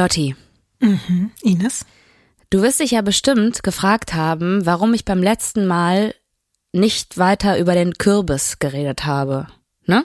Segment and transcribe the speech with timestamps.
[0.00, 0.34] Lotti,
[0.80, 1.30] Mhm.
[1.42, 1.84] Ines?
[2.48, 6.14] du wirst dich ja bestimmt gefragt haben, warum ich beim letzten Mal
[6.72, 9.46] nicht weiter über den Kürbis geredet habe.
[9.86, 10.04] Ne?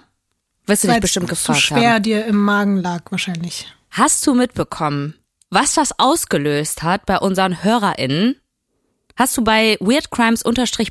[0.65, 2.03] Wirst du dich Weil's bestimmt zu gefragt schwer haben.
[2.03, 3.67] dir im Magen lag wahrscheinlich.
[3.91, 5.13] Hast du mitbekommen,
[5.49, 8.35] was das ausgelöst hat bei unseren HörerInnen?
[9.17, 10.43] Hast du bei Weird Crimes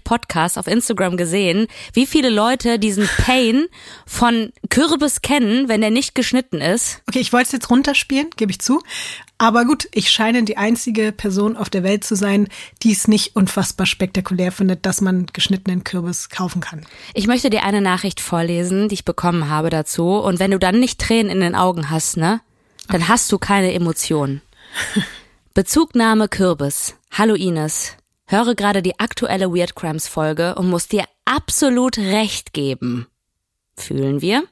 [0.03, 3.67] Podcast auf Instagram gesehen, wie viele Leute diesen Pain
[4.07, 7.03] von Kürbis kennen, wenn der nicht geschnitten ist?
[7.07, 8.83] Okay, ich wollte es jetzt runterspielen, gebe ich zu.
[9.37, 12.49] Aber gut, ich scheine die einzige Person auf der Welt zu sein,
[12.83, 16.87] die es nicht unfassbar spektakulär findet, dass man geschnittenen Kürbis kaufen kann.
[17.13, 20.13] Ich möchte dir eine Nachricht vorlesen, die ich bekommen habe dazu.
[20.13, 22.41] Und wenn du dann nicht Tränen in den Augen hast, ne,
[22.89, 24.41] dann hast du keine Emotionen.
[25.53, 26.95] Bezugnahme Kürbis.
[27.13, 27.99] Hallo Ines.
[28.27, 33.07] Höre gerade die aktuelle Weird Crimes Folge und muss dir absolut recht geben.
[33.77, 34.45] Fühlen wir?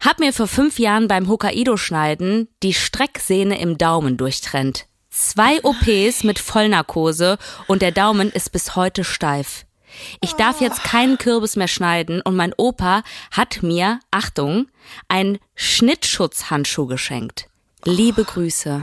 [0.00, 4.86] Hab mir vor fünf Jahren beim Hokkaido-Schneiden die Strecksehne im Daumen durchtrennt.
[5.10, 7.38] Zwei OPs mit Vollnarkose
[7.68, 9.64] und der Daumen ist bis heute steif.
[10.20, 14.66] Ich darf jetzt keinen Kürbis mehr schneiden und mein Opa hat mir, Achtung,
[15.08, 17.48] einen Schnittschutzhandschuh geschenkt.
[17.84, 18.82] Liebe Grüße.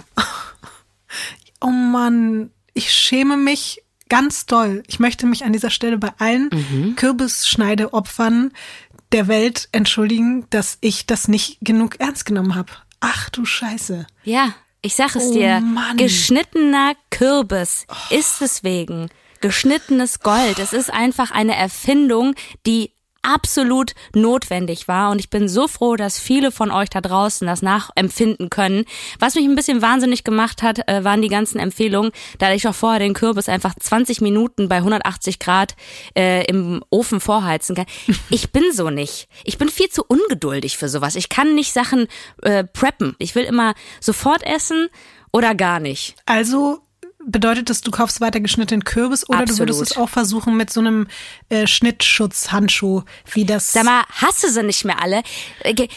[1.60, 3.81] Oh Mann, ich schäme mich
[4.12, 4.84] ganz doll.
[4.88, 6.50] Ich möchte mich an dieser Stelle bei allen
[6.98, 8.52] Kürbisschneideopfern
[9.14, 12.74] der Welt entschuldigen, dass ich das nicht genug ernst genommen habe.
[13.00, 14.06] Ach du Scheiße.
[14.26, 15.62] Ja, ich sag es Oh dir.
[15.62, 15.96] Mann.
[15.96, 20.60] Geschnittener Kürbis ist deswegen geschnittenes Gold.
[20.60, 26.20] Es ist einfach eine Erfindung, die absolut notwendig war und ich bin so froh, dass
[26.20, 28.86] viele von euch da draußen das nachempfinden können.
[29.20, 32.76] Was mich ein bisschen wahnsinnig gemacht hat, äh, waren die ganzen Empfehlungen, da ich auch
[32.76, 35.76] vorher den Kürbis einfach 20 Minuten bei 180 Grad
[36.18, 37.86] äh, im Ofen vorheizen kann.
[38.30, 39.28] Ich bin so nicht.
[39.44, 41.16] Ich bin viel zu ungeduldig für sowas.
[41.16, 42.08] Ich kann nicht Sachen
[42.42, 43.16] äh, preppen.
[43.20, 44.90] Ich will immer sofort essen
[45.32, 46.16] oder gar nicht.
[46.26, 46.80] Also
[47.28, 49.92] bedeutet das, du kaufst weiter geschnittenen Kürbis oder du würdest Absolut.
[49.92, 51.08] es auch versuchen mit so einem
[51.50, 53.72] äh, Schnittschutzhandschuh, wie das.
[53.72, 55.24] Sag mal, hast du sie nicht mehr alle?
[55.64, 55.88] Äh, ge-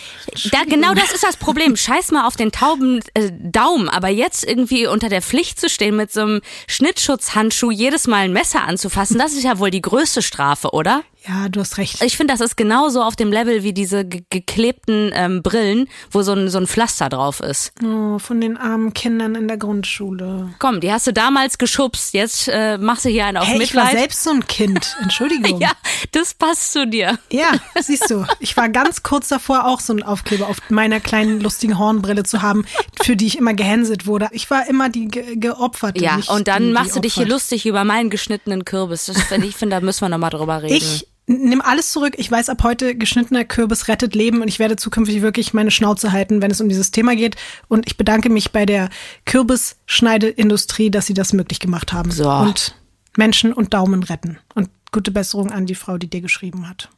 [0.50, 1.76] Da, genau das ist das Problem.
[1.76, 5.96] Scheiß mal auf den tauben äh, Daumen, aber jetzt irgendwie unter der Pflicht zu stehen,
[5.96, 10.22] mit so einem Schnittschutzhandschuh jedes Mal ein Messer anzufassen, das ist ja wohl die größte
[10.22, 11.02] Strafe, oder?
[11.26, 12.02] Ja, du hast recht.
[12.02, 16.22] Ich finde, das ist genauso auf dem Level wie diese ge geklebten ähm, Brillen, wo
[16.22, 17.72] so ein, so ein Pflaster drauf ist.
[17.82, 20.54] Oh, von den armen Kindern in der Grundschule.
[20.58, 23.74] Komm, die hast du damals geschubst, jetzt äh, machst du hier einen auf Hey, ich
[23.74, 24.00] war Mitleid.
[24.00, 24.96] selbst so ein Kind.
[25.02, 25.60] Entschuldigung.
[25.60, 25.72] ja,
[26.12, 27.18] das passt zu dir.
[27.30, 28.26] Ja, siehst du.
[28.40, 32.42] Ich war ganz kurz davor, auch so einen Aufkleber auf meiner kleinen lustigen Hornbrille zu
[32.42, 32.66] haben,
[33.02, 34.28] für die ich immer gehänselt wurde.
[34.32, 36.02] Ich war immer die ge geopferte.
[36.02, 39.06] Ja, und dann die, die machst du dich hier lustig über meinen geschnittenen Kürbis.
[39.06, 40.74] Das ich finde, da müssen wir nochmal drüber reden.
[40.74, 42.14] Ich nehme alles zurück.
[42.18, 46.12] Ich weiß ab heute, geschnittener Kürbis rettet Leben und ich werde zukünftig wirklich meine Schnauze
[46.12, 47.36] halten, wenn es um dieses Thema geht.
[47.68, 48.90] Und ich bedanke mich bei der
[49.24, 52.10] Kürbisschneideindustrie, dass sie das möglich gemacht haben.
[52.10, 52.30] So.
[52.30, 52.74] Und
[53.16, 54.38] Menschen und Daumen retten.
[54.54, 56.88] Und gute Besserung an die Frau, die dir geschrieben hat.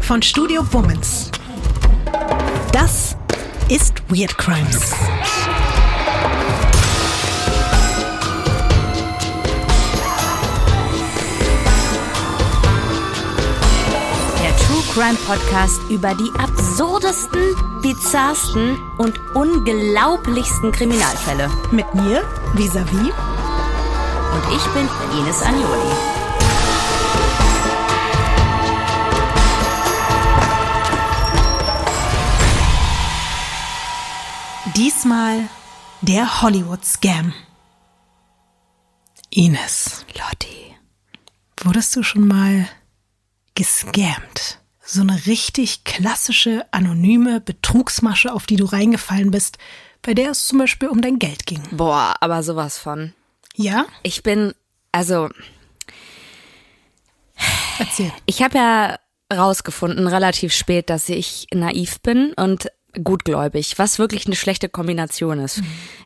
[0.00, 1.30] Von Studio Womans.
[2.72, 3.16] Das
[3.68, 4.92] ist Weird Crimes.
[14.96, 21.50] Crime Podcast über die absurdesten, bizarrsten und unglaublichsten Kriminalfälle.
[21.70, 22.22] Mit mir,
[22.54, 23.12] vis-à-vis.
[24.32, 25.92] Und ich bin Ines Agnoli.
[34.74, 35.50] Diesmal
[36.00, 37.34] der Hollywood-Scam.
[39.28, 40.74] Ines, Lotti.
[41.64, 42.66] wurdest du schon mal
[43.54, 44.58] gescammt?
[44.88, 49.58] So eine richtig klassische, anonyme Betrugsmasche, auf die du reingefallen bist,
[50.00, 51.60] bei der es zum Beispiel um dein Geld ging.
[51.72, 53.12] Boah, aber sowas von.
[53.56, 53.86] Ja?
[54.04, 54.54] Ich bin,
[54.92, 55.28] also,
[57.80, 58.12] Erzähl.
[58.26, 58.98] ich habe ja
[59.34, 62.68] rausgefunden, relativ spät, dass ich naiv bin und
[63.02, 65.62] gutgläubig, was wirklich eine schlechte Kombination ist.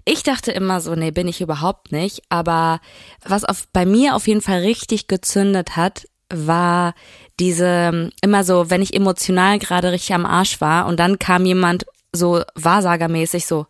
[0.07, 2.81] Ich dachte immer so, nee, bin ich überhaupt nicht, aber
[3.23, 6.95] was auf, bei mir auf jeden Fall richtig gezündet hat, war
[7.41, 11.87] diese, immer so, wenn ich emotional gerade richtig am Arsch war und dann kam jemand
[12.13, 13.67] so wahrsagermäßig so,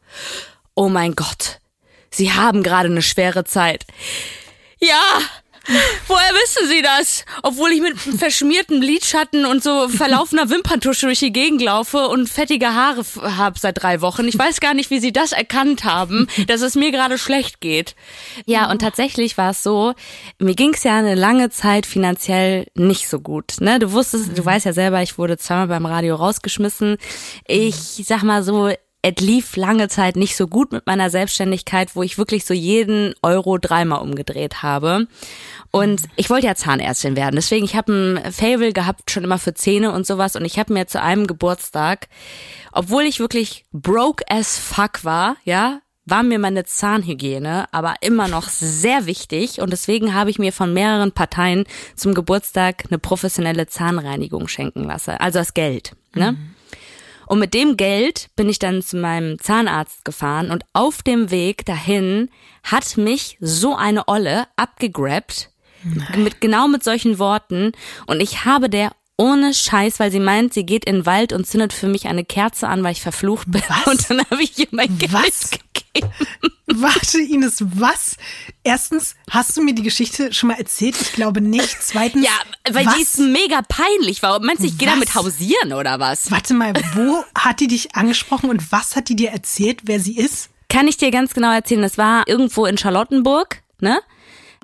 [0.75, 1.61] oh mein Gott,
[2.11, 3.87] Sie haben gerade eine schwere Zeit.
[4.81, 5.21] Ja,
[6.07, 7.25] woher wissen Sie das?
[7.43, 12.29] Obwohl ich mit einem verschmierten Lidschatten und so verlaufener Wimperntusche durch die Gegend laufe und
[12.29, 13.05] fettige Haare
[13.37, 14.27] habe seit drei Wochen.
[14.27, 17.95] Ich weiß gar nicht, wie Sie das erkannt haben, dass es mir gerade schlecht geht.
[18.47, 19.95] Ja, und tatsächlich war es so,
[20.39, 23.55] mir ging es ja eine lange Zeit finanziell nicht so gut.
[23.61, 23.79] Ne?
[23.79, 26.97] Du wusstest, du weißt ja selber, ich wurde zweimal beim Radio rausgeschmissen.
[27.47, 28.71] Ich sag mal so,
[29.03, 33.15] es lief lange Zeit nicht so gut mit meiner Selbstständigkeit, wo ich wirklich so jeden
[33.23, 35.07] Euro dreimal umgedreht habe.
[35.71, 37.37] Und ich wollte ja Zahnärztin werden.
[37.37, 40.37] Deswegen, ich habe ein Fable gehabt schon immer für Zähne und sowas.
[40.37, 42.09] Und ich habe mir zu einem Geburtstag,
[42.73, 48.49] obwohl ich wirklich broke as fuck war, ja, war mir meine Zahnhygiene aber immer noch
[48.49, 51.65] sehr wichtig und deswegen habe ich mir von mehreren Parteien
[51.95, 55.13] zum Geburtstag eine professionelle Zahnreinigung schenken lassen.
[55.13, 55.95] Also das Geld.
[56.15, 56.33] Ne?
[56.33, 56.55] Mhm.
[57.31, 61.65] Und mit dem Geld bin ich dann zu meinem Zahnarzt gefahren und auf dem Weg
[61.65, 62.29] dahin
[62.65, 65.53] hat mich so eine Olle abgegrabt.
[66.17, 67.71] Mit, genau mit solchen Worten.
[68.09, 71.47] Und ich habe der ohne Scheiß, weil sie meint, sie geht in den Wald und
[71.47, 73.63] zündet für mich eine Kerze an, weil ich verflucht bin.
[73.69, 73.87] Was?
[73.87, 75.51] Und dann habe ich ihr mein Geld was?
[75.51, 76.11] gegeben.
[76.67, 78.17] Warte, Ines, was?
[78.65, 80.97] Erstens, hast du mir die Geschichte schon mal erzählt?
[81.01, 81.77] Ich glaube nicht.
[81.83, 82.95] Zweitens, Ja, weil was?
[82.97, 84.23] die ist mega peinlich.
[84.23, 86.31] Warum meinst du, ich gehe damit hausieren oder was?
[86.31, 90.17] Warte mal, wo hat die dich angesprochen und was hat die dir erzählt, wer sie
[90.17, 90.49] ist?
[90.69, 91.83] Kann ich dir ganz genau erzählen.
[91.83, 94.01] Das war irgendwo in Charlottenburg, ne?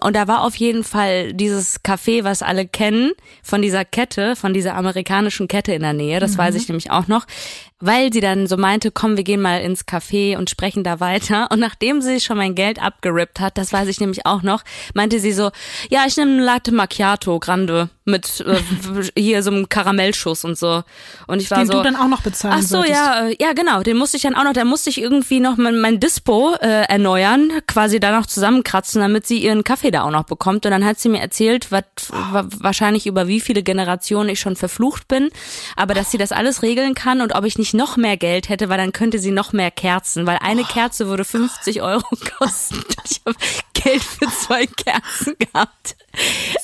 [0.03, 3.13] Und da war auf jeden Fall dieses Café, was alle kennen,
[3.43, 6.21] von dieser Kette, von dieser amerikanischen Kette in der Nähe.
[6.21, 7.27] Das weiß ich nämlich auch noch.
[7.79, 11.49] Weil sie dann so meinte, komm, wir gehen mal ins Café und sprechen da weiter.
[11.51, 14.63] Und nachdem sie schon mein Geld abgerippt hat, das weiß ich nämlich auch noch,
[14.95, 15.51] meinte sie so,
[15.91, 18.61] ja, ich nehme eine Latte Macchiato Grande mit äh,
[19.21, 20.85] hier so einem Karamellschuss und so.
[21.27, 22.95] Und ich war Den so, du dann auch noch bezahlen Ach so, solltest.
[22.95, 23.83] ja, äh, ja, genau.
[23.83, 26.85] Den musste ich dann auch noch, da musste ich irgendwie noch mein, mein Dispo äh,
[26.89, 30.65] erneuern, quasi da noch zusammenkratzen, damit sie ihren Kaffee da auch noch bekommt.
[30.65, 34.57] Und dann hat sie mir erzählt, wat, wa, wahrscheinlich über wie viele Generationen ich schon
[34.57, 35.29] verflucht bin,
[35.75, 38.69] aber dass sie das alles regeln kann und ob ich nicht noch mehr Geld hätte,
[38.69, 42.05] weil dann könnte sie noch mehr Kerzen, weil eine Kerze würde 50 Euro
[42.39, 42.83] kosten.
[43.09, 43.37] Ich habe
[43.75, 45.97] Geld für zwei Kerzen gehabt.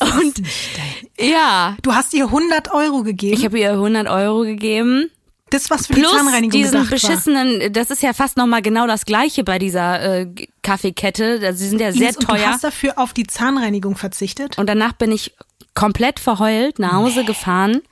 [0.01, 0.43] Und
[1.21, 3.37] ja, Du hast ihr 100 Euro gegeben.
[3.39, 5.11] ich habe ihr 100 Euro gegeben.
[5.51, 9.05] das, was für die Plus Zahnreinigung diesen beschissenen, das ist ja fast nochmal genau das
[9.05, 10.27] gleiche bei dieser äh,
[10.63, 11.41] Kaffeekette.
[11.45, 11.93] Also Sie sind ja war.
[11.93, 12.39] sehr Ines, und teuer.
[12.39, 14.59] Du hast dafür auf die Zahnreinigung verzichtet?
[14.59, 15.35] Und danach bin ich
[15.75, 17.83] komplett verheult nach Hause gefahren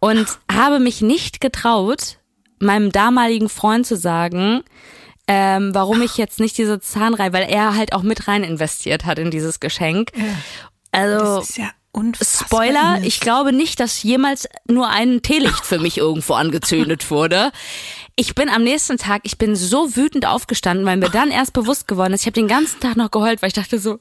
[0.00, 2.16] und habe mich nicht getraut,
[2.60, 4.62] meinem damaligen Freund zu sagen,
[5.26, 9.18] ähm, warum ich jetzt nicht diese Zahnreihe, weil er halt auch mit rein investiert hat
[9.18, 10.12] in dieses Geschenk.
[10.92, 12.46] Also Das ist ja unfassbar.
[12.46, 13.06] Spoiler, Ines.
[13.06, 17.52] ich glaube nicht, dass jemals nur ein Teelicht für mich irgendwo angezündet wurde.
[18.16, 21.88] Ich bin am nächsten Tag, ich bin so wütend aufgestanden, weil mir dann erst bewusst
[21.88, 23.98] geworden ist, ich habe den ganzen Tag noch geheult, weil ich dachte so,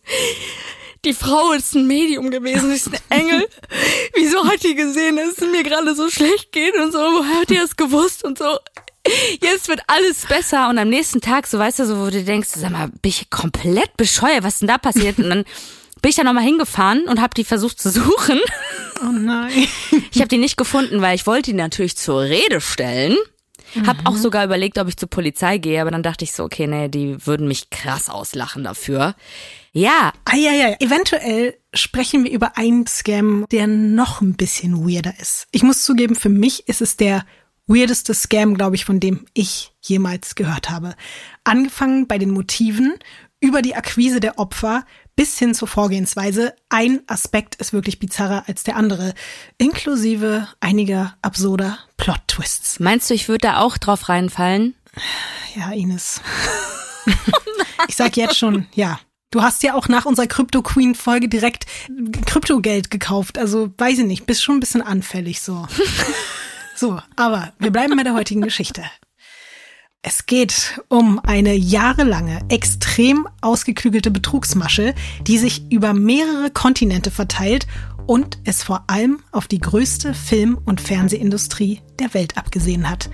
[1.06, 3.48] die Frau ist ein Medium gewesen, sie ist ein Engel.
[4.16, 7.50] Wieso hat die gesehen, dass es mir gerade so schlecht geht und so, woher hat
[7.50, 8.58] die das gewusst und so.
[9.42, 12.50] Jetzt wird alles besser und am nächsten Tag, so weißt du, so wo du denkst,
[12.56, 15.18] sag mal, bin ich komplett bescheuert, was ist denn da passiert?
[15.18, 15.46] Und dann
[16.02, 18.40] bin ich da nochmal hingefahren und habe die versucht zu suchen.
[19.02, 19.52] Oh nein.
[20.12, 23.16] Ich habe die nicht gefunden, weil ich wollte die natürlich zur Rede stellen.
[23.86, 26.66] Hab auch sogar überlegt, ob ich zur Polizei gehe, aber dann dachte ich so, okay,
[26.66, 29.16] nee, die würden mich krass auslachen dafür.
[29.72, 30.76] Ja, Ah, ja, ja.
[30.80, 35.48] Eventuell sprechen wir über einen Scam, der noch ein bisschen weirder ist.
[35.52, 37.26] Ich muss zugeben, für mich ist es der
[37.68, 40.96] weirdeste Scam, glaube ich, von dem ich jemals gehört habe.
[41.44, 42.94] Angefangen bei den Motiven,
[43.40, 44.86] über die Akquise der Opfer
[45.16, 46.54] bis hin zur Vorgehensweise.
[46.70, 49.14] Ein Aspekt ist wirklich bizarrer als der andere,
[49.58, 52.80] inklusive einiger absurder Plot-Twists.
[52.80, 54.76] meinst du, ich würde da auch drauf reinfallen?
[55.56, 56.22] Ja, Ines.
[57.88, 59.00] ich sag jetzt schon, ja.
[59.32, 61.68] Du hast ja auch nach unserer Crypto Queen Folge direkt
[62.26, 63.38] Kryptogeld gekauft.
[63.38, 65.68] Also weiß ich nicht, bist schon ein bisschen anfällig so.
[66.76, 68.84] so, aber wir bleiben bei der heutigen Geschichte.
[70.02, 74.96] Es geht um eine jahrelange, extrem ausgeklügelte Betrugsmasche,
[75.28, 77.68] die sich über mehrere Kontinente verteilt
[78.08, 83.10] und es vor allem auf die größte Film- und Fernsehindustrie der Welt abgesehen hat.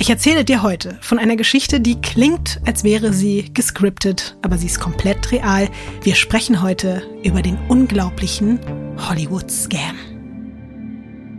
[0.00, 4.64] Ich erzähle dir heute von einer Geschichte, die klingt, als wäre sie gescriptet, aber sie
[4.64, 5.68] ist komplett real.
[6.02, 8.58] Wir sprechen heute über den unglaublichen
[8.96, 9.98] Hollywood-Scam.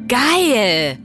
[0.08, 1.00] Geil!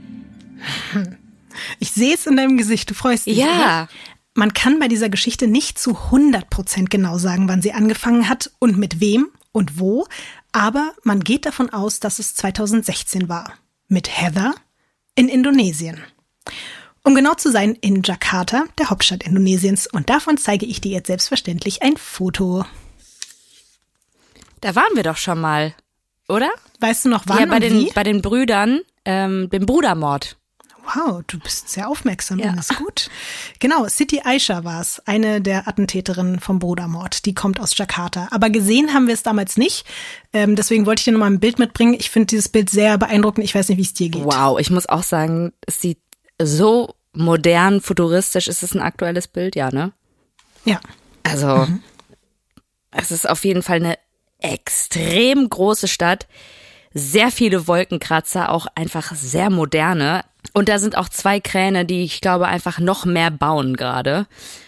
[1.79, 3.37] Ich sehe es in deinem Gesicht, du freust dich.
[3.37, 3.45] Ja.
[3.45, 3.89] oder?
[4.35, 8.77] Man kann bei dieser Geschichte nicht zu 100% genau sagen, wann sie angefangen hat und
[8.77, 10.05] mit wem und wo,
[10.51, 13.53] aber man geht davon aus, dass es 2016 war.
[13.87, 14.53] Mit Heather
[15.15, 16.03] in Indonesien.
[17.07, 19.87] Um genau zu sein, in Jakarta, der Hauptstadt Indonesiens.
[19.87, 22.65] Und davon zeige ich dir jetzt selbstverständlich ein Foto.
[24.59, 25.73] Da waren wir doch schon mal,
[26.27, 26.49] oder?
[26.81, 27.91] Weißt du noch wann ja, bei den, wie?
[27.93, 30.35] bei den Brüdern, ähm, dem Brudermord.
[30.95, 32.53] Wow, du bist sehr aufmerksam, Ja.
[32.53, 33.09] das ist gut.
[33.59, 37.25] Genau, Siti Aisha war es, eine der Attentäterinnen vom Brudermord.
[37.25, 38.27] Die kommt aus Jakarta.
[38.31, 39.85] Aber gesehen haben wir es damals nicht.
[40.33, 41.93] Ähm, deswegen wollte ich dir nochmal ein Bild mitbringen.
[41.93, 43.45] Ich finde dieses Bild sehr beeindruckend.
[43.45, 44.25] Ich weiß nicht, wie es dir geht.
[44.25, 45.99] Wow, ich muss auch sagen, es sieht
[46.41, 48.47] so modern, futuristisch.
[48.47, 49.55] Ist es ein aktuelles Bild?
[49.55, 49.91] Ja, ne?
[50.65, 50.79] Ja.
[51.23, 51.83] Also, mhm.
[52.91, 53.97] es ist auf jeden Fall eine
[54.39, 56.27] extrem große Stadt.
[56.93, 60.23] Sehr viele Wolkenkratzer, auch einfach sehr moderne.
[60.53, 64.27] Und da sind auch zwei Kräne, die ich glaube einfach noch mehr bauen gerade.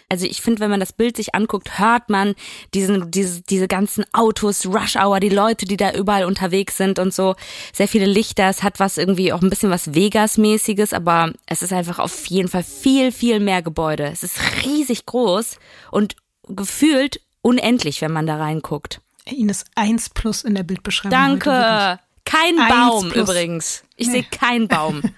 [0.10, 2.34] Also ich finde, wenn man das Bild sich anguckt, hört man
[2.74, 7.14] diesen, diese, diese ganzen Autos, Rush Hour, die Leute, die da überall unterwegs sind und
[7.14, 7.36] so.
[7.74, 8.50] Sehr viele Lichter.
[8.50, 12.50] Es hat was irgendwie auch ein bisschen was Vegas-mäßiges, aber es ist einfach auf jeden
[12.50, 14.06] Fall viel, viel mehr Gebäude.
[14.06, 15.58] Es ist riesig groß
[15.92, 16.16] und
[16.48, 19.02] gefühlt unendlich, wenn man da reinguckt.
[19.26, 21.12] Ines 1 plus in der Bildbeschreibung.
[21.12, 22.00] Danke.
[22.26, 23.84] Kein Baum übrigens.
[23.96, 24.14] Ich nee.
[24.14, 25.02] sehe keinen Baum.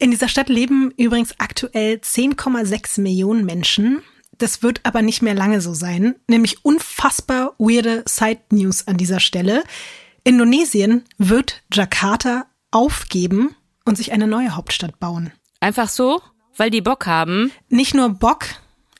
[0.00, 4.02] In dieser Stadt leben übrigens aktuell 10,6 Millionen Menschen.
[4.38, 6.14] Das wird aber nicht mehr lange so sein.
[6.26, 9.62] Nämlich unfassbar weirde Side News an dieser Stelle.
[10.24, 13.54] Indonesien wird Jakarta aufgeben
[13.84, 15.32] und sich eine neue Hauptstadt bauen.
[15.60, 16.22] Einfach so?
[16.56, 17.52] Weil die Bock haben?
[17.68, 18.46] Nicht nur Bock,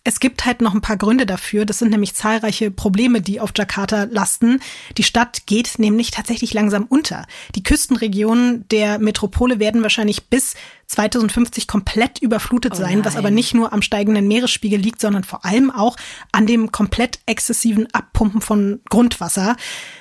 [0.02, 1.66] es gibt halt noch ein paar Gründe dafür.
[1.66, 4.60] Das sind nämlich zahlreiche Probleme, die auf Jakarta lasten.
[4.96, 7.26] Die Stadt geht nämlich tatsächlich langsam unter.
[7.54, 10.54] Die Küstenregionen der Metropole werden wahrscheinlich bis
[10.86, 15.44] 2050 komplett überflutet oh sein, was aber nicht nur am steigenden Meeresspiegel liegt, sondern vor
[15.44, 15.96] allem auch
[16.32, 19.56] an dem komplett exzessiven Abpumpen von Grundwasser.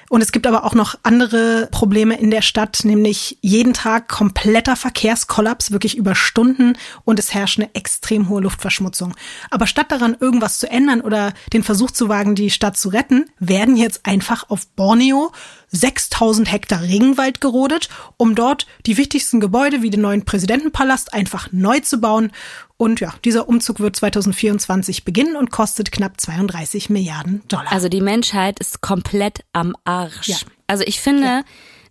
[0.09, 4.75] Und es gibt aber auch noch andere Probleme in der Stadt, nämlich jeden Tag kompletter
[4.75, 6.73] Verkehrskollaps, wirklich über Stunden
[7.05, 9.15] und es herrscht eine extrem hohe Luftverschmutzung.
[9.51, 13.27] Aber statt daran irgendwas zu ändern oder den Versuch zu wagen, die Stadt zu retten,
[13.39, 15.31] werden jetzt einfach auf Borneo
[15.71, 21.79] 6000 Hektar Regenwald gerodet, um dort die wichtigsten Gebäude wie den neuen Präsidentenpalast einfach neu
[21.81, 22.31] zu bauen.
[22.81, 27.69] Und ja, dieser Umzug wird 2024 beginnen und kostet knapp 32 Milliarden Dollar.
[27.73, 30.29] Also die Menschheit ist komplett am Arsch.
[30.29, 30.37] Ja.
[30.65, 31.41] Also ich finde, ja.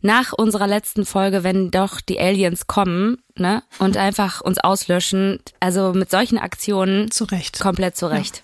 [0.01, 5.93] nach unserer letzten Folge, wenn doch die Aliens kommen, ne, und einfach uns auslöschen, also
[5.93, 7.61] mit solchen Aktionen zu Recht.
[7.61, 8.43] komplett zu Recht.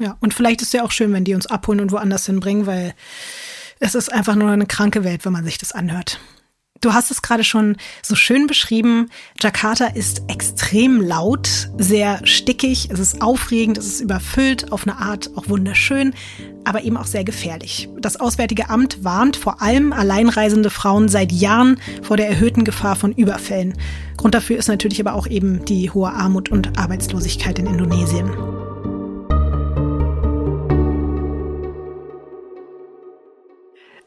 [0.00, 0.06] Ja.
[0.06, 2.92] ja, und vielleicht ist ja auch schön, wenn die uns abholen und woanders hinbringen, weil
[3.78, 6.18] es ist einfach nur eine kranke Welt, wenn man sich das anhört.
[6.82, 9.08] Du hast es gerade schon so schön beschrieben.
[9.40, 15.30] Jakarta ist extrem laut, sehr stickig, es ist aufregend, es ist überfüllt, auf eine Art
[15.36, 16.12] auch wunderschön,
[16.64, 17.88] aber eben auch sehr gefährlich.
[18.00, 23.12] Das Auswärtige Amt warnt vor allem alleinreisende Frauen seit Jahren vor der erhöhten Gefahr von
[23.12, 23.74] Überfällen.
[24.16, 28.28] Grund dafür ist natürlich aber auch eben die hohe Armut und Arbeitslosigkeit in Indonesien.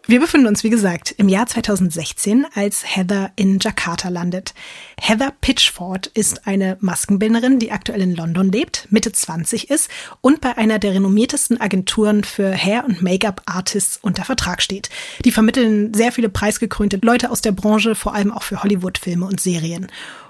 [0.08, 4.54] Wir befinden uns, wie gesagt, im Jahr 2016, als Heather in Jakarta landet.
[5.02, 9.90] Heather Pitchford ist eine Maskenbildnerin, die aktuell in London lebt, Mitte 20 ist
[10.22, 14.92] und bei einer der renommiertesten Agenturen für Hair- und Make-up-Artists unter Vertrag steht.
[15.26, 19.42] Die vermitteln sehr viele preisgekrönte Leute aus der Branche, vor allem auch für Hollywood-Filme und
[19.42, 19.88] Serien.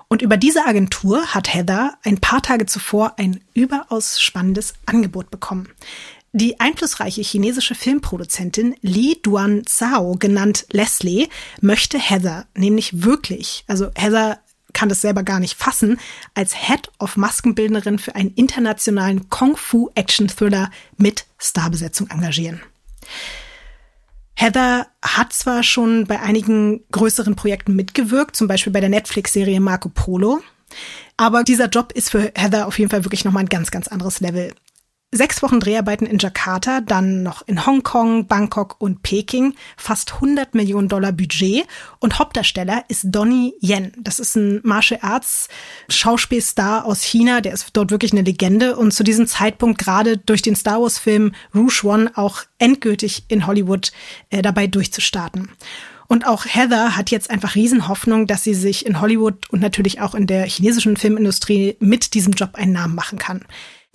[0.08, 5.68] Und über diese Agentur hat Heather ein paar Tage zuvor ein überaus spannendes Angebot bekommen.
[6.38, 11.30] Die einflussreiche chinesische Filmproduzentin Li Duan Zhao, genannt Leslie,
[11.62, 14.40] möchte Heather nämlich wirklich, also Heather
[14.74, 15.98] kann das selber gar nicht fassen,
[16.34, 22.62] als Head of Maskenbildnerin für einen internationalen Kung-Fu-Action-Thriller mit Starbesetzung engagieren.
[24.36, 29.88] Heather hat zwar schon bei einigen größeren Projekten mitgewirkt, zum Beispiel bei der Netflix-Serie Marco
[29.88, 30.42] Polo,
[31.16, 34.20] aber dieser Job ist für Heather auf jeden Fall wirklich nochmal ein ganz, ganz anderes
[34.20, 34.54] Level.
[35.12, 40.90] Sechs Wochen Dreharbeiten in Jakarta, dann noch in Hongkong, Bangkok und Peking, fast 100 Millionen
[40.90, 41.66] Dollar Budget
[42.00, 43.94] und Hauptdarsteller ist Donnie Yen.
[43.98, 45.48] Das ist ein Martial Arts
[45.88, 50.42] Schauspielstar aus China, der ist dort wirklich eine Legende und zu diesem Zeitpunkt gerade durch
[50.42, 53.94] den Star Wars Film Rouge One auch endgültig in Hollywood
[54.32, 55.50] äh, dabei durchzustarten.
[56.08, 60.14] Und auch Heather hat jetzt einfach Riesenhoffnung, dass sie sich in Hollywood und natürlich auch
[60.14, 63.46] in der chinesischen Filmindustrie mit diesem Job einen Namen machen kann.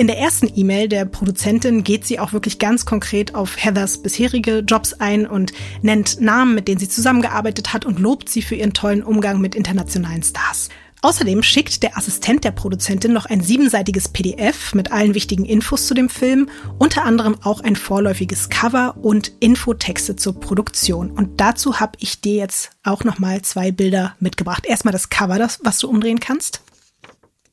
[0.01, 4.61] In der ersten E-Mail der Produzentin geht sie auch wirklich ganz konkret auf Heathers bisherige
[4.61, 5.53] Jobs ein und
[5.83, 9.55] nennt Namen, mit denen sie zusammengearbeitet hat und lobt sie für ihren tollen Umgang mit
[9.55, 10.71] internationalen Stars.
[11.03, 15.93] Außerdem schickt der Assistent der Produzentin noch ein siebenseitiges PDF mit allen wichtigen Infos zu
[15.93, 21.11] dem Film, unter anderem auch ein vorläufiges Cover und Infotexte zur Produktion.
[21.11, 24.65] Und dazu habe ich dir jetzt auch noch mal zwei Bilder mitgebracht.
[24.65, 26.63] Erstmal das Cover, das was du umdrehen kannst.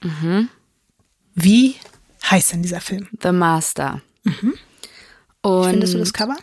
[0.01, 0.47] Mhm.
[1.35, 1.75] Wie
[2.31, 3.07] heißt denn dieser Film?
[3.21, 4.01] The Master.
[4.23, 4.53] Mhm.
[5.41, 6.37] Und Findest du das Cover?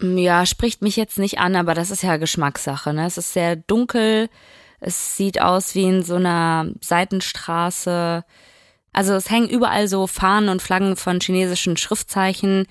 [0.00, 2.92] Ja, spricht mich jetzt nicht an, aber das ist ja Geschmackssache.
[2.92, 3.06] Ne?
[3.06, 4.28] Es ist sehr dunkel.
[4.80, 8.24] Es sieht aus wie in so einer Seitenstraße.
[8.92, 12.66] Also es hängen überall so Fahnen und Flaggen von chinesischen Schriftzeichen.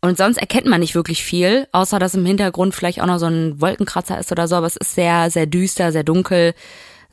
[0.00, 3.26] Und sonst erkennt man nicht wirklich viel, außer dass im Hintergrund vielleicht auch noch so
[3.26, 4.56] ein Wolkenkratzer ist oder so.
[4.56, 6.54] Aber es ist sehr, sehr düster, sehr dunkel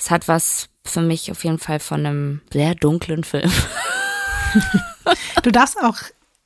[0.01, 3.51] es hat was für mich auf jeden Fall von einem sehr dunklen Film.
[5.43, 5.98] du darfst auch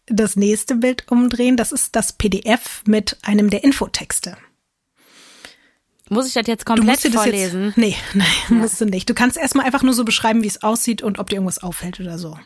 [0.07, 1.57] das nächste Bild umdrehen.
[1.57, 4.38] Das ist das PDF mit einem der Infotexte.
[6.09, 7.65] Muss ich das jetzt komplett du vorlesen?
[7.67, 8.55] Jetzt, nee, nein, ja.
[8.55, 9.09] musst du nicht.
[9.09, 12.00] Du kannst erstmal einfach nur so beschreiben, wie es aussieht und ob dir irgendwas auffällt
[12.00, 12.38] oder so.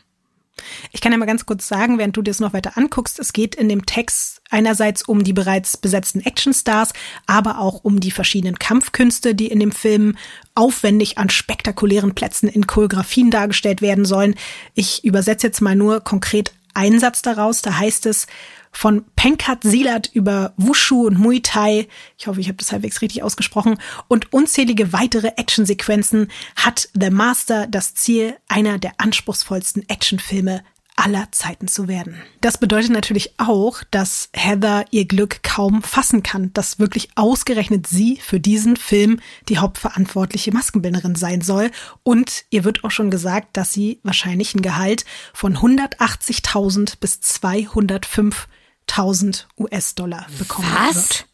[0.92, 3.32] Ich kann ja mal ganz kurz sagen, während du dir das noch weiter anguckst, es
[3.32, 6.92] geht in dem Text einerseits um die bereits besetzten Actionstars,
[7.26, 10.16] aber auch um die verschiedenen Kampfkünste, die in dem Film
[10.54, 14.34] aufwendig an spektakulären Plätzen in Choreografien dargestellt werden sollen.
[14.74, 18.26] Ich übersetze jetzt mal nur konkret einen Satz daraus, da heißt es,
[18.72, 23.22] von Penkat Silat über Wushu und Muay Thai, ich hoffe, ich habe das halbwegs richtig
[23.22, 30.62] ausgesprochen, und unzählige weitere Actionsequenzen hat The Master das Ziel, einer der anspruchsvollsten Actionfilme
[31.00, 32.22] aller Zeiten zu werden.
[32.42, 38.18] Das bedeutet natürlich auch, dass Heather ihr Glück kaum fassen kann, dass wirklich ausgerechnet sie
[38.18, 41.70] für diesen Film die hauptverantwortliche Maskenbildnerin sein soll.
[42.02, 49.46] Und ihr wird auch schon gesagt, dass sie wahrscheinlich ein Gehalt von 180.000 bis 205.000
[49.58, 50.96] US-Dollar bekommen Was?
[50.96, 51.26] wird.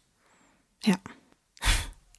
[0.85, 0.95] Ja.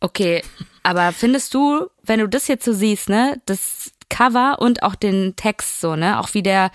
[0.01, 0.43] Okay,
[0.83, 5.35] aber findest du, wenn du das jetzt so siehst, ne, das Cover und auch den
[5.37, 6.71] Text so, ne, auch wie der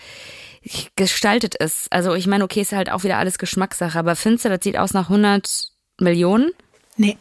[0.95, 1.91] gestaltet ist.
[1.91, 4.77] Also ich meine, okay, ist halt auch wieder alles Geschmackssache, aber findest du, das sieht
[4.77, 5.67] aus nach 100
[5.99, 6.51] Millionen?
[6.97, 7.17] Nee.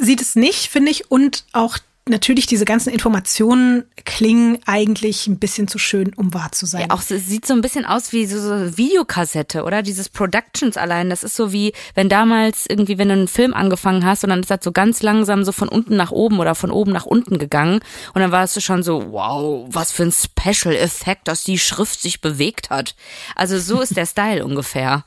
[0.00, 1.10] Sieht es nicht, finde ich.
[1.10, 1.78] Und auch
[2.10, 6.82] natürlich diese ganzen Informationen klingen eigentlich ein bisschen zu schön, um wahr zu sein.
[6.82, 9.82] Ja, auch es sieht so ein bisschen aus wie so, so Videokassette, oder?
[9.82, 11.10] Dieses Productions allein.
[11.10, 14.40] Das ist so wie, wenn damals irgendwie, wenn du einen Film angefangen hast und dann
[14.40, 17.38] ist das so ganz langsam so von unten nach oben oder von oben nach unten
[17.38, 17.80] gegangen.
[18.14, 22.20] Und dann warst du schon so, wow, was für ein Special-Effekt, dass die Schrift sich
[22.20, 22.94] bewegt hat.
[23.36, 25.04] Also so ist der Style ungefähr.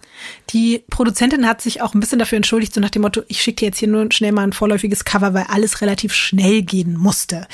[0.50, 3.58] Die Produzentin hat sich auch ein bisschen dafür entschuldigt, so nach dem Motto, ich schicke
[3.58, 7.48] dir jetzt hier nur schnell mal ein vorläufiges Cover, weil alles relativ schnell gehen musste.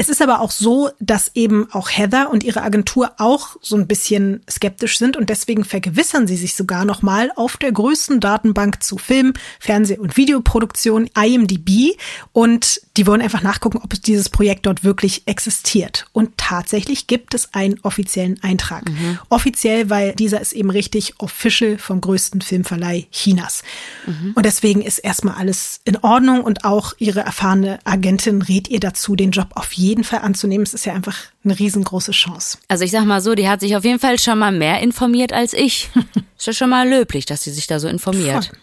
[0.00, 3.86] Es ist aber auch so, dass eben auch Heather und ihre Agentur auch so ein
[3.86, 8.96] bisschen skeptisch sind und deswegen vergewissern sie sich sogar nochmal auf der größten Datenbank zu
[8.96, 11.98] Film, Fernseh- und Videoproduktion, IMDb.
[12.32, 16.04] Und die wollen einfach nachgucken, ob dieses Projekt dort wirklich existiert.
[16.12, 18.86] Und tatsächlich gibt es einen offiziellen Eintrag.
[18.90, 19.18] Mhm.
[19.30, 23.62] Offiziell, weil dieser ist eben richtig official vom größten Filmverleih Chinas.
[24.06, 24.32] Mhm.
[24.34, 29.16] Und deswegen ist erstmal alles in Ordnung und auch ihre erfahrene Agentin rät ihr dazu,
[29.16, 30.62] den Job auf jeden Fall anzunehmen.
[30.62, 32.58] Es ist ja einfach eine riesengroße Chance.
[32.68, 35.32] Also ich sag mal so, die hat sich auf jeden Fall schon mal mehr informiert
[35.32, 35.88] als ich.
[36.36, 38.44] ist ja schon mal löblich, dass sie sich da so informiert.
[38.44, 38.58] Voll.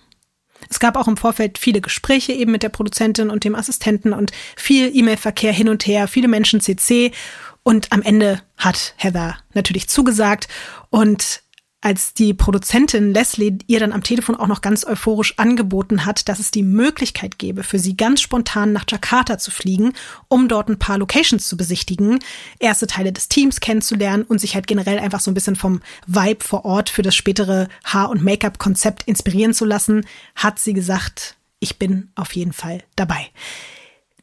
[0.69, 4.31] Es gab auch im Vorfeld viele Gespräche eben mit der Produzentin und dem Assistenten und
[4.55, 7.11] viel E-Mail-Verkehr hin und her, viele Menschen CC.
[7.63, 10.47] Und am Ende hat Heather natürlich zugesagt
[10.89, 11.41] und
[11.81, 16.39] als die Produzentin Leslie ihr dann am Telefon auch noch ganz euphorisch angeboten hat, dass
[16.39, 19.93] es die Möglichkeit gäbe, für sie ganz spontan nach Jakarta zu fliegen,
[20.27, 22.19] um dort ein paar Locations zu besichtigen,
[22.59, 26.43] erste Teile des Teams kennenzulernen und sich halt generell einfach so ein bisschen vom Vibe
[26.43, 31.77] vor Ort für das spätere Haar- und Make-up-Konzept inspirieren zu lassen, hat sie gesagt, ich
[31.77, 33.27] bin auf jeden Fall dabei.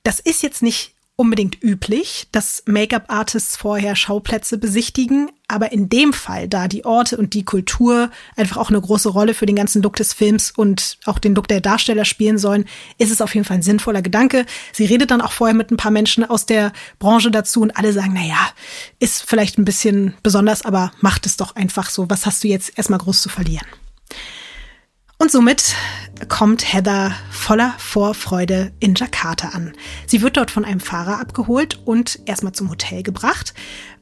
[0.02, 6.48] Das ist jetzt nicht unbedingt üblich, dass Make-up-Artists vorher Schauplätze besichtigen, aber in dem Fall,
[6.48, 9.94] da die Orte und die Kultur einfach auch eine große Rolle für den ganzen Look
[9.94, 12.64] des Films und auch den Look der Darsteller spielen sollen,
[12.98, 14.44] ist es auf jeden Fall ein sinnvoller Gedanke.
[14.72, 17.92] Sie redet dann auch vorher mit ein paar Menschen aus der Branche dazu und alle
[17.92, 18.50] sagen, na ja,
[18.98, 22.10] ist vielleicht ein bisschen besonders, aber macht es doch einfach so.
[22.10, 23.66] Was hast du jetzt erstmal groß zu verlieren?
[25.18, 25.74] Und somit
[26.28, 29.72] kommt Heather voller Vorfreude in Jakarta an.
[30.06, 33.54] Sie wird dort von einem Fahrer abgeholt und erstmal zum Hotel gebracht,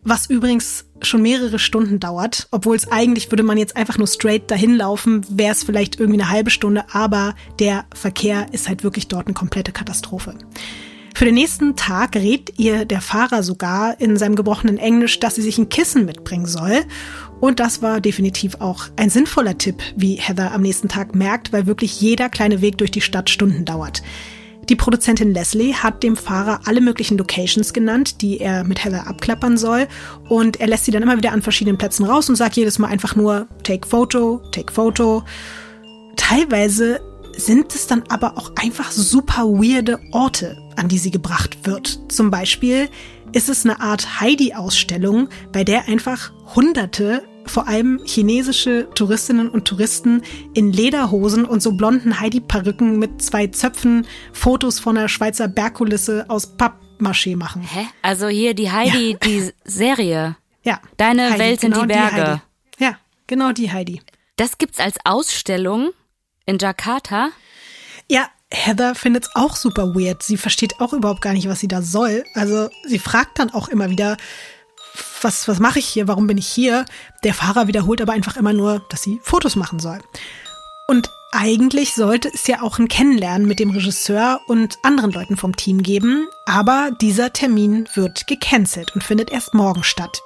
[0.03, 4.51] was übrigens schon mehrere Stunden dauert, obwohl es eigentlich würde man jetzt einfach nur straight
[4.51, 9.09] dahin laufen, wäre es vielleicht irgendwie eine halbe Stunde, aber der Verkehr ist halt wirklich
[9.09, 10.35] dort eine komplette Katastrophe.
[11.15, 15.43] Für den nächsten Tag rät ihr der Fahrer sogar in seinem gebrochenen Englisch, dass sie
[15.43, 16.85] sich ein Kissen mitbringen soll.
[17.41, 21.67] Und das war definitiv auch ein sinnvoller Tipp, wie Heather am nächsten Tag merkt, weil
[21.67, 24.03] wirklich jeder kleine Weg durch die Stadt Stunden dauert.
[24.69, 29.59] Die Produzentin Leslie hat dem Fahrer alle möglichen Locations genannt, die er mit Heather abklappern
[29.59, 29.89] soll.
[30.29, 32.89] Und er lässt sie dann immer wieder an verschiedenen Plätzen raus und sagt jedes Mal
[32.89, 35.25] einfach nur Take Photo, Take Photo.
[36.17, 37.01] Teilweise
[37.37, 42.01] sind es dann aber auch einfach super weirde Orte, an die sie gebracht wird.
[42.09, 42.89] Zum Beispiel
[43.33, 50.23] ist es eine Art Heidi-Ausstellung, bei der einfach Hunderte, vor allem chinesische Touristinnen und Touristen
[50.55, 56.57] in Lederhosen und so blonden Heidi-Perücken mit zwei Zöpfen Fotos von der Schweizer Bergkulisse aus
[56.57, 57.63] Pappmaché machen.
[57.63, 57.87] Hä?
[58.03, 59.19] Also hier die Heidi, ja.
[59.19, 60.37] die Serie.
[60.63, 60.81] Ja.
[60.97, 62.43] Deine Heidi, Welt sind genau die Berge.
[62.79, 64.01] Die ja, genau die Heidi.
[64.37, 65.91] Das gibt's als Ausstellung
[66.47, 67.31] in Jakarta?
[68.09, 70.23] Ja, Heather findet es auch super weird.
[70.23, 72.25] Sie versteht auch überhaupt gar nicht, was sie da soll.
[72.35, 74.17] Also sie fragt dann auch immer wieder,
[75.23, 76.09] was, was mache ich hier?
[76.09, 76.85] Warum bin ich hier?
[77.25, 80.01] Der Fahrer wiederholt aber einfach immer nur, dass sie Fotos machen soll.
[80.87, 85.57] Und eigentlich sollte es ja auch ein Kennenlernen mit dem Regisseur und anderen Leuten vom
[85.57, 90.21] Team geben, aber dieser Termin wird gecancelt und findet erst morgen statt.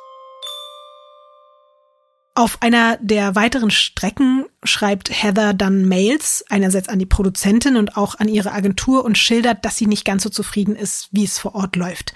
[2.39, 8.17] Auf einer der weiteren Strecken schreibt Heather dann Mails, einerseits an die Produzentin und auch
[8.17, 11.55] an ihre Agentur und schildert, dass sie nicht ganz so zufrieden ist, wie es vor
[11.55, 12.13] Ort läuft.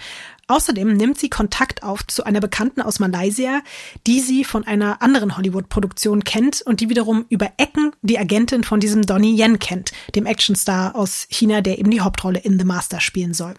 [0.47, 3.63] Außerdem nimmt sie Kontakt auf zu einer Bekannten aus Malaysia,
[4.07, 8.79] die sie von einer anderen Hollywood-Produktion kennt und die wiederum über Ecken die Agentin von
[8.79, 13.01] diesem Donnie Yen kennt, dem Actionstar aus China, der eben die Hauptrolle in The Master
[13.01, 13.55] spielen soll.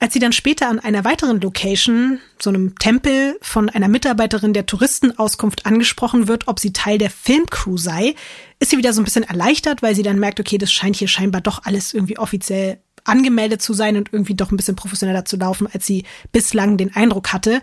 [0.00, 4.64] Als sie dann später an einer weiteren Location, so einem Tempel, von einer Mitarbeiterin der
[4.64, 8.14] Touristenauskunft angesprochen wird, ob sie Teil der Filmcrew sei,
[8.60, 11.08] ist sie wieder so ein bisschen erleichtert, weil sie dann merkt, okay, das scheint hier
[11.08, 15.36] scheinbar doch alles irgendwie offiziell angemeldet zu sein und irgendwie doch ein bisschen professioneller zu
[15.36, 17.60] laufen, als sie bislang den Eindruck hatte.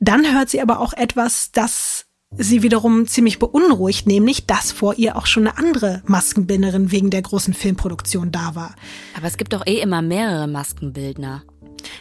[0.00, 2.06] Dann hört sie aber auch etwas, das
[2.36, 7.22] sie wiederum ziemlich beunruhigt, nämlich, dass vor ihr auch schon eine andere Maskenbildnerin wegen der
[7.22, 8.74] großen Filmproduktion da war.
[9.16, 11.42] Aber es gibt doch eh immer mehrere Maskenbildner.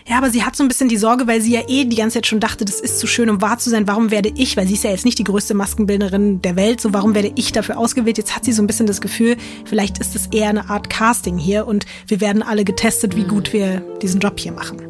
[0.07, 2.15] Ja, aber sie hat so ein bisschen die Sorge, weil sie ja eh die ganze
[2.15, 3.87] Zeit schon dachte, das ist zu schön, um wahr zu sein.
[3.87, 6.93] Warum werde ich, weil sie ist ja jetzt nicht die größte Maskenbildnerin der Welt, so
[6.93, 8.17] warum werde ich dafür ausgewählt?
[8.17, 11.37] Jetzt hat sie so ein bisschen das Gefühl, vielleicht ist es eher eine Art Casting
[11.37, 14.81] hier und wir werden alle getestet, wie gut wir diesen Job hier machen.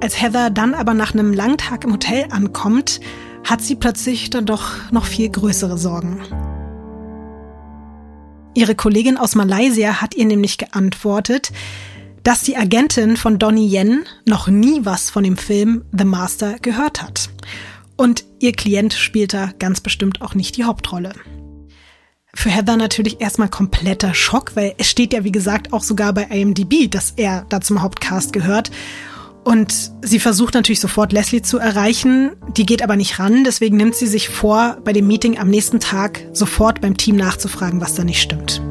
[0.00, 3.00] Als Heather dann aber nach einem langen Tag im Hotel ankommt,
[3.44, 6.22] hat sie plötzlich dann doch noch viel größere Sorgen.
[8.54, 11.52] Ihre Kollegin aus Malaysia hat ihr nämlich geantwortet,
[12.22, 17.02] dass die Agentin von Donnie Yen noch nie was von dem Film The Master gehört
[17.02, 17.30] hat.
[17.96, 21.12] Und ihr Klient spielt da ganz bestimmt auch nicht die Hauptrolle.
[22.34, 26.24] Für Heather natürlich erstmal kompletter Schock, weil es steht ja wie gesagt auch sogar bei
[26.24, 28.70] IMDb, dass er da zum Hauptcast gehört.
[29.42, 33.94] Und sie versucht natürlich sofort Leslie zu erreichen, die geht aber nicht ran, deswegen nimmt
[33.94, 38.04] sie sich vor, bei dem Meeting am nächsten Tag sofort beim Team nachzufragen, was da
[38.04, 38.62] nicht stimmt.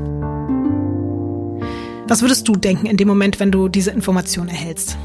[2.10, 4.98] Was würdest du denken in dem Moment, wenn du diese Information erhältst?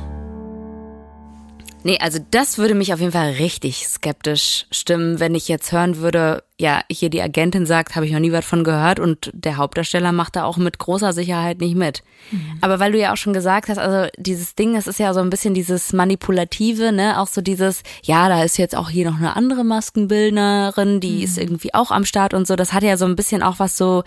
[1.83, 5.99] Nee, also das würde mich auf jeden Fall richtig skeptisch stimmen, wenn ich jetzt hören
[5.99, 9.59] würde, ja, hier die Agentin sagt, habe ich noch nie was von gehört und der
[9.59, 12.03] Hauptdarsteller macht da auch mit großer Sicherheit nicht mit.
[12.31, 12.59] Mhm.
[12.63, 15.21] Aber weil du ja auch schon gesagt hast, also dieses Ding, das ist ja so
[15.21, 19.19] ein bisschen dieses manipulative, ne, auch so dieses, ja, da ist jetzt auch hier noch
[19.19, 21.25] eine andere Maskenbildnerin, die mhm.
[21.25, 23.77] ist irgendwie auch am Start und so, das hat ja so ein bisschen auch was
[23.77, 24.05] so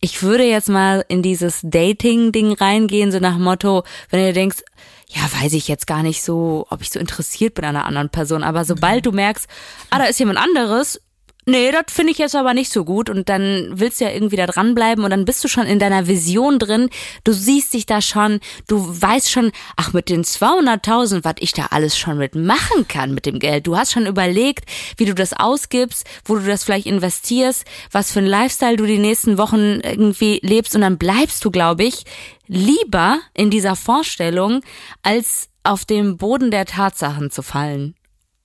[0.00, 4.62] ich würde jetzt mal in dieses Dating-Ding reingehen, so nach Motto, wenn du denkst,
[5.08, 8.10] ja, weiß ich jetzt gar nicht so, ob ich so interessiert bin an einer anderen
[8.10, 9.48] Person, aber sobald du merkst,
[9.90, 11.00] ah, da ist jemand anderes,
[11.46, 14.36] nee, das finde ich jetzt aber nicht so gut und dann willst du ja irgendwie
[14.36, 16.90] da dranbleiben und dann bist du schon in deiner Vision drin,
[17.24, 21.66] du siehst dich da schon, du weißt schon, ach, mit den 200.000, was ich da
[21.70, 23.66] alles schon mitmachen kann mit dem Geld.
[23.66, 24.64] Du hast schon überlegt,
[24.96, 28.98] wie du das ausgibst, wo du das vielleicht investierst, was für ein Lifestyle du die
[28.98, 32.04] nächsten Wochen irgendwie lebst und dann bleibst du, glaube ich,
[32.46, 34.62] lieber in dieser Vorstellung,
[35.02, 37.94] als auf dem Boden der Tatsachen zu fallen.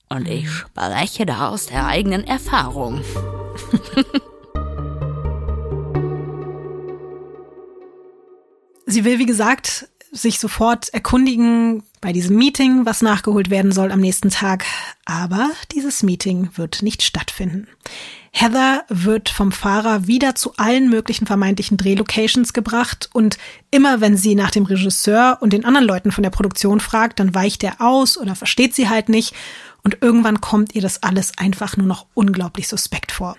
[0.08, 3.02] Und ich spreche da aus der eigenen Erfahrung.
[8.86, 13.98] Sie will, wie gesagt, sich sofort erkundigen bei diesem Meeting, was nachgeholt werden soll am
[14.00, 14.64] nächsten Tag.
[15.04, 17.66] Aber dieses Meeting wird nicht stattfinden.
[18.30, 23.38] Heather wird vom Fahrer wieder zu allen möglichen vermeintlichen Drehlocations gebracht und
[23.70, 27.34] immer wenn sie nach dem Regisseur und den anderen Leuten von der Produktion fragt, dann
[27.34, 29.34] weicht er aus oder versteht sie halt nicht
[29.86, 33.36] und irgendwann kommt ihr das alles einfach nur noch unglaublich suspekt vor.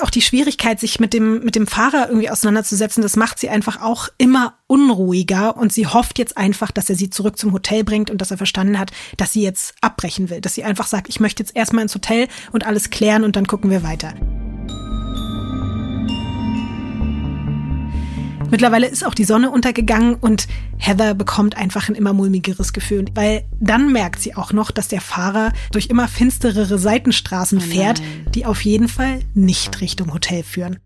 [0.00, 3.82] Auch die Schwierigkeit, sich mit dem, mit dem Fahrer irgendwie auseinanderzusetzen, das macht sie einfach
[3.82, 8.10] auch immer unruhiger und sie hofft jetzt einfach, dass er sie zurück zum Hotel bringt
[8.10, 11.20] und dass er verstanden hat, dass sie jetzt abbrechen will, dass sie einfach sagt, ich
[11.20, 14.14] möchte jetzt erstmal ins Hotel und alles klären und dann gucken wir weiter.
[18.50, 23.44] Mittlerweile ist auch die Sonne untergegangen und Heather bekommt einfach ein immer mulmigeres Gefühl, weil
[23.60, 28.02] dann merkt sie auch noch, dass der Fahrer durch immer finsterere Seitenstraßen oh fährt,
[28.34, 30.78] die auf jeden Fall nicht Richtung Hotel führen.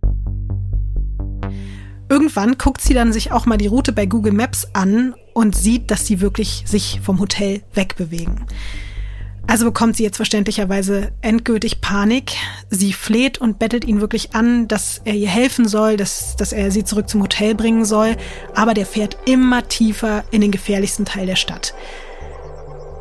[2.11, 5.91] Irgendwann guckt sie dann sich auch mal die Route bei Google Maps an und sieht,
[5.91, 8.45] dass sie wirklich sich vom Hotel wegbewegen.
[9.47, 12.33] Also bekommt sie jetzt verständlicherweise endgültig Panik.
[12.71, 16.71] Sie fleht und bettelt ihn wirklich an, dass er ihr helfen soll, dass, dass er
[16.71, 18.17] sie zurück zum Hotel bringen soll.
[18.55, 21.75] Aber der fährt immer tiefer in den gefährlichsten Teil der Stadt.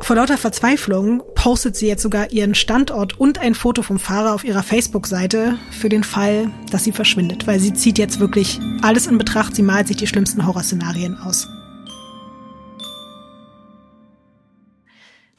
[0.04, 4.44] Vor lauter Verzweiflung postet sie jetzt sogar ihren Standort und ein Foto vom Fahrer auf
[4.44, 9.16] ihrer Facebook-Seite für den Fall, dass sie verschwindet, weil sie zieht jetzt wirklich alles in
[9.16, 11.48] Betracht, sie malt sich die schlimmsten Horrorszenarien aus.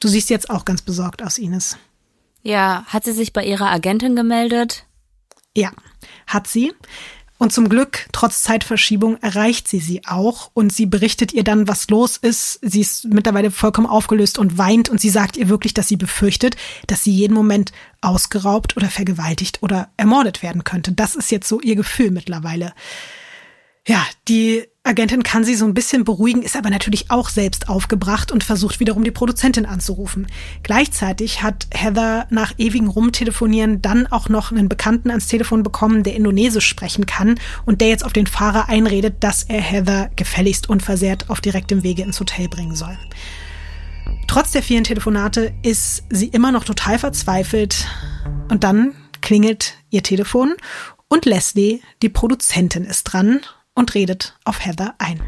[0.06, 1.78] Du siehst jetzt auch ganz besorgt aus, Ines.
[2.44, 4.86] Ja, hat sie sich bei ihrer Agentin gemeldet?
[5.56, 5.72] Ja,
[6.28, 6.72] hat sie.
[7.38, 11.90] Und zum Glück, trotz Zeitverschiebung, erreicht sie sie auch und sie berichtet ihr dann, was
[11.90, 12.60] los ist.
[12.62, 16.54] Sie ist mittlerweile vollkommen aufgelöst und weint und sie sagt ihr wirklich, dass sie befürchtet,
[16.86, 20.92] dass sie jeden Moment ausgeraubt oder vergewaltigt oder ermordet werden könnte.
[20.92, 22.74] Das ist jetzt so ihr Gefühl mittlerweile.
[23.88, 28.30] Ja, die Agentin kann sie so ein bisschen beruhigen, ist aber natürlich auch selbst aufgebracht
[28.30, 30.28] und versucht wiederum die Produzentin anzurufen.
[30.62, 36.14] Gleichzeitig hat Heather nach ewigem Rumtelefonieren dann auch noch einen Bekannten ans Telefon bekommen, der
[36.14, 41.30] Indonesisch sprechen kann und der jetzt auf den Fahrer einredet, dass er Heather gefälligst unversehrt
[41.30, 42.96] auf direktem Wege ins Hotel bringen soll.
[44.28, 47.88] Trotz der vielen Telefonate ist sie immer noch total verzweifelt
[48.50, 50.54] und dann klingelt ihr Telefon
[51.08, 53.40] und Leslie, die Produzentin, ist dran
[53.76, 55.22] und redet auf Heather ein.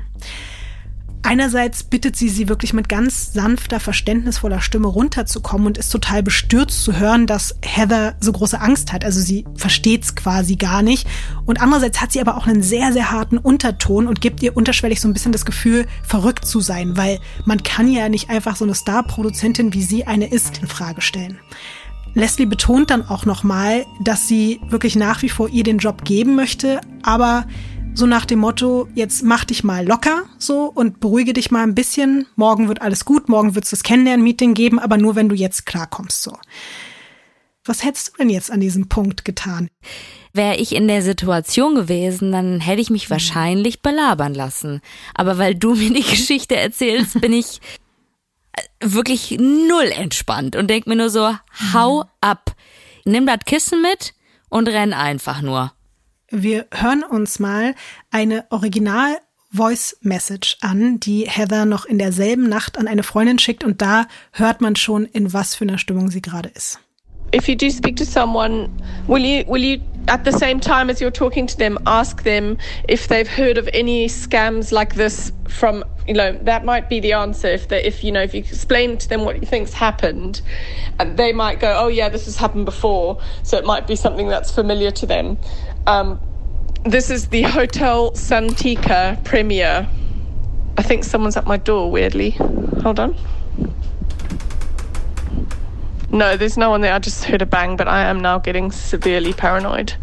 [1.22, 6.84] Einerseits bittet sie sie wirklich mit ganz sanfter, verständnisvoller Stimme runterzukommen und ist total bestürzt
[6.84, 9.04] zu hören, dass Heather so große Angst hat.
[9.04, 11.06] Also sie versteht's quasi gar nicht.
[11.44, 15.00] Und andererseits hat sie aber auch einen sehr, sehr harten Unterton und gibt ihr unterschwellig
[15.00, 18.64] so ein bisschen das Gefühl, verrückt zu sein, weil man kann ja nicht einfach so
[18.64, 21.38] eine Star-Produzentin, wie sie eine ist, in Frage stellen.
[22.14, 26.36] Leslie betont dann auch nochmal, dass sie wirklich nach wie vor ihr den Job geben
[26.36, 27.44] möchte, aber
[27.98, 31.74] so nach dem Motto, jetzt mach dich mal locker so und beruhige dich mal ein
[31.74, 32.26] bisschen.
[32.36, 35.66] Morgen wird alles gut, morgen wird es das Kennenlern-Meeting geben, aber nur wenn du jetzt
[35.66, 36.38] klarkommst so.
[37.64, 39.68] Was hättest du denn jetzt an diesem Punkt getan?
[40.32, 44.80] Wäre ich in der Situation gewesen, dann hätte ich mich wahrscheinlich belabern lassen.
[45.14, 47.60] Aber weil du mir die Geschichte erzählst, bin ich
[48.52, 51.34] äh, wirklich null entspannt und denk mir nur so,
[51.74, 52.54] hau ab.
[53.04, 54.14] Nimm das Kissen mit
[54.48, 55.72] und renn einfach nur.
[56.30, 57.74] Wir hören uns mal
[58.10, 59.16] eine Original
[59.50, 64.06] Voice Message an, die Heather noch in derselben Nacht an eine Freundin schickt und da
[64.32, 66.80] hört man schon, in was für einer Stimmung sie gerade ist.
[67.34, 68.68] If you do speak to someone,
[69.06, 72.56] will you will you at the same time as you're talking to them ask them
[72.88, 77.12] if they've heard of any scams like this from you know that might be the
[77.12, 77.48] answer.
[77.48, 80.40] If they if you know if you explain to them what you think's happened
[80.98, 83.18] and they might go oh yeah this has happened before.
[83.42, 85.36] So it might be something that's familiar to them
[85.86, 86.18] um,
[86.84, 89.88] this is the Hotel Santika premiere.
[90.76, 92.30] I think someone's at my door, weirdly.
[92.82, 93.16] Hold on.
[96.10, 96.94] No, there's no one there.
[96.94, 99.94] I just heard a bang, but I am now getting severely paranoid.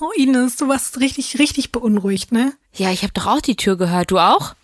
[0.00, 2.52] Oh, Ines, du warst richtig, richtig beunruhigt, ne?
[2.74, 4.10] Ja, ich habe doch auch die Tür gehört.
[4.10, 4.54] Du auch?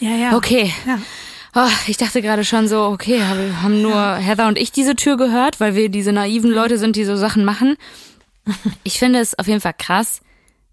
[0.00, 0.36] Ja, ja.
[0.36, 0.72] Okay.
[0.86, 0.98] Ja.
[1.54, 4.16] Oh, ich dachte gerade schon so, okay, haben nur ja.
[4.16, 7.44] Heather und ich diese Tür gehört, weil wir diese naiven Leute sind, die so Sachen
[7.44, 7.76] machen.
[8.84, 10.20] Ich finde es auf jeden Fall krass,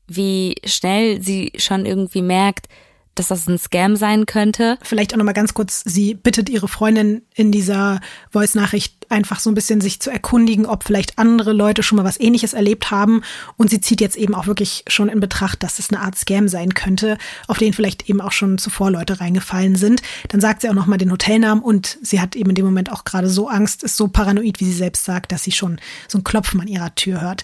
[0.07, 2.67] wie schnell sie schon irgendwie merkt,
[3.15, 4.77] dass das ein Scam sein könnte.
[4.81, 7.99] Vielleicht auch nochmal ganz kurz, sie bittet ihre Freundin in dieser
[8.31, 12.19] Voice-Nachricht einfach so ein bisschen sich zu erkundigen, ob vielleicht andere Leute schon mal was
[12.19, 13.21] ähnliches erlebt haben.
[13.57, 16.47] Und sie zieht jetzt eben auch wirklich schon in Betracht, dass es eine Art Scam
[16.47, 20.01] sein könnte, auf den vielleicht eben auch schon zuvor Leute reingefallen sind.
[20.29, 23.03] Dann sagt sie auch nochmal den Hotelnamen und sie hat eben in dem Moment auch
[23.03, 26.23] gerade so Angst, ist so paranoid, wie sie selbst sagt, dass sie schon so ein
[26.23, 27.43] Klopfen an ihrer Tür hört.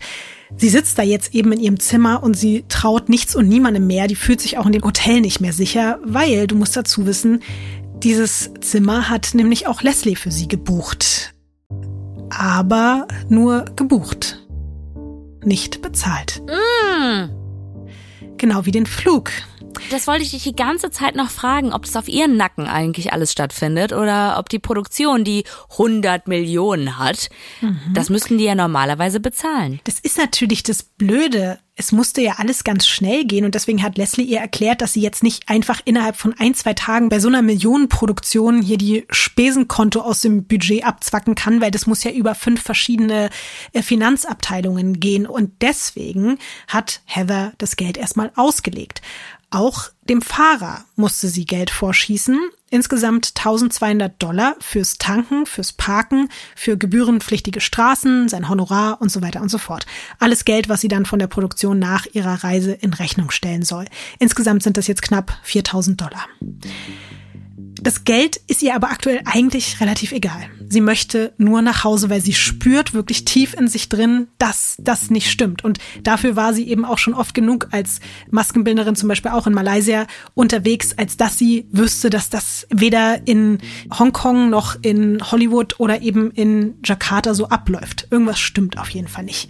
[0.56, 4.08] Sie sitzt da jetzt eben in ihrem Zimmer und sie traut nichts und niemandem mehr.
[4.08, 7.41] Die fühlt sich auch in dem Hotel nicht mehr sicher, weil, du musst dazu wissen,
[8.03, 11.34] dieses Zimmer hat nämlich auch Leslie für sie gebucht.
[12.30, 14.44] Aber nur gebucht.
[15.44, 16.42] Nicht bezahlt.
[16.46, 17.30] Mm.
[18.38, 19.32] Genau wie den Flug.
[19.92, 23.13] Das wollte ich dich die ganze Zeit noch fragen, ob das auf ihren Nacken eigentlich
[23.13, 27.30] alles stattfindet oder ob die Produktion, die 100 Millionen hat,
[27.62, 27.80] mhm.
[27.94, 29.80] das müssten die ja normalerweise bezahlen.
[29.84, 31.60] Das ist natürlich das Blöde.
[31.80, 35.02] Es musste ja alles ganz schnell gehen und deswegen hat Leslie ihr erklärt, dass sie
[35.02, 40.02] jetzt nicht einfach innerhalb von ein, zwei Tagen bei so einer Millionenproduktion hier die Spesenkonto
[40.02, 43.30] aus dem Budget abzwacken kann, weil das muss ja über fünf verschiedene
[43.74, 49.04] äh, Finanzabteilungen gehen und deswegen hat Heather das Geld erstmal ausgelegt.
[49.49, 52.38] Auch dem Fahrer musste sie Geld vorschießen.
[52.69, 59.41] Insgesamt 1200 Dollar fürs Tanken, fürs Parken, für gebührenpflichtige Straßen, sein Honorar und so weiter
[59.41, 59.86] und so fort.
[60.19, 63.86] Alles Geld, was sie dann von der Produktion nach ihrer Reise in Rechnung stellen soll.
[64.19, 66.25] Insgesamt sind das jetzt knapp 4000 Dollar.
[67.88, 70.50] Das Geld ist ihr aber aktuell eigentlich relativ egal.
[70.67, 75.10] Sie möchte nur nach Hause, weil sie spürt wirklich tief in sich drin, dass das
[75.10, 75.63] nicht stimmt.
[75.63, 79.54] Und dafür war sie eben auch schon oft genug als Maskenbildnerin zum Beispiel auch in
[79.54, 83.60] Malaysia unterwegs, als dass sie wüsste, dass das weder in
[83.97, 88.10] Hongkong noch in Hollywood oder eben in Jakarta so abläuft.
[88.12, 89.50] Irgendwas stimmt auf jeden Fall nicht.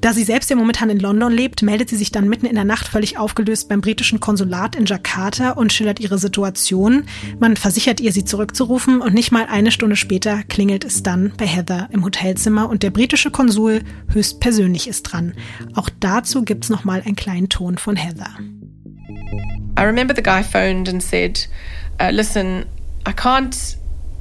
[0.00, 2.64] Da sie selbst ja momentan in London lebt, meldet sie sich dann mitten in der
[2.64, 7.04] Nacht völlig aufgelöst beim britischen Konsulat in Jakarta und schildert ihre Situation.
[7.38, 11.46] Man versichert ihr, sie zurückzurufen und nicht mal eine Stunde später klingelt es dann bei
[11.46, 15.34] Heather im Hotelzimmer und der britische Konsul höchstpersönlich ist dran.
[15.74, 18.30] Auch dazu gibt's noch mal einen kleinen Ton von Heather.
[19.78, 21.48] I remember the guy phoned and said,
[22.00, 22.66] uh, listen,
[23.06, 23.76] I can't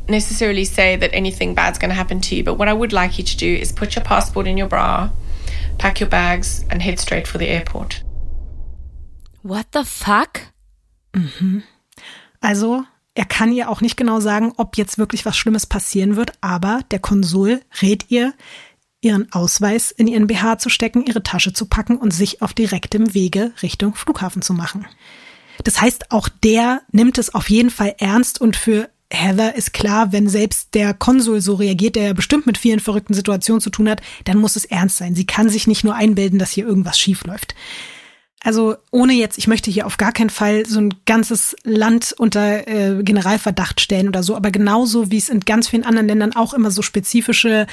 [0.07, 3.17] necessarily say that anything bad's going to happen to you, but what I would like
[3.17, 5.09] you to do is put your passport in your bra
[5.77, 8.03] pack your bags and head straight for the airport.
[9.43, 10.41] What the fuck?
[11.13, 11.63] Mhm.
[12.39, 16.33] Also, er kann ihr auch nicht genau sagen, ob jetzt wirklich was Schlimmes passieren wird,
[16.41, 18.33] aber der Konsul rät ihr,
[19.01, 23.13] ihren Ausweis in ihren BH zu stecken, ihre Tasche zu packen und sich auf direktem
[23.13, 24.87] Wege Richtung Flughafen zu machen.
[25.63, 30.11] Das heißt, auch der nimmt es auf jeden Fall ernst und für Heather ist klar,
[30.11, 33.89] wenn selbst der Konsul so reagiert, der ja bestimmt mit vielen verrückten Situationen zu tun
[33.89, 35.15] hat, dann muss es ernst sein.
[35.15, 37.55] Sie kann sich nicht nur einbilden, dass hier irgendwas schief läuft.
[38.43, 42.67] Also ohne jetzt, ich möchte hier auf gar keinen Fall so ein ganzes Land unter
[42.67, 46.55] äh, Generalverdacht stellen oder so, aber genauso wie es in ganz vielen anderen Ländern auch
[46.55, 47.67] immer so spezifische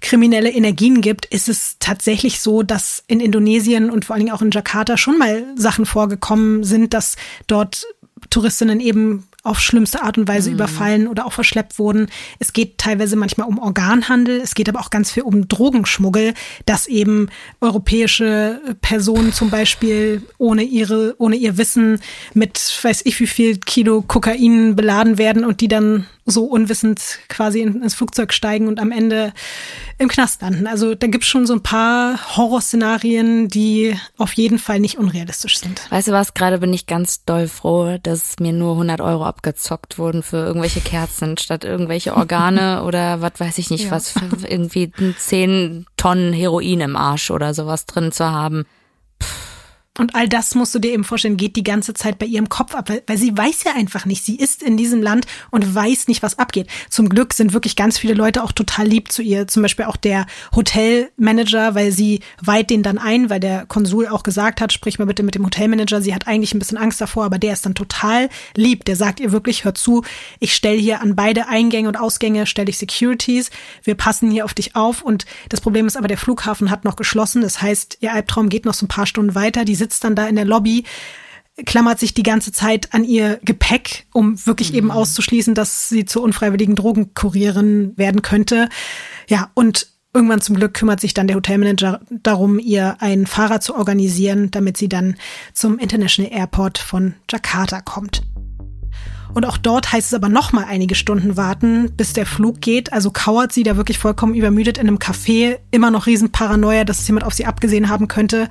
[0.00, 4.42] kriminelle Energien gibt, ist es tatsächlich so, dass in Indonesien und vor allen Dingen auch
[4.42, 7.14] in Jakarta schon mal Sachen vorgekommen sind, dass
[7.46, 7.86] dort
[8.28, 10.56] Touristinnen eben auf schlimmste Art und Weise mhm.
[10.56, 12.08] überfallen oder auch verschleppt wurden.
[12.38, 16.34] Es geht teilweise manchmal um Organhandel, es geht aber auch ganz viel um Drogenschmuggel,
[16.66, 17.28] dass eben
[17.60, 22.00] europäische Personen zum Beispiel ohne ihre, ohne ihr Wissen
[22.34, 27.60] mit weiß ich wie viel Kilo Kokain beladen werden und die dann so unwissend quasi
[27.60, 29.32] ins Flugzeug steigen und am Ende
[29.98, 30.66] im Knast landen.
[30.66, 35.90] Also da gibt's schon so ein paar Horrorszenarien, die auf jeden Fall nicht unrealistisch sind.
[35.90, 39.98] Weißt du was, gerade bin ich ganz doll froh, dass mir nur 100 Euro abgezockt
[39.98, 43.90] wurden für irgendwelche Kerzen statt irgendwelche Organe oder was weiß ich nicht, ja.
[43.90, 44.14] was
[44.48, 48.64] irgendwie 10 Tonnen Heroin im Arsch oder sowas drin zu haben.
[49.98, 52.74] Und all das musst du dir eben vorstellen, geht die ganze Zeit bei ihrem Kopf
[52.74, 54.24] ab, weil, weil sie weiß ja einfach nicht.
[54.24, 56.68] Sie ist in diesem Land und weiß nicht, was abgeht.
[56.88, 59.48] Zum Glück sind wirklich ganz viele Leute auch total lieb zu ihr.
[59.48, 64.22] Zum Beispiel auch der Hotelmanager, weil sie weiht den dann ein, weil der Konsul auch
[64.22, 66.00] gesagt hat, sprich mal bitte mit dem Hotelmanager.
[66.00, 68.84] Sie hat eigentlich ein bisschen Angst davor, aber der ist dann total lieb.
[68.84, 70.04] Der sagt ihr wirklich, hör zu,
[70.38, 73.50] ich stelle hier an beide Eingänge und Ausgänge, stelle ich Securities.
[73.82, 75.02] Wir passen hier auf dich auf.
[75.02, 77.42] Und das Problem ist aber, der Flughafen hat noch geschlossen.
[77.42, 79.64] Das heißt, ihr Albtraum geht noch so ein paar Stunden weiter.
[79.64, 80.84] Die sitzt dann da in der Lobby,
[81.66, 84.78] klammert sich die ganze Zeit an ihr Gepäck, um wirklich mhm.
[84.78, 88.68] eben auszuschließen, dass sie zur unfreiwilligen Drogenkurierin werden könnte.
[89.28, 93.74] Ja, und irgendwann zum Glück kümmert sich dann der Hotelmanager darum, ihr einen Fahrer zu
[93.74, 95.16] organisieren, damit sie dann
[95.52, 98.22] zum International Airport von Jakarta kommt.
[99.34, 102.92] Und auch dort heißt es aber noch mal einige Stunden warten, bis der Flug geht.
[102.92, 107.24] Also kauert sie da wirklich vollkommen übermüdet in einem Café, immer noch Riesenparanoia, dass jemand
[107.24, 108.48] auf sie abgesehen haben könnte.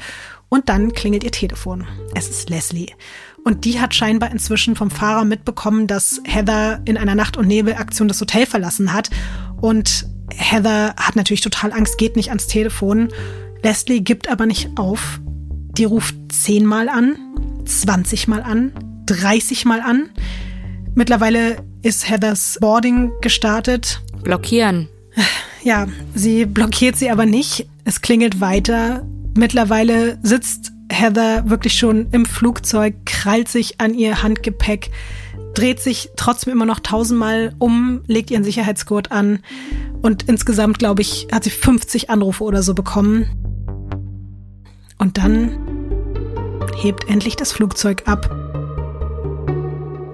[0.49, 1.87] Und dann klingelt ihr Telefon.
[2.15, 2.93] Es ist Leslie.
[3.43, 8.07] Und die hat scheinbar inzwischen vom Fahrer mitbekommen, dass Heather in einer Nacht- und Nebelaktion
[8.07, 9.09] das Hotel verlassen hat.
[9.59, 13.09] Und Heather hat natürlich total Angst, geht nicht ans Telefon.
[13.63, 15.19] Leslie gibt aber nicht auf.
[15.77, 17.17] Die ruft zehnmal an,
[17.65, 18.71] 20 Mal an,
[19.05, 20.09] 30 Mal an.
[20.95, 24.01] Mittlerweile ist Heathers Boarding gestartet.
[24.23, 24.89] Blockieren.
[25.63, 27.67] Ja, sie blockiert sie aber nicht.
[27.83, 29.05] Es klingelt weiter.
[29.37, 34.89] Mittlerweile sitzt Heather wirklich schon im Flugzeug, krallt sich an ihr Handgepäck,
[35.53, 39.39] dreht sich trotzdem immer noch tausendmal um, legt ihren Sicherheitsgurt an
[40.01, 43.27] und insgesamt, glaube ich, hat sie 50 Anrufe oder so bekommen.
[44.97, 45.51] Und dann
[46.75, 48.46] hebt endlich das Flugzeug ab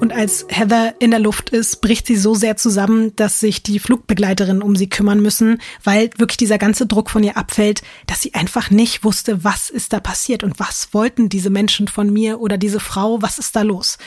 [0.03, 3.79] und als Heather in der Luft ist, bricht sie so sehr zusammen, dass sich die
[3.79, 8.33] Flugbegleiterinnen um sie kümmern müssen, weil wirklich dieser ganze Druck von ihr abfällt, dass sie
[8.33, 12.57] einfach nicht wusste, was ist da passiert und was wollten diese Menschen von mir oder
[12.57, 13.97] diese Frau, was ist da los.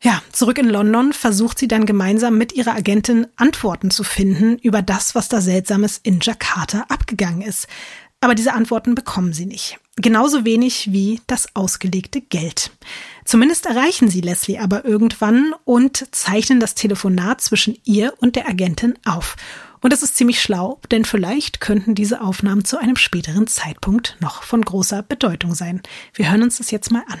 [0.00, 4.82] Ja, zurück in London versucht sie dann gemeinsam mit ihrer Agentin Antworten zu finden über
[4.82, 7.66] das, was da Seltsames in Jakarta abgegangen ist.
[8.20, 9.80] Aber diese Antworten bekommen sie nicht.
[9.96, 12.70] Genauso wenig wie das ausgelegte Geld.
[13.24, 18.94] Zumindest erreichen sie Leslie aber irgendwann und zeichnen das Telefonat zwischen ihr und der Agentin
[19.04, 19.36] auf.
[19.80, 24.44] Und das ist ziemlich schlau, denn vielleicht könnten diese Aufnahmen zu einem späteren Zeitpunkt noch
[24.44, 25.82] von großer Bedeutung sein.
[26.14, 27.20] Wir hören uns das jetzt mal an.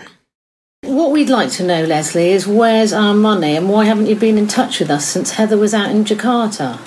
[0.84, 4.36] What we'd like to know, Leslie, is where's our money and why haven't you been
[4.36, 6.78] in touch with us since Heather was out in Jakarta?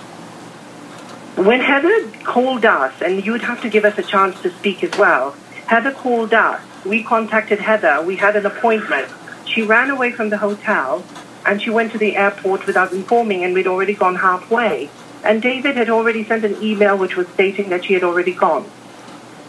[1.38, 4.84] When Heather called us, and you would have to give us a chance to speak
[4.84, 5.34] as well,
[5.68, 6.62] Heather called us.
[6.86, 8.02] We contacted Heather.
[8.04, 9.08] We had an appointment.
[9.46, 11.04] She ran away from the hotel
[11.46, 14.90] and she went to the airport without informing, and we'd already gone halfway.
[15.24, 18.70] And David had already sent an email which was stating that she had already gone.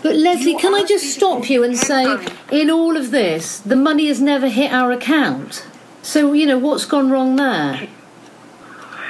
[0.03, 2.19] But Leslie, can I just stop you and say,
[2.53, 5.67] in all of this, the money has never hit our account.
[6.03, 7.89] So, you know, what's gone wrong there?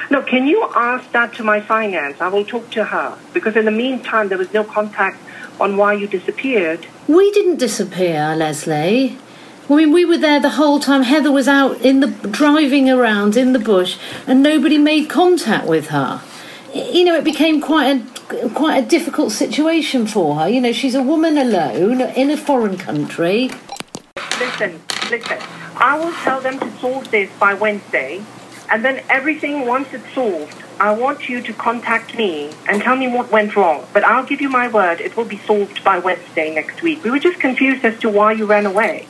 [0.08, 2.20] No, can you ask that to my finance?
[2.20, 3.18] I will talk to her.
[3.34, 5.18] Because in the meantime, there was no contact
[5.60, 6.86] on why you disappeared.
[7.08, 9.18] We didn't disappear, Leslie.
[9.68, 11.02] I mean, we were there the whole time.
[11.02, 15.88] Heather was out in the driving around in the bush, and nobody made contact with
[15.88, 16.22] her.
[16.72, 20.48] You know, it became quite a quite a difficult situation for her.
[20.48, 23.50] You know, she's a woman alone in a foreign country.
[24.38, 24.80] Listen,
[25.10, 25.38] listen.
[25.76, 28.22] I will tell them to solve this by Wednesday,
[28.70, 33.08] and then everything once it's solved, I want you to contact me and tell me
[33.08, 33.86] what went wrong.
[33.94, 37.02] But I'll give you my word, it will be solved by Wednesday next week.
[37.02, 39.06] We were just confused as to why you ran away.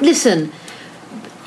[0.00, 0.50] Listen,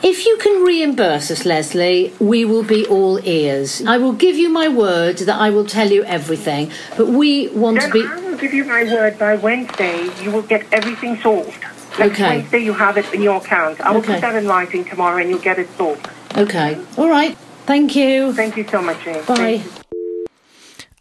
[0.03, 3.83] if you can reimburse us, Leslie, we will be all ears.
[3.85, 7.79] I will give you my word that I will tell you everything, but we want
[7.79, 8.05] Then to be.
[8.05, 10.07] I will give you my word by Wednesday.
[10.23, 11.63] You will get everything solved.
[11.97, 12.37] Next Okay.
[12.37, 13.81] Wednesday you have it in your account.
[13.81, 14.13] I will Okay.
[14.13, 16.07] put that in writing tomorrow and you'll get it solved.
[16.37, 17.35] Okay, all right.
[17.67, 18.31] Thank you.
[18.33, 19.21] Thank you so much, Jane.
[19.27, 19.61] Bye.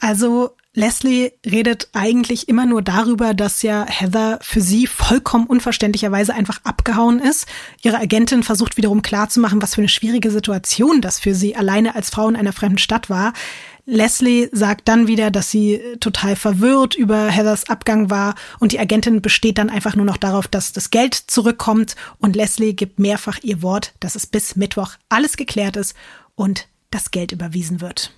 [0.01, 6.61] Also Leslie redet eigentlich immer nur darüber, dass ja Heather für sie vollkommen unverständlicherweise einfach
[6.65, 7.47] abgehauen ist.
[7.83, 12.11] Ihre Agentin versucht wiederum klarzumachen, was für eine schwierige Situation das für sie alleine als
[12.11, 13.33] Frau in einer fremden Stadt war.
[13.87, 19.23] Leslie sagt dann wieder, dass sie total verwirrt über Heathers Abgang war und die Agentin
[19.23, 23.63] besteht dann einfach nur noch darauf, dass das Geld zurückkommt und Leslie gibt mehrfach ihr
[23.63, 25.95] Wort, dass es bis Mittwoch alles geklärt ist
[26.37, 28.13] und das Geld überwiesen wird.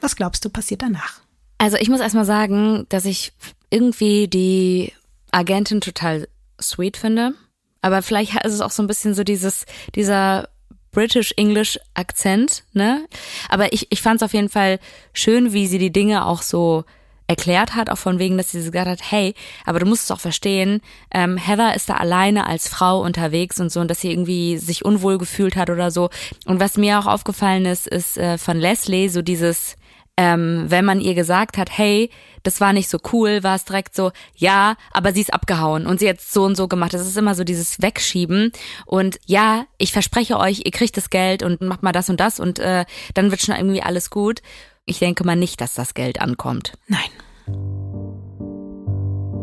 [0.00, 1.20] Was glaubst du passiert danach?
[1.58, 3.32] Also ich muss erstmal sagen, dass ich
[3.70, 4.92] irgendwie die
[5.30, 6.28] Agentin total
[6.60, 7.34] sweet finde.
[7.82, 9.64] Aber vielleicht ist es auch so ein bisschen so dieses,
[9.94, 10.48] dieser
[10.90, 13.06] British-English-Akzent, ne?
[13.48, 14.80] Aber ich, ich fand es auf jeden Fall
[15.12, 16.84] schön, wie sie die Dinge auch so
[17.26, 20.20] erklärt hat, auch von wegen, dass sie gesagt hat, hey, aber du musst es auch
[20.20, 20.80] verstehen,
[21.12, 24.84] ähm, Heather ist da alleine als Frau unterwegs und so und dass sie irgendwie sich
[24.84, 26.10] unwohl gefühlt hat oder so.
[26.44, 29.76] Und was mir auch aufgefallen ist, ist äh, von Leslie so dieses,
[30.16, 32.10] ähm, wenn man ihr gesagt hat, hey,
[32.42, 35.98] das war nicht so cool, war es direkt so, ja, aber sie ist abgehauen und
[35.98, 36.94] sie hat so und so gemacht.
[36.94, 38.52] Das ist immer so dieses Wegschieben
[38.86, 42.38] und ja, ich verspreche euch, ihr kriegt das Geld und macht mal das und das
[42.38, 44.42] und äh, dann wird schon irgendwie alles gut.
[44.88, 46.78] Ich denke mal nicht, dass das Geld ankommt.
[46.86, 47.00] Nein.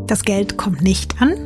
[0.08, 1.46] Das Geld kommt nicht an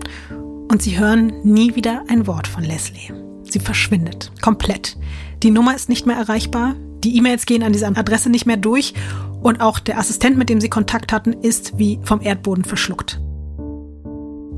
[0.70, 3.12] und sie hören nie wieder ein Wort von Leslie.
[3.44, 4.98] Sie verschwindet komplett.
[5.42, 8.94] Die Nummer ist nicht mehr erreichbar, die E-Mails gehen an dieser Adresse nicht mehr durch
[9.42, 13.20] und auch der Assistent, mit dem sie Kontakt hatten, ist wie vom Erdboden verschluckt.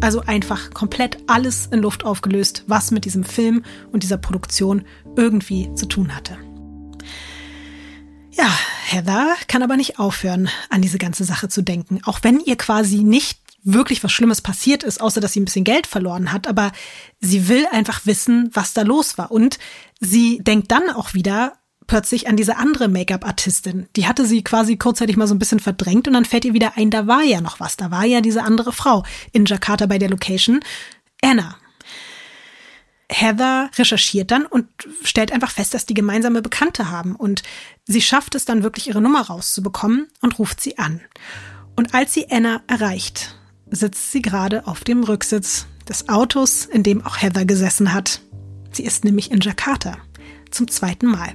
[0.01, 3.63] Also einfach komplett alles in Luft aufgelöst, was mit diesem Film
[3.93, 4.83] und dieser Produktion
[5.15, 6.37] irgendwie zu tun hatte.
[8.31, 8.49] Ja,
[8.85, 12.01] Heather kann aber nicht aufhören, an diese ganze Sache zu denken.
[12.05, 15.63] Auch wenn ihr quasi nicht wirklich was Schlimmes passiert ist, außer dass sie ein bisschen
[15.63, 16.47] Geld verloren hat.
[16.47, 16.71] Aber
[17.19, 19.31] sie will einfach wissen, was da los war.
[19.31, 19.59] Und
[19.99, 21.53] sie denkt dann auch wieder
[21.87, 23.87] plötzlich an diese andere Make-up-Artistin.
[23.95, 26.77] Die hatte sie quasi kurzzeitig mal so ein bisschen verdrängt und dann fällt ihr wieder
[26.77, 27.77] ein, da war ja noch was.
[27.77, 30.59] Da war ja diese andere Frau in Jakarta bei der Location.
[31.21, 31.55] Anna.
[33.11, 34.67] Heather recherchiert dann und
[35.03, 37.15] stellt einfach fest, dass die gemeinsame Bekannte haben.
[37.15, 37.41] Und
[37.85, 41.01] sie schafft es dann wirklich, ihre Nummer rauszubekommen und ruft sie an.
[41.75, 43.35] Und als sie Anna erreicht,
[43.71, 48.21] sitzt sie gerade auf dem Rücksitz des Autos, in dem auch Heather gesessen hat.
[48.71, 49.97] Sie ist nämlich in Jakarta
[50.51, 51.33] zum zweiten Mal.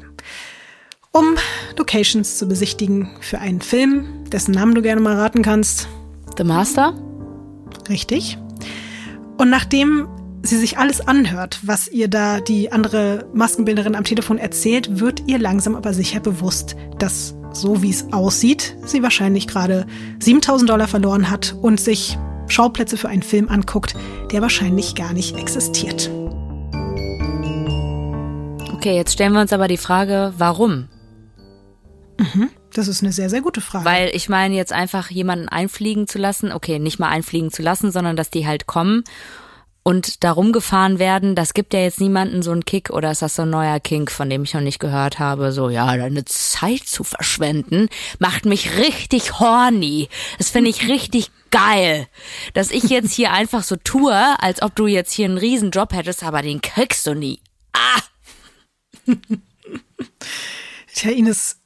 [1.11, 1.37] Um
[1.77, 5.89] Locations zu besichtigen für einen Film, dessen Namen du gerne mal raten kannst.
[6.37, 6.95] The Master?
[7.89, 8.39] Richtig.
[9.37, 10.09] Und nachdem
[10.45, 15.39] sie sich alles anhört, was ihr da die andere Maskenbildnerin am Telefon erzählt, wird ihr
[15.39, 19.87] langsam aber sicher bewusst, dass so wie es aussieht, sie wahrscheinlich gerade
[20.21, 22.19] 7000 Dollar verloren hat und sich
[22.49, 23.95] Schauplätze für einen Film anguckt,
[24.33, 26.11] der wahrscheinlich gar nicht existiert.
[28.73, 30.89] Okay, jetzt stellen wir uns aber die Frage, warum?
[32.75, 33.85] Das ist eine sehr, sehr gute Frage.
[33.85, 37.93] Weil ich meine, jetzt einfach jemanden einfliegen zu lassen, okay, nicht mal einfliegen zu lassen,
[37.93, 39.05] sondern dass die halt kommen.
[39.85, 43.37] Und darum gefahren werden, das gibt ja jetzt niemanden so einen Kick oder ist das
[43.37, 46.87] so ein neuer Kink, von dem ich noch nicht gehört habe, so ja, deine Zeit
[46.87, 50.09] zu verschwenden, macht mich richtig horny.
[50.39, 52.09] Das finde ich richtig geil,
[52.55, 56.25] dass ich jetzt hier einfach so tue, als ob du jetzt hier einen Riesenjob hättest,
[56.25, 57.41] aber den kriegst du nie.
[57.75, 58.01] Ah!
[60.95, 61.59] Tja, Ines,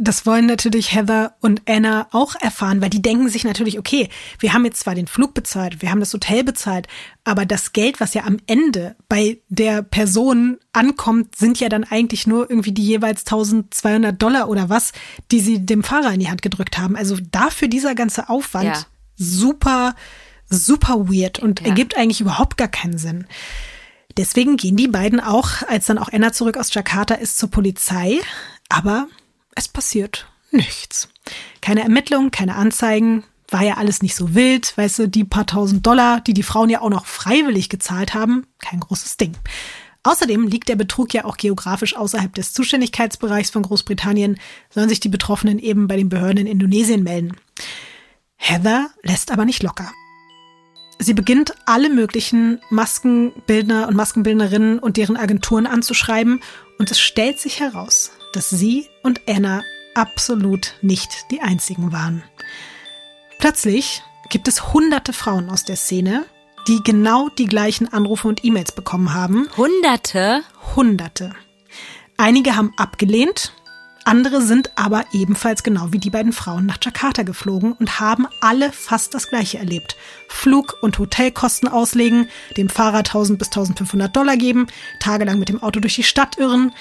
[0.00, 4.52] das wollen natürlich Heather und Anna auch erfahren, weil die denken sich natürlich, okay, wir
[4.52, 6.86] haben jetzt zwar den Flug bezahlt, wir haben das Hotel bezahlt,
[7.24, 12.26] aber das Geld, was ja am Ende bei der Person ankommt, sind ja dann eigentlich
[12.26, 14.92] nur irgendwie die jeweils 1200 Dollar oder was,
[15.30, 16.96] die sie dem Fahrer in die Hand gedrückt haben.
[16.96, 18.82] Also dafür dieser ganze Aufwand ja.
[19.16, 19.94] super,
[20.48, 21.66] super weird und ja.
[21.66, 23.26] ergibt eigentlich überhaupt gar keinen Sinn.
[24.16, 28.18] Deswegen gehen die beiden auch, als dann auch Anna zurück aus Jakarta ist, zur Polizei.
[28.68, 29.06] Aber
[29.58, 31.08] es passiert nichts.
[31.60, 35.86] Keine Ermittlungen, keine Anzeigen, war ja alles nicht so wild, weißt du, die paar tausend
[35.86, 39.36] Dollar, die die Frauen ja auch noch freiwillig gezahlt haben, kein großes Ding.
[40.02, 44.38] Außerdem liegt der Betrug ja auch geografisch außerhalb des Zuständigkeitsbereichs von Großbritannien,
[44.70, 47.36] sollen sich die Betroffenen eben bei den Behörden in Indonesien melden.
[48.36, 49.90] Heather lässt aber nicht locker.
[51.00, 56.40] Sie beginnt alle möglichen Maskenbildner und Maskenbildnerinnen und deren Agenturen anzuschreiben
[56.78, 59.62] und es stellt sich heraus, dass sie und Anna
[59.94, 62.22] absolut nicht die einzigen waren.
[63.38, 66.26] Plötzlich gibt es hunderte Frauen aus der Szene,
[66.66, 69.48] die genau die gleichen Anrufe und E-Mails bekommen haben.
[69.56, 70.42] Hunderte?
[70.76, 71.34] Hunderte.
[72.16, 73.52] Einige haben abgelehnt,
[74.08, 78.72] andere sind aber ebenfalls genau wie die beiden Frauen nach Jakarta geflogen und haben alle
[78.72, 79.96] fast das gleiche erlebt.
[80.28, 84.66] Flug- und Hotelkosten auslegen, dem Fahrer 1000 bis 1500 Dollar geben,
[84.98, 86.72] tagelang mit dem Auto durch die Stadt irren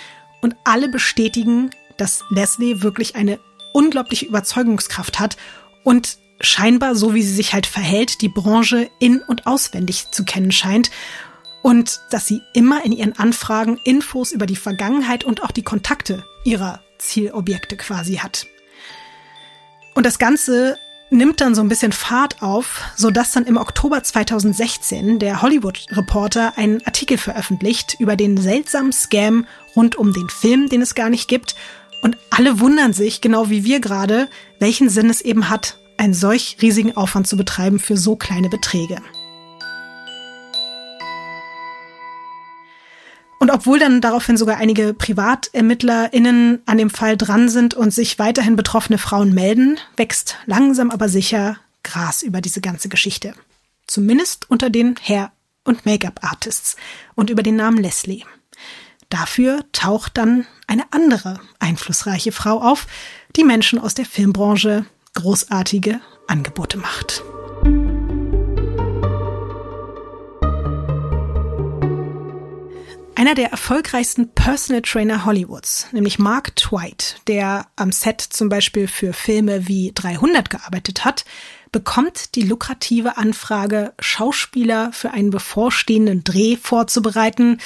[0.42, 3.40] und alle bestätigen, dass Leslie wirklich eine
[3.74, 5.38] unglaubliche Überzeugungskraft hat
[5.84, 10.52] und scheinbar, so wie sie sich halt verhält, die Branche in- und auswendig zu kennen
[10.52, 10.92] scheint
[11.62, 16.24] und dass sie immer in ihren Anfragen Infos über die Vergangenheit und auch die Kontakte
[16.44, 18.48] ihrer Zielobjekte quasi hat.
[19.96, 20.78] Und das Ganze
[21.10, 25.86] nimmt dann so ein bisschen Fahrt auf, so dass dann im Oktober 2016 der Hollywood
[25.92, 29.48] Reporter einen Artikel veröffentlicht über den seltsamen Scam
[29.78, 31.56] rund um den Film, den es gar nicht gibt.
[32.02, 34.28] Und alle wundern sich, genau wie wir gerade,
[34.60, 38.98] welchen Sinn es eben hat, einen solch riesigen Aufwand zu betreiben für so kleine Beträge.
[43.40, 48.56] Und obwohl dann daraufhin sogar einige PrivatermittlerInnen an dem Fall dran sind und sich weiterhin
[48.56, 53.34] betroffene Frauen melden, wächst langsam aber sicher Gras über diese ganze Geschichte.
[53.86, 55.32] Zumindest unter den Hair-
[55.64, 56.78] und Make-up-Artists
[57.14, 58.24] und über den Namen Leslie.
[59.10, 62.88] Dafür taucht dann eine andere einflussreiche Frau auf,
[63.36, 67.24] die Menschen aus der Filmbranche großartige Angebote macht.
[73.16, 79.12] Einer der erfolgreichsten Personal Trainer Hollywoods, nämlich Mark Twight, der am Set zum Beispiel für
[79.12, 81.26] Filme wie 300 gearbeitet hat,
[81.72, 87.60] bekommt die lukrative Anfrage, Schauspieler für einen bevorstehenden Dreh vorzubereiten.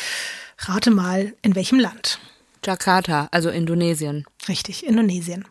[0.64, 2.20] Rate mal, in welchem Land?
[2.64, 4.26] Jakarta, also Indonesien.
[4.48, 5.46] Richtig, Indonesien.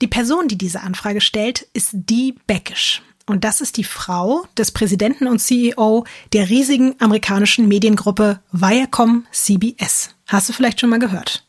[0.00, 3.02] Die Person, die diese Anfrage stellt, ist Dee Beckish.
[3.26, 10.14] Und das ist die Frau des Präsidenten und CEO der riesigen amerikanischen Mediengruppe Viacom CBS.
[10.26, 11.44] Hast du vielleicht schon mal gehört?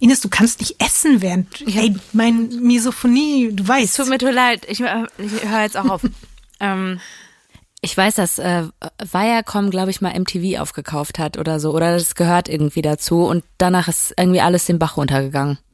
[0.00, 1.60] Ines, du kannst nicht essen während.
[1.60, 1.82] Ja.
[1.82, 3.96] Ey, mein Misophonie, du weißt.
[3.96, 6.02] Tut mir leid, ich, ich höre jetzt auch auf.
[6.60, 7.00] ähm,
[7.82, 8.64] ich weiß, dass äh,
[8.98, 11.74] Viacom, glaube ich, mal MTV aufgekauft hat oder so.
[11.74, 13.24] Oder das gehört irgendwie dazu.
[13.24, 15.58] Und danach ist irgendwie alles den Bach runtergegangen.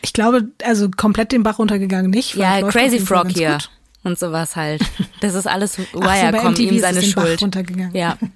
[0.00, 2.34] Ich glaube, also komplett den Bach runtergegangen nicht.
[2.34, 3.52] Ja, Crazy Frog hier.
[3.52, 3.70] Gut.
[4.04, 4.82] Und sowas halt.
[5.20, 7.14] Das ist alles Wirecom so, ihm seine Schuld.
[7.36, 7.94] Bach runtergegangen.
[7.94, 8.16] Ja.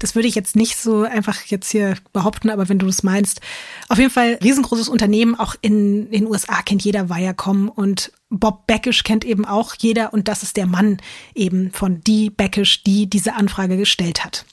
[0.00, 3.40] Das würde ich jetzt nicht so einfach jetzt hier behaupten, aber wenn du das meinst.
[3.88, 5.34] Auf jeden Fall riesengroßes Unternehmen.
[5.34, 10.28] Auch in den USA kennt jeder Viacom und Bob Beckish kennt eben auch jeder und
[10.28, 10.98] das ist der Mann
[11.34, 14.44] eben von die Beckish, die diese Anfrage gestellt hat.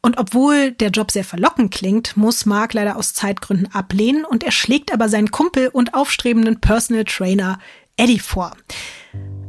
[0.00, 4.52] Und obwohl der Job sehr verlockend klingt, muss Mark leider aus Zeitgründen ablehnen und er
[4.52, 7.58] schlägt aber seinen Kumpel und aufstrebenden Personal Trainer
[7.96, 8.52] Eddie vor.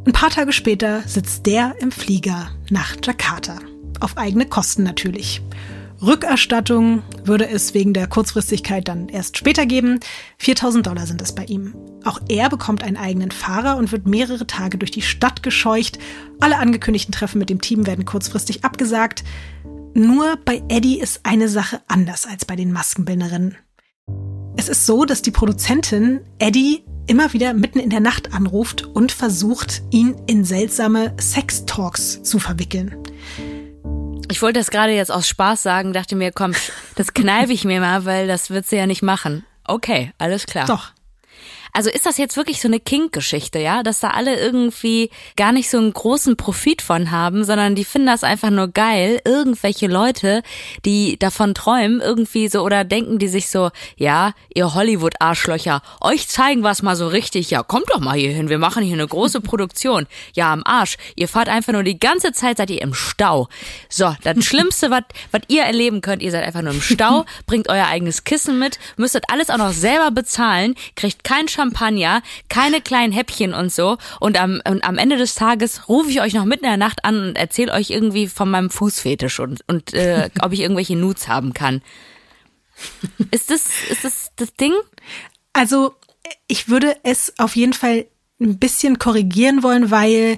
[0.06, 3.60] Ein paar Tage später sitzt der im Flieger nach Jakarta.
[4.00, 5.42] Auf eigene Kosten natürlich.
[6.02, 10.00] Rückerstattung würde es wegen der Kurzfristigkeit dann erst später geben.
[10.38, 11.76] 4000 Dollar sind es bei ihm.
[12.04, 15.98] Auch er bekommt einen eigenen Fahrer und wird mehrere Tage durch die Stadt gescheucht.
[16.40, 19.24] Alle angekündigten Treffen mit dem Team werden kurzfristig abgesagt.
[19.94, 23.56] Nur bei Eddie ist eine Sache anders als bei den Maskenbildnerinnen.
[24.58, 29.12] Es ist so, dass die Produzentin Eddie immer wieder mitten in der Nacht anruft und
[29.12, 32.96] versucht, ihn in seltsame Sex-Talks zu verwickeln.
[34.30, 36.54] Ich wollte das gerade jetzt aus Spaß sagen, dachte mir, komm,
[36.96, 39.46] das kneife ich mir mal, weil das wird sie ja nicht machen.
[39.66, 40.66] Okay, alles klar.
[40.66, 40.92] Doch.
[41.76, 43.84] Also ist das jetzt wirklich so eine Kink-Geschichte, ja?
[43.84, 48.08] Dass da alle irgendwie gar nicht so einen großen Profit von haben, sondern die finden
[48.08, 49.20] das einfach nur geil.
[49.26, 50.42] Irgendwelche Leute,
[50.86, 56.64] die davon träumen, irgendwie so oder denken die sich so, ja, ihr Hollywood-Arschlöcher, euch zeigen
[56.64, 57.52] was mal so richtig.
[57.52, 60.08] Ja, kommt doch mal hier hin, wir machen hier eine große Produktion.
[60.34, 60.96] Ja, am Arsch.
[61.18, 63.50] Ihr fahrt einfach nur die ganze Zeit, seid ihr im Stau.
[63.90, 67.68] So, das Schlimmste, was was ihr erleben könnt, ihr seid einfach nur im Stau, bringt
[67.68, 73.12] euer eigenes Kissen mit, müsstet alles auch noch selber bezahlen, kriegt keinen Champagner, keine kleinen
[73.12, 73.98] Häppchen und so.
[74.20, 77.04] Und am, und am Ende des Tages rufe ich euch noch mitten in der Nacht
[77.04, 81.28] an und erzähle euch irgendwie von meinem Fußfetisch und, und äh, ob ich irgendwelche Nudes
[81.28, 81.82] haben kann.
[83.32, 84.74] Ist das, ist das das Ding?
[85.54, 85.94] Also
[86.48, 88.06] ich würde es auf jeden Fall
[88.40, 90.38] ein bisschen korrigieren wollen, weil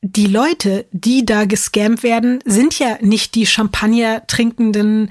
[0.00, 5.10] die Leute, die da gescammt werden, sind ja nicht die Champagner trinkenden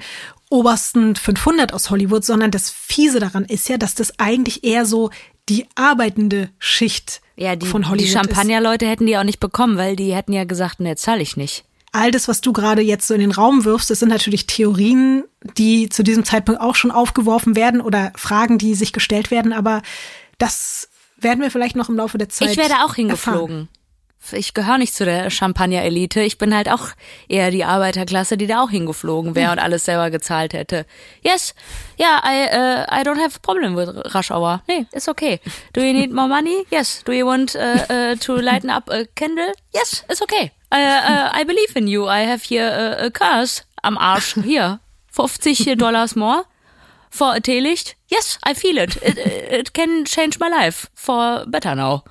[0.50, 5.10] obersten 500 aus Hollywood, sondern das Fiese daran ist ja, dass das eigentlich eher so
[5.48, 8.12] die arbeitende Schicht Ja, die, von die Hollywood ist.
[8.12, 11.64] Champagner-Leute hätten die auch nicht bekommen, weil die hätten ja gesagt, ne, zahle ich nicht.
[11.92, 15.24] all das, was du gerade jetzt so in den Raum wirfst, das sind natürlich Theorien,
[15.58, 19.82] die zu diesem Zeitpunkt auch schon aufgeworfen werden oder Fragen, die sich gestellt werden, aber
[20.38, 20.88] das
[21.18, 22.50] werden wir vielleicht noch im Laufe der Zeit.
[22.52, 23.68] Ich werde auch erfahren.
[24.30, 26.20] Ich gehöre nicht zu der Champagner-Elite.
[26.20, 26.88] Ich bin halt auch
[27.28, 30.86] eher die Arbeiterklasse, die da auch hingeflogen wäre und alles selber gezahlt hätte.
[31.22, 31.54] Yes,
[31.98, 34.62] yeah, I, uh, I don't have a problem with rush hour.
[34.68, 35.40] Nee, it's okay.
[35.72, 36.64] Do you need more money?
[36.70, 37.02] Yes.
[37.04, 39.52] Do you want uh, uh, to lighten up a candle?
[39.74, 40.52] Yes, it's okay.
[40.70, 42.06] Uh, I believe in you.
[42.06, 44.34] I have here a cars am Arsch.
[44.42, 46.44] Hier, 50 Dollars more
[47.10, 47.94] for a Teelicht.
[48.08, 48.96] Yes, I feel it.
[49.02, 52.04] It, it can change my life for better now.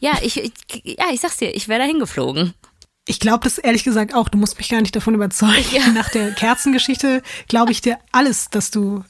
[0.00, 0.52] Ja, ich, ich
[0.84, 2.54] ja, ich sag's dir, ich wäre da hingeflogen.
[3.08, 4.28] Ich glaube das ehrlich gesagt auch.
[4.28, 5.94] Du musst mich gar nicht davon überzeugen.
[5.94, 9.04] Nach der Kerzengeschichte glaube ich dir alles, dass du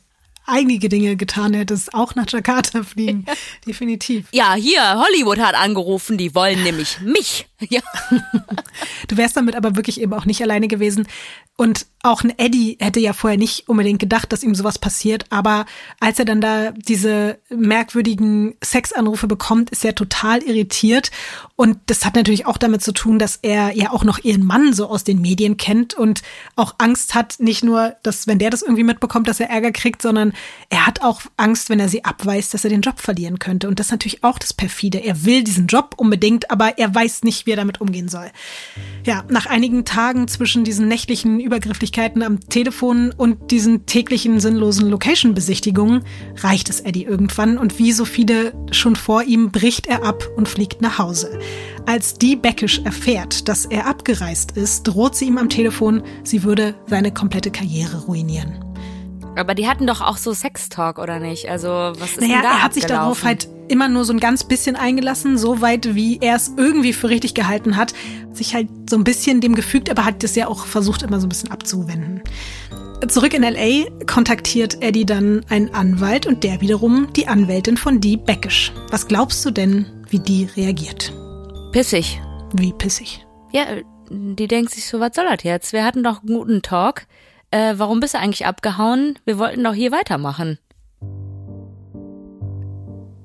[0.46, 3.26] einige Dinge getan hättest, auch nach Jakarta fliegen.
[3.66, 4.26] Definitiv.
[4.32, 7.46] Ja, hier, Hollywood hat angerufen, die wollen nämlich mich.
[7.70, 7.80] Ja.
[9.08, 11.08] Du wärst damit aber wirklich eben auch nicht alleine gewesen.
[11.56, 15.24] Und auch ein Eddie hätte ja vorher nicht unbedingt gedacht, dass ihm sowas passiert.
[15.30, 15.64] Aber
[15.98, 21.10] als er dann da diese merkwürdigen Sexanrufe bekommt, ist er total irritiert.
[21.56, 24.74] Und das hat natürlich auch damit zu tun, dass er ja auch noch ihren Mann
[24.74, 26.22] so aus den Medien kennt und
[26.54, 30.02] auch Angst hat, nicht nur, dass wenn der das irgendwie mitbekommt, dass er Ärger kriegt,
[30.02, 30.34] sondern
[30.68, 33.68] er hat auch Angst, wenn er sie abweist, dass er den Job verlieren könnte.
[33.68, 35.02] Und das ist natürlich auch das Perfide.
[35.02, 38.30] Er will diesen Job unbedingt, aber er weiß nicht, wie er damit umgehen soll.
[39.06, 46.04] Ja, nach einigen Tagen zwischen diesen nächtlichen Übergrifflichkeiten am Telefon und diesen täglichen sinnlosen Location-Besichtigungen
[46.36, 50.50] reicht es Eddie irgendwann und wie so viele schon vor ihm bricht er ab und
[50.50, 51.38] fliegt nach Hause.
[51.86, 56.74] Als die Beckish erfährt, dass er abgereist ist, droht sie ihm am Telefon, sie würde
[56.86, 58.64] seine komplette Karriere ruinieren.
[59.36, 61.48] Aber die hatten doch auch so Sextalk, oder nicht?
[61.48, 63.04] Also, was ist Naja, denn da er hat sich abgelaufen?
[63.04, 66.92] darauf halt immer nur so ein ganz bisschen eingelassen, so weit wie er es irgendwie
[66.92, 67.92] für richtig gehalten hat.
[68.32, 71.26] Sich halt so ein bisschen dem gefügt, aber hat das ja auch versucht, immer so
[71.26, 72.22] ein bisschen abzuwenden.
[73.08, 78.16] Zurück in LA kontaktiert Eddie dann einen Anwalt und der wiederum die Anwältin von Dee
[78.16, 78.72] Beckish.
[78.90, 81.12] Was glaubst du denn, wie die reagiert?
[81.76, 82.22] Pissig.
[82.54, 83.26] Wie pissig.
[83.52, 83.66] Ja,
[84.08, 85.74] die denkt sich so, was soll das jetzt?
[85.74, 87.02] Wir hatten doch einen guten Talk.
[87.50, 89.18] Äh, warum bist du eigentlich abgehauen?
[89.26, 90.58] Wir wollten doch hier weitermachen.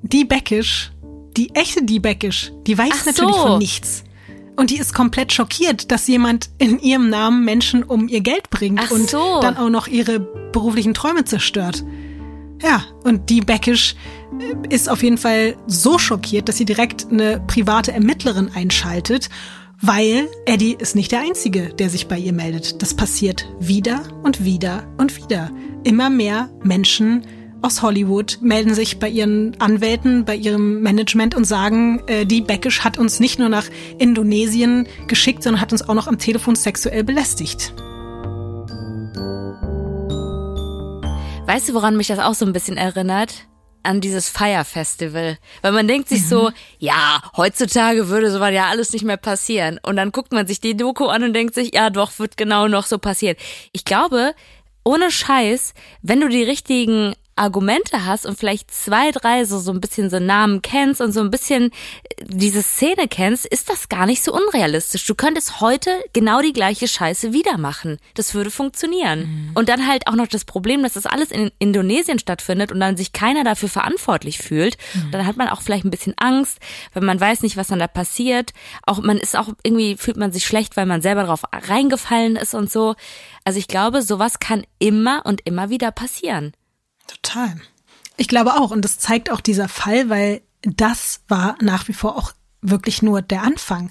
[0.02, 0.92] Die Beckish,
[1.34, 3.42] die echte Die Beckish, die weiß Ach natürlich so.
[3.42, 4.04] von nichts.
[4.56, 8.80] Und die ist komplett schockiert, dass jemand in ihrem Namen Menschen um ihr Geld bringt
[8.84, 9.40] Ach und so.
[9.40, 11.82] dann auch noch ihre beruflichen Träume zerstört.
[12.62, 13.96] Ja, und die Beckish
[14.38, 19.28] äh, ist auf jeden Fall so schockiert, dass sie direkt eine private Ermittlerin einschaltet,
[19.80, 22.80] weil Eddie ist nicht der Einzige, der sich bei ihr meldet.
[22.82, 25.50] Das passiert wieder und wieder und wieder.
[25.82, 27.26] Immer mehr Menschen
[27.62, 32.80] aus Hollywood melden sich bei ihren Anwälten, bei ihrem Management und sagen, äh, die Beckish
[32.80, 33.66] hat uns nicht nur nach
[33.98, 37.72] Indonesien geschickt, sondern hat uns auch noch am Telefon sexuell belästigt.
[41.44, 43.48] Weißt du, woran mich das auch so ein bisschen erinnert?
[43.82, 45.38] An dieses Fire Festival.
[45.60, 49.80] Weil man denkt sich so, ja, heutzutage würde sowas ja alles nicht mehr passieren.
[49.82, 52.68] Und dann guckt man sich die Doku an und denkt sich, ja, doch, wird genau
[52.68, 53.36] noch so passieren.
[53.72, 54.34] Ich glaube,
[54.84, 59.80] ohne Scheiß, wenn du die richtigen Argumente hast und vielleicht zwei, drei so, so ein
[59.80, 64.06] bisschen so Namen kennst und so ein bisschen äh, diese Szene kennst, ist das gar
[64.06, 65.06] nicht so unrealistisch.
[65.06, 67.98] Du könntest heute genau die gleiche Scheiße wieder machen.
[68.14, 69.20] Das würde funktionieren.
[69.20, 69.50] Mhm.
[69.54, 72.96] Und dann halt auch noch das Problem, dass das alles in Indonesien stattfindet und dann
[72.96, 74.76] sich keiner dafür verantwortlich fühlt.
[74.94, 75.10] Mhm.
[75.12, 76.58] Dann hat man auch vielleicht ein bisschen Angst,
[76.92, 78.52] weil man weiß nicht, was dann da passiert.
[78.84, 82.54] Auch man ist auch irgendwie fühlt man sich schlecht, weil man selber drauf reingefallen ist
[82.54, 82.94] und so.
[83.44, 86.52] Also ich glaube, sowas kann immer und immer wieder passieren.
[87.12, 87.54] Total.
[88.16, 88.70] Ich glaube auch.
[88.70, 92.32] Und das zeigt auch dieser Fall, weil das war nach wie vor auch
[92.62, 93.90] wirklich nur der Anfang.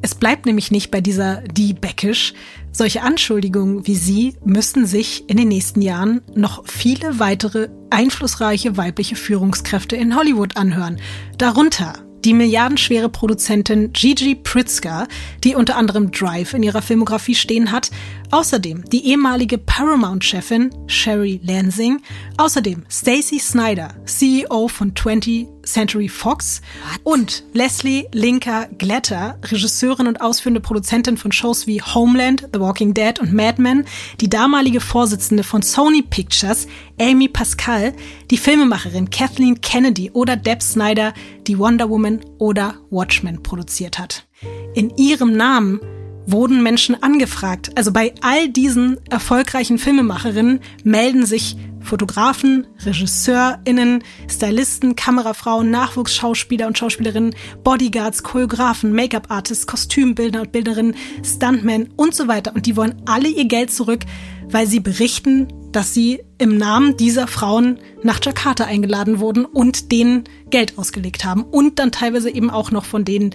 [0.00, 2.32] Es bleibt nämlich nicht bei dieser die Beckisch.
[2.72, 9.16] Solche Anschuldigungen wie sie müssten sich in den nächsten Jahren noch viele weitere einflussreiche weibliche
[9.16, 10.98] Führungskräfte in Hollywood anhören.
[11.36, 15.06] Darunter die milliardenschwere Produzentin Gigi Pritzker,
[15.44, 17.90] die unter anderem Drive in ihrer Filmografie stehen hat,
[18.30, 22.00] außerdem die ehemalige Paramount-Chefin Sherry Lansing,
[22.36, 27.00] außerdem Stacey Snyder, CEO von 20th Century Fox What?
[27.04, 33.18] und Leslie Linker Glatter, Regisseurin und ausführende Produzentin von Shows wie Homeland, The Walking Dead
[33.20, 33.84] und Mad Men,
[34.20, 36.68] die damalige Vorsitzende von Sony Pictures,
[37.00, 37.94] Amy Pascal,
[38.30, 41.12] die Filmemacherin Kathleen Kennedy oder Deb Snyder,
[41.46, 44.26] die Wonder Woman oder Watchmen produziert hat.
[44.74, 45.80] In ihrem Namen
[46.26, 47.70] wurden Menschen angefragt.
[47.76, 51.56] Also bei all diesen erfolgreichen Filmemacherinnen melden sich
[51.86, 62.14] Fotografen, RegisseurInnen, Stylisten, Kamerafrauen, Nachwuchsschauspieler und Schauspielerinnen, Bodyguards, Choreografen, Make-up-Artists, Kostümbildner und Bilderinnen, Stuntmen und
[62.14, 62.54] so weiter.
[62.54, 64.00] Und die wollen alle ihr Geld zurück,
[64.48, 70.24] weil sie berichten, dass sie im Namen dieser Frauen nach Jakarta eingeladen wurden und denen
[70.50, 73.34] Geld ausgelegt haben und dann teilweise eben auch noch von denen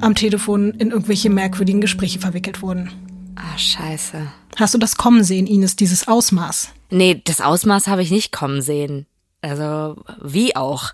[0.00, 2.90] am Telefon in irgendwelche merkwürdigen Gespräche verwickelt wurden.
[3.36, 4.26] Ah, scheiße.
[4.56, 6.70] Hast du das kommen sehen, Ines, dieses Ausmaß?
[6.90, 9.06] Nee, das Ausmaß habe ich nicht kommen sehen.
[9.42, 10.92] Also, wie auch.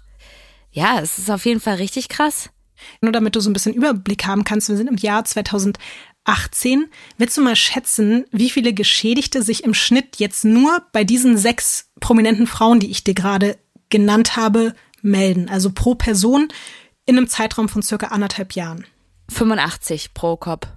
[0.72, 2.50] Ja, es ist auf jeden Fall richtig krass.
[3.00, 5.24] Nur damit du so ein bisschen Überblick haben kannst, wir sind im Jahr
[6.24, 6.88] 2018.
[7.18, 11.90] Willst du mal schätzen, wie viele Geschädigte sich im Schnitt jetzt nur bei diesen sechs
[12.00, 13.58] prominenten Frauen, die ich dir gerade
[13.88, 15.48] genannt habe, melden?
[15.48, 16.48] Also pro Person
[17.06, 18.84] in einem Zeitraum von circa anderthalb Jahren.
[19.30, 20.68] 85 pro Kopf.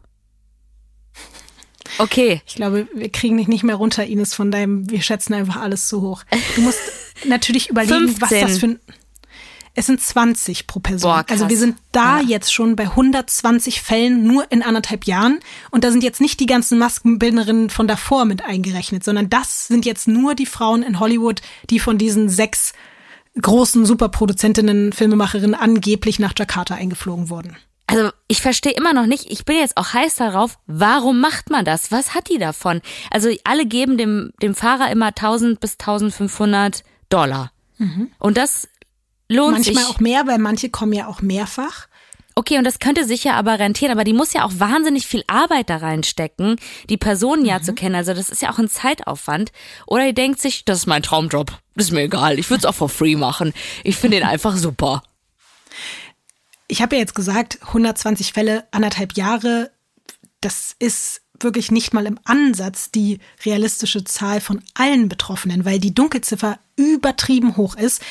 [1.97, 2.41] Okay.
[2.47, 5.87] Ich glaube, wir kriegen dich nicht mehr runter, Ines, von deinem, wir schätzen einfach alles
[5.87, 6.23] zu hoch.
[6.55, 6.79] Du musst
[7.25, 8.21] natürlich überlegen, 15.
[8.21, 8.79] was das für ein.
[9.75, 11.11] Es sind 20 pro Person.
[11.11, 12.27] Boah, also wir sind da ja.
[12.27, 15.39] jetzt schon bei 120 Fällen nur in anderthalb Jahren.
[15.69, 19.85] Und da sind jetzt nicht die ganzen Maskenbildnerinnen von davor mit eingerechnet, sondern das sind
[19.85, 22.73] jetzt nur die Frauen in Hollywood, die von diesen sechs
[23.39, 27.57] großen Superproduzentinnen, Filmemacherinnen angeblich nach Jakarta eingeflogen wurden
[27.87, 31.65] also ich verstehe immer noch nicht, ich bin jetzt auch heiß darauf, warum macht man
[31.65, 31.91] das?
[31.91, 32.81] Was hat die davon?
[33.11, 37.51] Also alle geben dem, dem Fahrer immer 1000 bis 1500 Dollar.
[37.77, 38.09] Mhm.
[38.19, 38.67] Und das
[39.27, 39.75] lohnt Manchmal sich.
[39.75, 41.87] Manchmal auch mehr, weil manche kommen ja auch mehrfach.
[42.37, 45.23] Okay, und das könnte sich ja aber rentieren, aber die muss ja auch wahnsinnig viel
[45.27, 46.57] Arbeit da reinstecken,
[46.89, 47.63] die Personen ja mhm.
[47.63, 47.95] zu kennen.
[47.95, 49.53] Also das ist ja auch ein Zeitaufwand.
[49.87, 51.57] Oder die denkt sich, das ist mein Traumjob.
[51.75, 52.37] Das ist mir egal.
[52.37, 53.53] Ich würde es auch for free machen.
[53.83, 55.01] Ich finde ihn einfach super
[56.67, 59.71] ich habe ja jetzt gesagt, 120 Fälle, anderthalb Jahre,
[60.41, 65.93] das ist wirklich nicht mal im Ansatz die realistische Zahl von allen Betroffenen, weil die
[65.93, 68.01] Dunkelziffer übertrieben hoch ist.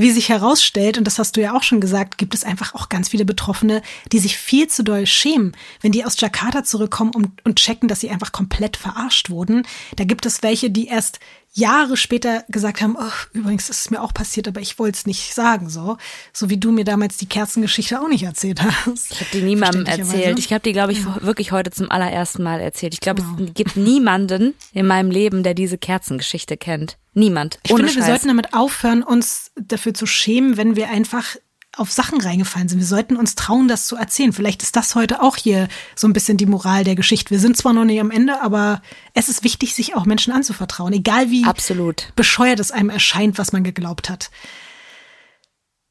[0.00, 2.88] Wie sich herausstellt, und das hast du ja auch schon gesagt, gibt es einfach auch
[2.88, 3.82] ganz viele Betroffene,
[4.12, 7.98] die sich viel zu doll schämen, wenn die aus Jakarta zurückkommen und, und checken, dass
[7.98, 9.66] sie einfach komplett verarscht wurden.
[9.96, 11.18] Da gibt es welche, die erst
[11.52, 15.06] Jahre später gesagt haben, oh, übrigens ist es mir auch passiert, aber ich wollte es
[15.06, 15.96] nicht sagen, so.
[16.32, 19.12] So wie du mir damals die Kerzengeschichte auch nicht erzählt hast.
[19.12, 20.38] Ich habe die niemandem erzählt.
[20.38, 21.18] Ich habe die, glaube ich, ja.
[21.22, 22.94] wirklich heute zum allerersten Mal erzählt.
[22.94, 23.40] Ich glaube, wow.
[23.46, 26.96] es gibt niemanden in meinem Leben, der diese Kerzengeschichte kennt.
[27.14, 27.58] Niemand.
[27.64, 27.96] Ich finde, Scheiß.
[27.96, 31.36] wir sollten damit aufhören, uns dafür zu schämen, wenn wir einfach
[31.78, 32.78] auf Sachen reingefallen sind.
[32.78, 34.32] Wir sollten uns trauen, das zu erzählen.
[34.32, 37.30] Vielleicht ist das heute auch hier so ein bisschen die Moral der Geschichte.
[37.30, 38.82] Wir sind zwar noch nicht am Ende, aber
[39.14, 42.12] es ist wichtig, sich auch Menschen anzuvertrauen, egal wie Absolut.
[42.16, 44.30] bescheuert es einem erscheint, was man geglaubt hat.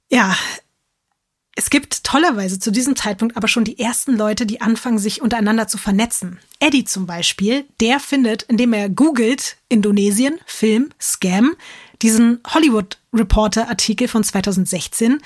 [0.09, 0.35] Ja,
[1.59, 5.67] es gibt tollerweise zu diesem Zeitpunkt aber schon die ersten Leute, die anfangen, sich untereinander
[5.67, 6.37] zu vernetzen.
[6.59, 11.55] Eddie zum Beispiel, der findet, indem er googelt, Indonesien, Film, Scam,
[12.03, 15.19] diesen Hollywood Reporter Artikel von 2016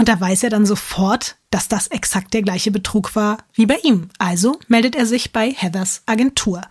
[0.00, 3.76] und da weiß er dann sofort, dass das exakt der gleiche Betrug war wie bei
[3.82, 4.08] ihm.
[4.18, 6.62] Also meldet er sich bei Heathers Agentur.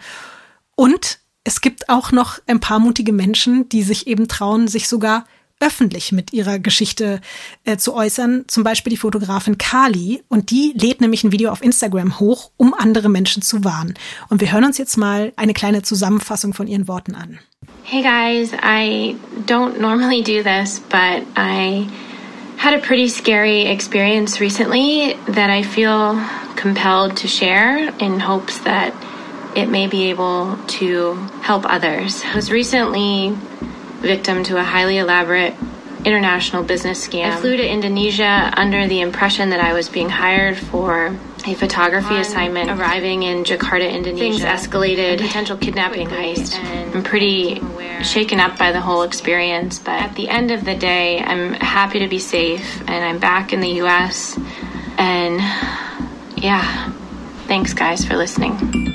[0.75, 5.25] Und es gibt auch noch ein paar mutige Menschen, die sich eben trauen, sich sogar
[5.59, 7.21] öffentlich mit ihrer Geschichte
[7.65, 8.45] äh, zu äußern.
[8.47, 10.23] Zum Beispiel die Fotografin Kali.
[10.27, 13.93] Und die lädt nämlich ein Video auf Instagram hoch, um andere Menschen zu warnen.
[14.29, 17.37] Und wir hören uns jetzt mal eine kleine Zusammenfassung von ihren Worten an.
[17.83, 19.15] Hey guys, I
[19.45, 21.85] don't normally do this, but I
[22.59, 26.21] had a pretty scary experience recently that I feel
[26.57, 28.93] compelled to share in hopes that
[29.55, 32.21] it may be able to help others.
[32.25, 33.33] I was recently
[34.01, 35.55] victim to a highly elaborate
[36.03, 37.31] international business scam.
[37.31, 42.15] I flew to Indonesia under the impression that I was being hired for a photography
[42.15, 42.69] On assignment.
[42.69, 45.19] Arriving in Jakarta, Indonesia, things escalated.
[45.19, 46.55] Potential kidnapping heist.
[46.93, 47.61] I'm pretty
[48.03, 51.99] shaken up by the whole experience, but at the end of the day, I'm happy
[51.99, 54.39] to be safe and I'm back in the U.S.
[54.97, 55.39] And
[56.37, 56.91] yeah,
[57.47, 58.88] thanks guys for listening.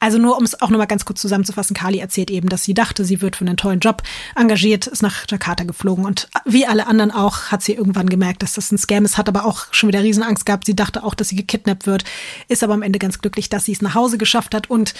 [0.00, 3.04] Also nur, um es auch nochmal ganz kurz zusammenzufassen, Kali erzählt eben, dass sie dachte,
[3.04, 4.02] sie wird für einen tollen Job
[4.34, 8.54] engagiert, ist nach Jakarta geflogen und wie alle anderen auch, hat sie irgendwann gemerkt, dass
[8.54, 10.64] das ein Scam ist, hat aber auch schon wieder Riesenangst gehabt.
[10.64, 12.04] Sie dachte auch, dass sie gekidnappt wird,
[12.48, 14.94] ist aber am Ende ganz glücklich, dass sie es nach Hause geschafft hat und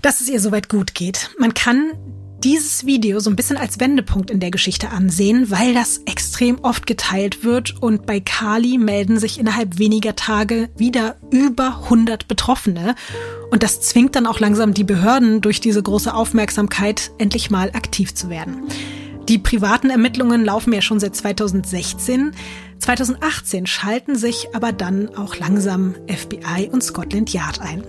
[0.00, 1.30] dass es ihr soweit gut geht.
[1.38, 1.92] Man kann
[2.42, 6.86] dieses Video so ein bisschen als Wendepunkt in der Geschichte ansehen, weil das extrem oft
[6.86, 12.94] geteilt wird und bei Kali melden sich innerhalb weniger Tage wieder über 100 Betroffene
[13.50, 18.14] und das zwingt dann auch langsam die Behörden durch diese große Aufmerksamkeit endlich mal aktiv
[18.14, 18.64] zu werden.
[19.28, 22.32] Die privaten Ermittlungen laufen ja schon seit 2016.
[22.78, 27.82] 2018 schalten sich aber dann auch langsam FBI und Scotland Yard ein.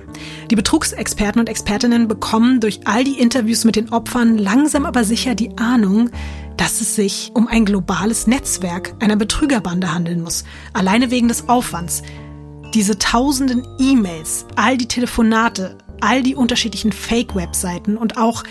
[0.49, 5.36] Die Betrugsexperten und Expertinnen bekommen durch all die Interviews mit den Opfern langsam aber sicher
[5.36, 6.09] die Ahnung,
[6.55, 12.01] dass es sich um ein globales Netzwerk einer Betrügerbande handeln muss, alleine wegen des Aufwands.
[12.73, 18.43] Diese tausenden E-Mails, all die Telefonate, all die unterschiedlichen Fake-Webseiten und auch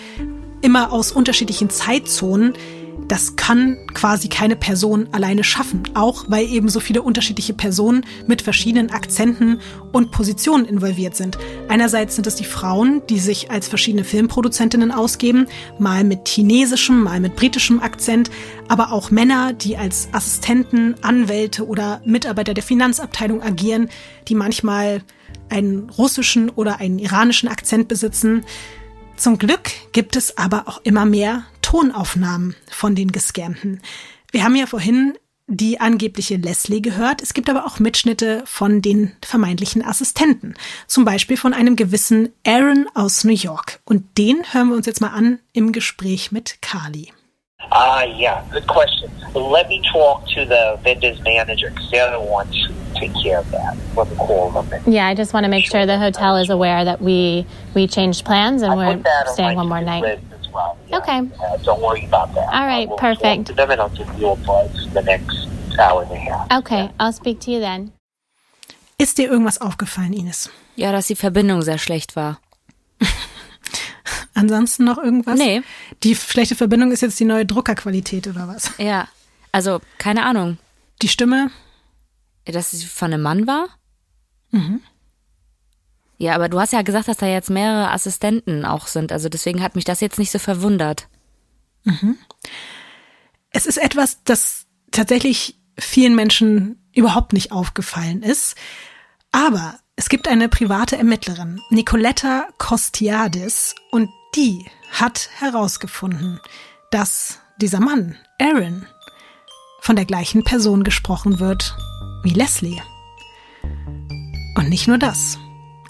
[0.64, 2.54] immer aus unterschiedlichen Zeitzonen,
[3.08, 8.42] das kann quasi keine Person alleine schaffen, auch weil eben so viele unterschiedliche Personen mit
[8.42, 9.60] verschiedenen Akzenten
[9.92, 11.38] und Positionen involviert sind.
[11.68, 15.46] Einerseits sind es die Frauen, die sich als verschiedene Filmproduzentinnen ausgeben,
[15.78, 18.30] mal mit chinesischem, mal mit britischem Akzent,
[18.68, 23.88] aber auch Männer, die als Assistenten, Anwälte oder Mitarbeiter der Finanzabteilung agieren,
[24.28, 25.02] die manchmal
[25.50, 28.44] einen russischen oder einen iranischen Akzent besitzen.
[29.16, 31.44] Zum Glück gibt es aber auch immer mehr
[31.74, 33.82] Tonaufnahmen von den Gescamten.
[34.30, 35.18] Wir haben ja vorhin
[35.48, 37.20] die angebliche Leslie gehört.
[37.20, 40.54] Es gibt aber auch Mitschnitte von den vermeintlichen Assistenten.
[40.86, 43.80] Zum Beispiel von einem gewissen Aaron aus New York.
[43.84, 47.12] Und den hören wir uns jetzt mal an im Gespräch mit Carly.
[47.70, 49.10] Ah, uh, yeah, good question.
[49.34, 53.50] Let me talk to the vendor's manager because they're the ones who take care of
[53.50, 53.74] that.
[53.96, 54.68] Let me call them.
[54.86, 58.24] Yeah, I just want to make sure the hotel is aware that we we changed
[58.24, 59.02] plans and I we're
[59.32, 60.20] staying one more night.
[60.54, 60.76] Well.
[60.88, 61.18] Yeah, okay.
[61.18, 62.48] Uh, don't worry about that.
[62.52, 63.46] All right, we'll perfect.
[63.48, 65.48] To them and I'll give you a buzz the next
[65.78, 66.58] hour and a half.
[66.60, 67.92] Okay, I'll speak to you then.
[68.98, 70.50] Ist dir irgendwas aufgefallen, Ines?
[70.76, 72.38] Ja, dass die Verbindung sehr schlecht war.
[74.34, 75.38] Ansonsten noch irgendwas?
[75.38, 75.62] Nee.
[76.02, 78.70] Die schlechte Verbindung ist jetzt die neue Druckerqualität oder was?
[78.78, 79.08] Ja,
[79.52, 80.58] also keine Ahnung.
[81.02, 81.50] Die Stimme?
[82.44, 83.68] Dass sie von einem Mann war?
[84.50, 84.80] Mhm.
[86.24, 89.12] Ja, aber du hast ja gesagt, dass da jetzt mehrere Assistenten auch sind.
[89.12, 91.06] Also deswegen hat mich das jetzt nicht so verwundert.
[91.84, 92.16] Mhm.
[93.50, 98.56] Es ist etwas, das tatsächlich vielen Menschen überhaupt nicht aufgefallen ist.
[99.32, 106.40] Aber es gibt eine private Ermittlerin, Nicoletta Costiadis, und die hat herausgefunden,
[106.90, 108.86] dass dieser Mann, Aaron,
[109.82, 111.76] von der gleichen Person gesprochen wird
[112.22, 112.80] wie Leslie.
[114.56, 115.38] Und nicht nur das.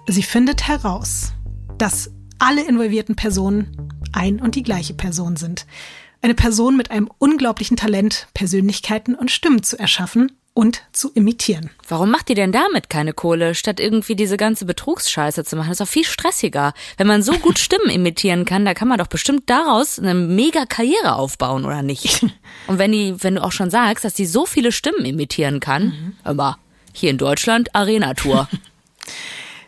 [0.07, 1.32] Sie findet heraus,
[1.78, 5.66] dass alle involvierten Personen ein und die gleiche Person sind.
[6.20, 11.70] Eine Person mit einem unglaublichen Talent, Persönlichkeiten und Stimmen zu erschaffen und zu imitieren.
[11.88, 15.68] Warum macht ihr denn damit keine Kohle, statt irgendwie diese ganze Betrugsscheiße zu machen?
[15.70, 16.74] Das ist doch viel stressiger.
[16.98, 20.66] Wenn man so gut Stimmen imitieren kann, da kann man doch bestimmt daraus eine mega
[20.66, 22.22] Karriere aufbauen, oder nicht?
[22.66, 25.84] Und wenn die, wenn du auch schon sagst, dass die so viele Stimmen imitieren kann,
[25.84, 26.16] mhm.
[26.24, 26.59] aber
[26.92, 28.48] hier in Deutschland Arena-Tour.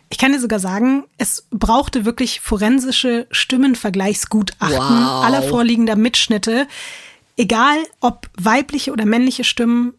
[0.09, 5.25] Ich kann dir sogar sagen, es brauchte wirklich forensische Stimmenvergleichsgutachten wow.
[5.25, 6.67] aller vorliegender Mitschnitte.
[7.35, 9.93] Egal ob weibliche oder männliche Stimmen,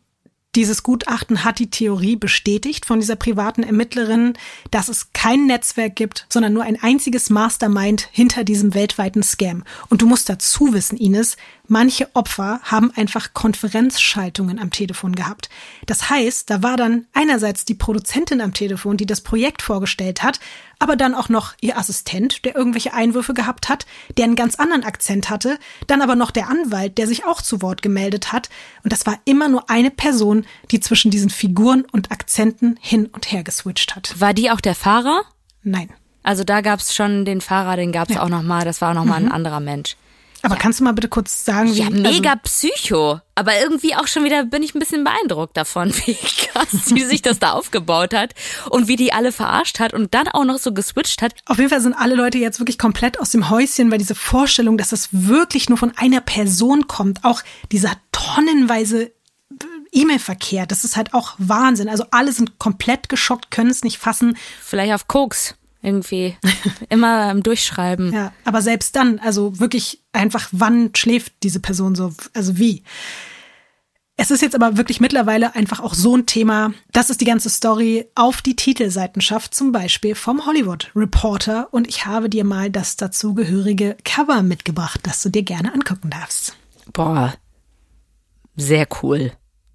[0.54, 4.32] dieses Gutachten hat die Theorie bestätigt von dieser privaten Ermittlerin,
[4.70, 9.62] dass es kein Netzwerk gibt, sondern nur ein einziges Mastermind hinter diesem weltweiten Scam.
[9.90, 11.36] Und du musst dazu wissen, Ines,
[11.70, 15.50] Manche Opfer haben einfach Konferenzschaltungen am Telefon gehabt.
[15.84, 20.40] Das heißt, da war dann einerseits die Produzentin am Telefon, die das Projekt vorgestellt hat,
[20.78, 23.84] aber dann auch noch ihr Assistent, der irgendwelche Einwürfe gehabt hat,
[24.16, 27.60] der einen ganz anderen Akzent hatte, dann aber noch der Anwalt, der sich auch zu
[27.60, 28.48] Wort gemeldet hat.
[28.82, 33.30] Und das war immer nur eine Person, die zwischen diesen Figuren und Akzenten hin und
[33.30, 34.18] her geswitcht hat.
[34.18, 35.20] War die auch der Fahrer?
[35.62, 35.90] Nein.
[36.22, 38.22] Also da gab's schon den Fahrer, den gab's ja.
[38.22, 38.64] auch noch mal.
[38.64, 39.26] Das war auch noch mal mhm.
[39.26, 39.96] ein anderer Mensch.
[40.42, 43.20] Aber kannst du mal bitte kurz sagen, wie Ja, mega also, Psycho.
[43.34, 47.22] Aber irgendwie auch schon wieder bin ich ein bisschen beeindruckt davon, wie krass sie sich
[47.22, 48.34] das da aufgebaut hat
[48.70, 51.34] und wie die alle verarscht hat und dann auch noch so geswitcht hat.
[51.46, 54.78] Auf jeden Fall sind alle Leute jetzt wirklich komplett aus dem Häuschen, weil diese Vorstellung,
[54.78, 59.12] dass das wirklich nur von einer Person kommt, auch dieser tonnenweise
[59.92, 61.88] E-Mail-Verkehr, das ist halt auch Wahnsinn.
[61.88, 64.36] Also alle sind komplett geschockt, können es nicht fassen.
[64.62, 65.54] Vielleicht auf Koks.
[65.82, 66.36] Irgendwie.
[66.88, 68.12] Immer im Durchschreiben.
[68.12, 72.12] Ja, aber selbst dann, also wirklich einfach, wann schläft diese Person so?
[72.34, 72.82] Also wie?
[74.20, 77.48] Es ist jetzt aber wirklich mittlerweile einfach auch so ein Thema, dass es die ganze
[77.50, 81.68] Story auf die Titelseiten schafft, zum Beispiel vom Hollywood Reporter.
[81.70, 86.56] Und ich habe dir mal das dazugehörige Cover mitgebracht, das du dir gerne angucken darfst.
[86.92, 87.34] Boah.
[88.56, 89.30] Sehr cool,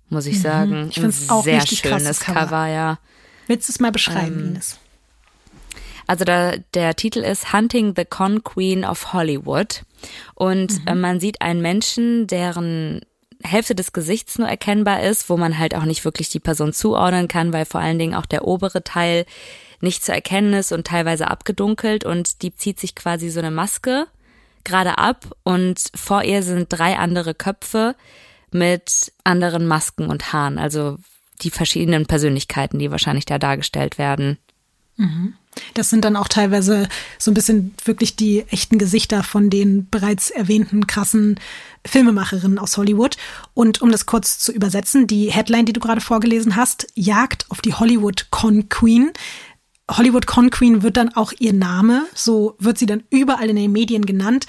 [0.09, 0.89] muss ich sagen.
[0.89, 2.39] Ich find's auch Sehr richtig krasses schönes Cover.
[2.41, 2.99] Cover, ja.
[3.47, 4.77] Willst du es mal beschreiben, Ines?
[6.07, 9.83] Also da, der Titel ist Hunting the Con Queen of Hollywood.
[10.35, 13.01] Und äh, man sieht einen Menschen, deren
[13.43, 17.27] Hälfte des Gesichts nur erkennbar ist, wo man halt auch nicht wirklich die Person zuordnen
[17.27, 19.25] kann, weil vor allen Dingen auch der obere Teil
[19.81, 24.07] nicht zu erkennen ist und teilweise abgedunkelt und die zieht sich quasi so eine Maske
[24.63, 27.95] gerade ab und vor ihr sind drei andere Köpfe
[28.51, 30.97] mit anderen Masken und Haaren, also
[31.41, 34.37] die verschiedenen Persönlichkeiten, die wahrscheinlich da dargestellt werden.
[35.73, 36.87] Das sind dann auch teilweise
[37.17, 41.39] so ein bisschen wirklich die echten Gesichter von den bereits erwähnten krassen
[41.85, 43.17] Filmemacherinnen aus Hollywood.
[43.53, 47.61] Und um das kurz zu übersetzen, die Headline, die du gerade vorgelesen hast, Jagd auf
[47.61, 49.11] die Hollywood Con Queen.
[49.89, 53.71] Hollywood Con Queen wird dann auch ihr Name, so wird sie dann überall in den
[53.71, 54.47] Medien genannt.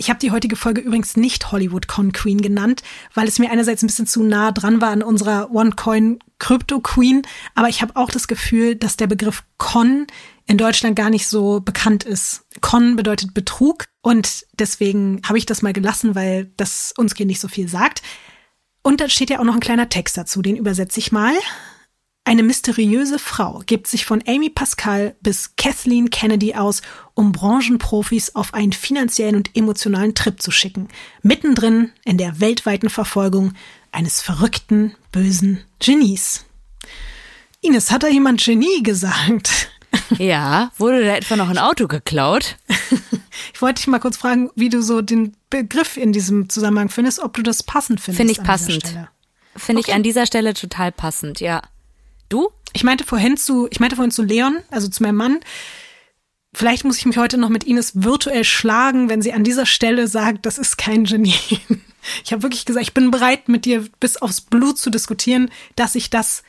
[0.00, 2.82] Ich habe die heutige Folge übrigens nicht Hollywood Con Queen genannt,
[3.12, 7.20] weil es mir einerseits ein bisschen zu nah dran war an unserer OneCoin Crypto Queen,
[7.54, 10.06] aber ich habe auch das Gefühl, dass der Begriff Con
[10.50, 12.44] in Deutschland gar nicht so bekannt ist.
[12.60, 17.38] Con bedeutet Betrug und deswegen habe ich das mal gelassen, weil das uns hier nicht
[17.38, 18.02] so viel sagt.
[18.82, 21.34] Und dann steht ja auch noch ein kleiner Text dazu, den übersetze ich mal.
[22.24, 26.82] Eine mysteriöse Frau gibt sich von Amy Pascal bis Kathleen Kennedy aus,
[27.14, 30.88] um Branchenprofis auf einen finanziellen und emotionalen Trip zu schicken.
[31.22, 33.52] Mittendrin in der weltweiten Verfolgung
[33.92, 36.44] eines verrückten, bösen Genies.
[37.60, 39.70] Ines, hat da jemand Genie gesagt?
[40.18, 42.56] Ja, wurde da etwa noch ein Auto geklaut?
[43.54, 47.20] Ich wollte dich mal kurz fragen, wie du so den Begriff in diesem Zusammenhang findest,
[47.20, 48.16] ob du das passend findest.
[48.16, 49.08] Finde ich passend.
[49.56, 51.62] Finde ich an dieser Stelle total passend, ja.
[52.28, 52.50] Du?
[52.72, 55.40] Ich meinte vorhin zu, ich meinte vorhin zu Leon, also zu meinem Mann.
[56.52, 60.08] Vielleicht muss ich mich heute noch mit Ines virtuell schlagen, wenn sie an dieser Stelle
[60.08, 61.34] sagt, das ist kein Genie.
[62.24, 65.94] Ich habe wirklich gesagt, ich bin bereit, mit dir bis aufs Blut zu diskutieren, dass
[65.94, 66.42] ich das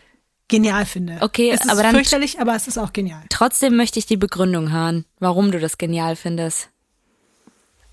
[0.52, 1.18] genial finde.
[1.22, 3.24] Okay, es ist aber dann- fürchterlich, aber es ist auch genial.
[3.30, 6.70] Trotzdem möchte ich die Begründung hören, warum du das genial findest.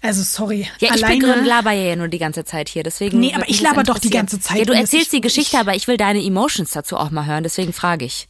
[0.01, 0.69] Also sorry.
[0.79, 3.19] Ja, ich alleine, begründe, laber ja nur die ganze Zeit hier, deswegen.
[3.19, 5.61] Nee, aber ich laber doch die ganze Zeit, Ja, du erzählst Ich- die Geschichte, ich-
[5.61, 8.29] aber ich will deine Emotions dazu auch mal hören, deswegen frage ich.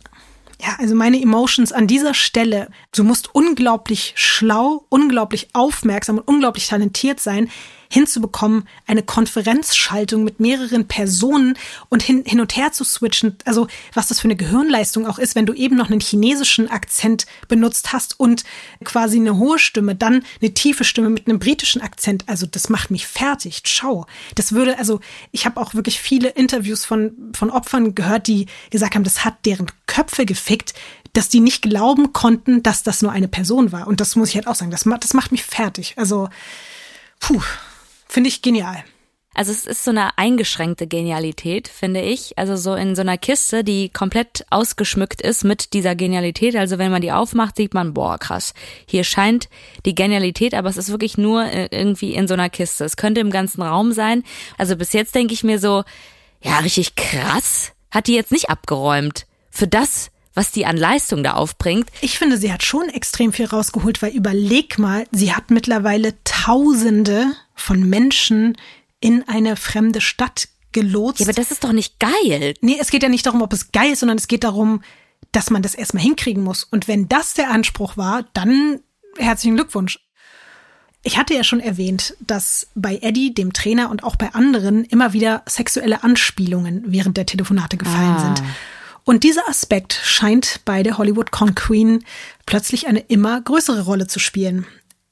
[0.63, 2.69] Ja, also meine Emotions an dieser Stelle.
[2.93, 7.51] Du musst unglaublich schlau, unglaublich aufmerksam und unglaublich talentiert sein,
[7.89, 11.57] hinzubekommen, eine Konferenzschaltung mit mehreren Personen
[11.89, 13.37] und hin, hin und her zu switchen.
[13.45, 17.27] Also, was das für eine Gehirnleistung auch ist, wenn du eben noch einen chinesischen Akzent
[17.49, 18.45] benutzt hast und
[18.85, 22.25] quasi eine hohe Stimme, dann eine tiefe Stimme mit einem britischen Akzent.
[22.27, 23.63] Also, das macht mich fertig.
[23.65, 24.07] Schau.
[24.35, 25.01] Das würde, also,
[25.33, 29.47] ich habe auch wirklich viele Interviews von, von Opfern gehört, die gesagt haben, das hat
[29.47, 30.75] deren Köpfe gefickt,
[31.15, 33.87] dass die nicht glauben konnten, dass das nur eine Person war.
[33.87, 34.71] Und das muss ich halt auch sagen.
[34.71, 35.95] Das, das macht mich fertig.
[35.97, 36.29] Also,
[37.21, 37.43] puh,
[38.09, 38.85] finde ich genial.
[39.35, 42.37] Also es ist so eine eingeschränkte Genialität, finde ich.
[42.37, 46.57] Also so in so einer Kiste, die komplett ausgeschmückt ist mit dieser Genialität.
[46.57, 48.53] Also wenn man die aufmacht, sieht man, boah, krass.
[48.85, 49.49] Hier scheint
[49.87, 52.85] die Genialität, aber es ist wirklich nur äh, irgendwie in so einer Kiste.
[52.85, 54.25] Es könnte im ganzen Raum sein.
[54.57, 55.85] Also bis jetzt denke ich mir so,
[56.43, 57.75] ja, richtig krass.
[57.93, 59.27] Hat die jetzt nicht abgeräumt.
[59.51, 61.91] Für das, was die an Leistung da aufbringt.
[62.01, 67.27] Ich finde, sie hat schon extrem viel rausgeholt, weil überleg mal, sie hat mittlerweile Tausende
[67.55, 68.57] von Menschen
[69.01, 71.21] in eine fremde Stadt gelotst.
[71.21, 72.55] Ja, aber das ist doch nicht geil.
[72.61, 74.83] Nee, es geht ja nicht darum, ob es geil ist, sondern es geht darum,
[75.33, 76.65] dass man das erstmal hinkriegen muss.
[76.65, 78.81] Und wenn das der Anspruch war, dann
[79.19, 79.99] herzlichen Glückwunsch.
[81.03, 85.13] Ich hatte ja schon erwähnt, dass bei Eddie, dem Trainer und auch bei anderen immer
[85.13, 88.35] wieder sexuelle Anspielungen während der Telefonate gefallen Ah.
[88.37, 88.43] sind.
[89.09, 92.05] Und dieser Aspekt scheint bei der Hollywood Con Queen
[92.45, 94.67] plötzlich eine immer größere Rolle zu spielen.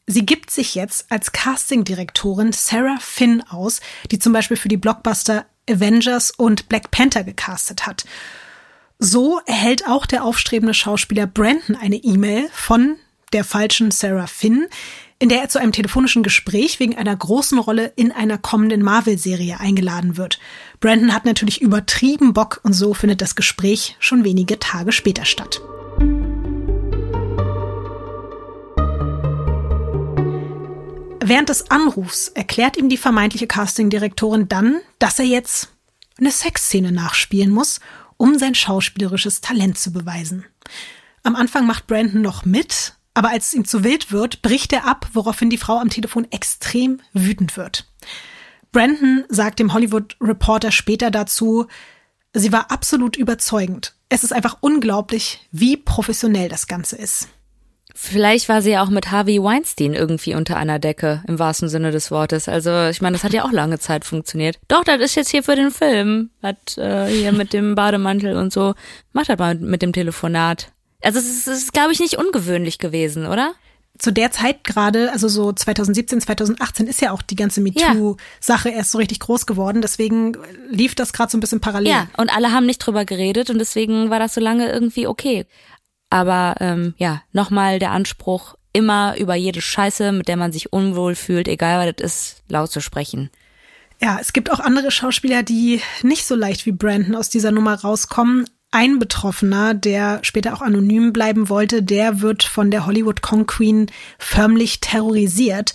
[0.06, 3.80] Sie gibt sich jetzt als Castingdirektorin Sarah Finn aus,
[4.10, 8.04] die zum Beispiel für die Blockbuster Avengers und Black Panther gecastet hat.
[8.98, 12.96] So erhält auch der aufstrebende Schauspieler Brandon eine E-Mail von
[13.32, 14.66] der falschen Sarah Finn,
[15.18, 19.58] in der er zu einem telefonischen Gespräch wegen einer großen Rolle in einer kommenden Marvel-Serie
[19.58, 20.38] eingeladen wird.
[20.80, 25.62] Brandon hat natürlich übertrieben Bock und so findet das Gespräch schon wenige Tage später statt.
[31.28, 35.70] Während des Anrufs erklärt ihm die vermeintliche Castingdirektorin dann, dass er jetzt
[36.18, 37.80] eine Sexszene nachspielen muss,
[38.16, 40.44] um sein schauspielerisches Talent zu beweisen.
[41.24, 44.86] Am Anfang macht Brandon noch mit, aber als es ihm zu wild wird, bricht er
[44.86, 47.90] ab, woraufhin die Frau am Telefon extrem wütend wird.
[48.72, 51.66] Brandon sagt dem Hollywood Reporter später dazu,
[52.34, 53.94] sie war absolut überzeugend.
[54.10, 57.28] Es ist einfach unglaublich, wie professionell das Ganze ist.
[57.94, 61.92] Vielleicht war sie ja auch mit Harvey Weinstein irgendwie unter einer Decke, im wahrsten Sinne
[61.92, 62.50] des Wortes.
[62.50, 64.58] Also ich meine, das hat ja auch lange Zeit funktioniert.
[64.68, 66.28] Doch, das ist jetzt hier für den Film.
[66.42, 68.74] Hat äh, hier mit dem Bademantel und so.
[69.14, 70.70] Macht das mal mit dem Telefonat.
[71.02, 73.54] Also es ist, es ist glaube ich, nicht ungewöhnlich gewesen, oder?
[73.98, 78.92] zu der Zeit gerade, also so 2017, 2018 ist ja auch die ganze MeToo-Sache erst
[78.92, 79.80] so richtig groß geworden.
[79.80, 80.36] Deswegen
[80.68, 81.92] lief das gerade so ein bisschen parallel.
[81.92, 85.46] Ja, und alle haben nicht drüber geredet und deswegen war das so lange irgendwie okay.
[86.10, 91.14] Aber ähm, ja, nochmal der Anspruch, immer über jede Scheiße, mit der man sich unwohl
[91.14, 93.30] fühlt, egal was das ist, laut zu sprechen.
[94.00, 97.80] Ja, es gibt auch andere Schauspieler, die nicht so leicht wie Brandon aus dieser Nummer
[97.80, 98.44] rauskommen.
[98.70, 103.86] Ein Betroffener, der später auch anonym bleiben wollte, der wird von der Hollywood Con Queen
[104.18, 105.72] förmlich terrorisiert.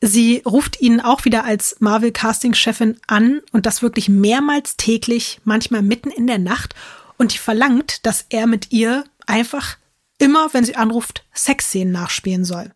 [0.00, 5.40] Sie ruft ihn auch wieder als Marvel Casting Chefin an und das wirklich mehrmals täglich,
[5.44, 6.74] manchmal mitten in der Nacht
[7.16, 9.76] und die verlangt, dass er mit ihr einfach
[10.18, 12.72] immer, wenn sie anruft, Sexszenen nachspielen soll.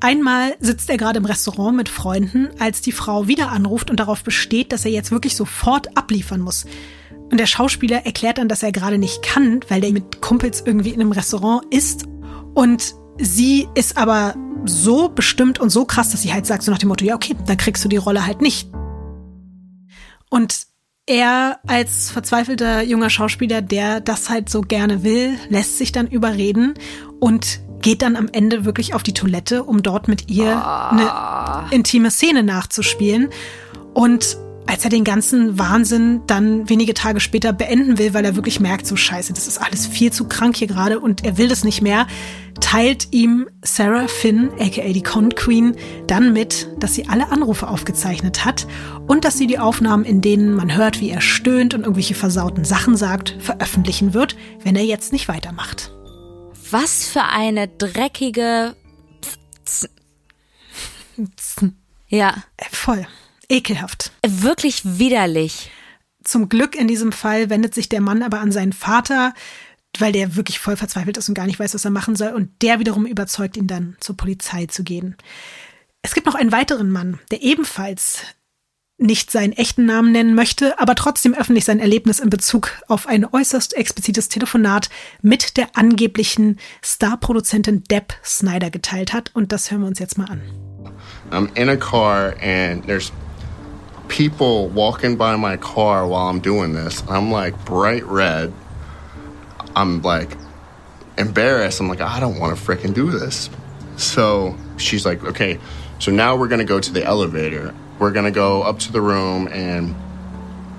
[0.00, 4.22] Einmal sitzt er gerade im Restaurant mit Freunden, als die Frau wieder anruft und darauf
[4.22, 6.66] besteht, dass er jetzt wirklich sofort abliefern muss.
[7.30, 10.90] Und der Schauspieler erklärt dann, dass er gerade nicht kann, weil der mit Kumpels irgendwie
[10.90, 12.04] in einem Restaurant ist.
[12.54, 16.78] Und sie ist aber so bestimmt und so krass, dass sie halt sagt, so nach
[16.78, 18.70] dem Motto, ja, okay, dann kriegst du die Rolle halt nicht.
[20.30, 20.66] Und
[21.06, 26.74] er als verzweifelter junger Schauspieler, der das halt so gerne will, lässt sich dann überreden
[27.18, 30.50] und geht dann am Ende wirklich auf die Toilette, um dort mit ihr
[30.90, 33.30] eine intime Szene nachzuspielen.
[33.94, 34.36] Und
[34.68, 38.86] als er den ganzen Wahnsinn dann wenige Tage später beenden will, weil er wirklich merkt,
[38.86, 41.80] so scheiße, das ist alles viel zu krank hier gerade und er will das nicht
[41.80, 42.06] mehr,
[42.60, 45.74] teilt ihm Sarah Finn, aka die Con Queen,
[46.06, 48.66] dann mit, dass sie alle Anrufe aufgezeichnet hat
[49.06, 52.66] und dass sie die Aufnahmen, in denen man hört, wie er stöhnt und irgendwelche versauten
[52.66, 55.92] Sachen sagt, veröffentlichen wird, wenn er jetzt nicht weitermacht.
[56.70, 58.76] Was für eine dreckige.
[62.10, 62.30] Ja.
[62.56, 63.06] Äh, voll.
[63.48, 64.12] Ekelhaft.
[64.26, 65.70] Wirklich widerlich.
[66.22, 69.32] Zum Glück in diesem Fall wendet sich der Mann aber an seinen Vater,
[69.98, 72.32] weil der wirklich voll verzweifelt ist und gar nicht weiß, was er machen soll.
[72.32, 75.16] Und der wiederum überzeugt ihn dann, zur Polizei zu gehen.
[76.02, 78.22] Es gibt noch einen weiteren Mann, der ebenfalls
[78.98, 83.24] nicht seinen echten Namen nennen möchte, aber trotzdem öffentlich sein Erlebnis in Bezug auf ein
[83.24, 84.90] äußerst explizites Telefonat
[85.22, 89.30] mit der angeblichen Starproduzentin Deb Snyder geteilt hat.
[89.34, 90.42] Und das hören wir uns jetzt mal an.
[91.30, 93.12] I'm in a car and there's
[94.08, 97.02] people walking by my car while I'm doing this.
[97.08, 98.52] I'm like bright red.
[99.76, 100.36] I'm like
[101.16, 101.80] embarrassed.
[101.80, 103.50] I'm like, I don't want to freaking do this.
[103.96, 105.58] So she's like, okay,
[105.98, 107.74] so now we're going to go to the elevator.
[107.98, 109.94] We're going to go up to the room and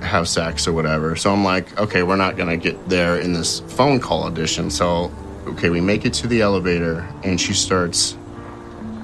[0.01, 1.15] have sex or whatever.
[1.15, 4.69] So I'm like, okay, we're not going to get there in this phone call edition.
[4.69, 5.11] So,
[5.45, 8.17] okay, we make it to the elevator and she starts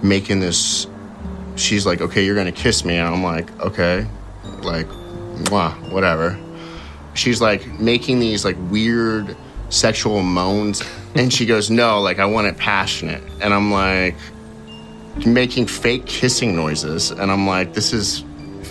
[0.02, 0.88] making this
[1.56, 2.98] she's like, okay, you're gonna kiss me.
[2.98, 4.08] And I'm like, okay,
[4.62, 6.40] like, mwah, whatever.
[7.14, 9.36] She's like making these like weird
[9.70, 10.84] sexual moans.
[11.16, 13.24] And she goes, no, like, I want it passionate.
[13.42, 14.16] And I'm like,
[15.26, 17.12] making fake kissing noises.
[17.12, 18.24] And I'm like, this is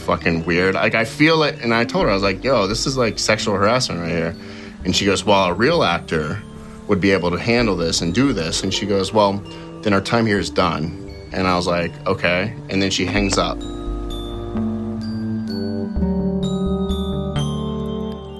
[0.04, 0.74] fucking weird.
[0.74, 1.60] Like, I feel it.
[1.62, 4.36] And I told her, I was like, yo, this is like sexual harassment right here.
[4.84, 6.42] And she goes, well, a real actor
[6.86, 8.62] would be able to handle this and do this.
[8.62, 9.42] And she goes, well,
[9.80, 11.03] then our time here is done
[11.34, 12.54] And I was like, okay.
[12.70, 13.58] And then she hangs up.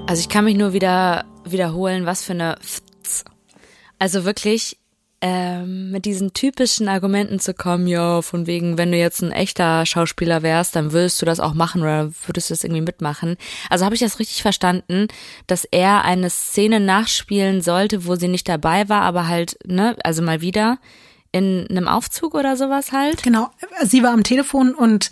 [0.07, 2.57] Also ich kann mich nur wieder wiederholen, was für eine
[3.99, 4.77] also wirklich
[5.21, 9.87] ähm, mit diesen typischen Argumenten zu kommen, ja, von wegen, wenn du jetzt ein echter
[9.87, 13.37] Schauspieler wärst, dann würdest du das auch machen oder würdest du das irgendwie mitmachen.
[13.71, 15.09] Also habe ich das richtig verstanden,
[15.47, 20.23] dass er eine Szene nachspielen sollte, wo sie nicht dabei war, aber halt, ne, also
[20.23, 20.79] mal wieder
[21.35, 23.25] in einem Aufzug oder sowas halt.
[23.25, 23.51] Genau,
[23.83, 25.11] sie war am Telefon und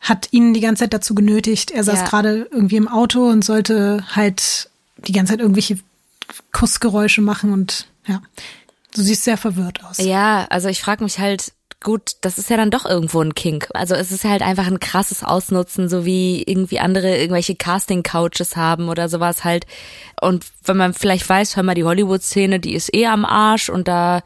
[0.00, 1.70] hat ihn die ganze Zeit dazu genötigt.
[1.70, 2.04] Er saß ja.
[2.04, 4.68] gerade irgendwie im Auto und sollte halt
[4.98, 5.78] die ganze Zeit irgendwelche
[6.52, 8.20] Kussgeräusche machen und ja.
[8.94, 9.96] Du siehst sehr verwirrt aus.
[9.96, 13.68] Ja, also ich frage mich halt, gut, das ist ja dann doch irgendwo ein Kink.
[13.74, 18.88] Also es ist halt einfach ein krasses Ausnutzen, so wie irgendwie andere irgendwelche Casting-Couches haben
[18.88, 19.66] oder sowas halt.
[20.20, 23.88] Und wenn man vielleicht weiß, hör mal, die Hollywood-Szene, die ist eh am Arsch und
[23.88, 24.22] da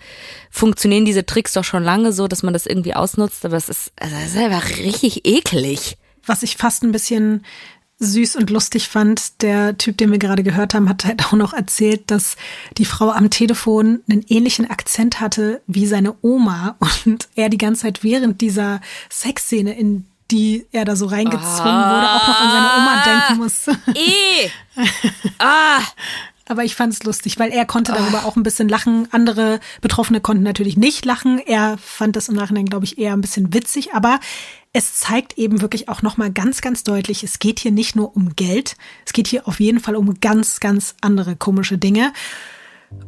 [0.51, 3.93] funktionieren diese Tricks doch schon lange so, dass man das irgendwie ausnutzt, aber es ist,
[3.99, 5.97] also es ist einfach richtig eklig.
[6.25, 7.45] Was ich fast ein bisschen
[7.99, 11.53] süß und lustig fand, der Typ, den wir gerade gehört haben, hat halt auch noch
[11.53, 12.37] erzählt, dass
[12.79, 17.83] die Frau am Telefon einen ähnlichen Akzent hatte wie seine Oma und er die ganze
[17.83, 22.51] Zeit während dieser Sexszene, in die er da so reingezwungen ah, wurde, auch noch an
[22.51, 23.79] seine Oma denken musste.
[23.95, 24.51] Eh.
[25.39, 25.79] ah.
[26.49, 28.29] Aber ich fand es lustig, weil er konnte darüber oh.
[28.29, 29.09] auch ein bisschen lachen.
[29.11, 31.39] Andere Betroffene konnten natürlich nicht lachen.
[31.39, 33.95] Er fand das im Nachhinein, glaube ich, eher ein bisschen witzig.
[33.95, 34.21] Aber
[34.73, 38.37] es zeigt eben wirklich auch nochmal ganz, ganz deutlich, es geht hier nicht nur um
[38.37, 38.77] Geld.
[39.05, 42.13] Es geht hier auf jeden Fall um ganz, ganz andere komische Dinge.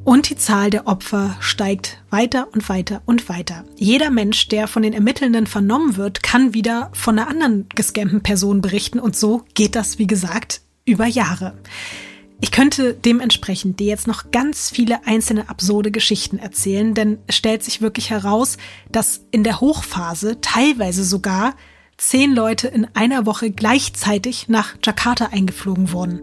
[0.02, 3.65] Und die Zahl der Opfer steigt weiter und weiter und weiter.
[3.77, 8.60] Jeder Mensch, der von den Ermittelnden vernommen wird, kann wieder von einer anderen gescammten Person
[8.60, 8.98] berichten.
[8.98, 11.55] Und so geht das, wie gesagt, über Jahre.
[12.40, 17.65] Ich könnte dementsprechend dir jetzt noch ganz viele einzelne absurde Geschichten erzählen, denn es stellt
[17.65, 18.59] sich wirklich heraus,
[18.93, 21.55] dass in der Hochphase teilweise sogar
[21.97, 26.23] zehn Leute in einer Woche gleichzeitig nach Jakarta eingeflogen wurden.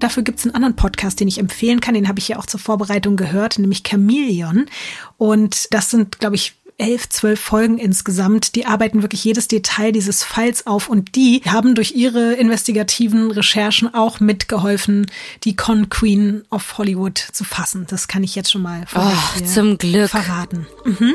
[0.00, 1.94] Dafür gibt's einen anderen Podcast, den ich empfehlen kann.
[1.94, 4.66] Den habe ich ja auch zur Vorbereitung gehört, nämlich Chameleon.
[5.16, 8.56] Und das sind, glaube ich, elf, zwölf Folgen insgesamt.
[8.56, 13.94] Die arbeiten wirklich jedes Detail dieses Falls auf und die haben durch ihre investigativen Recherchen
[13.94, 15.06] auch mitgeholfen,
[15.44, 17.86] die Con Queen of Hollywood zu fassen.
[17.88, 20.66] Das kann ich jetzt schon mal oh, zum Glück verraten.
[20.84, 21.14] Mhm.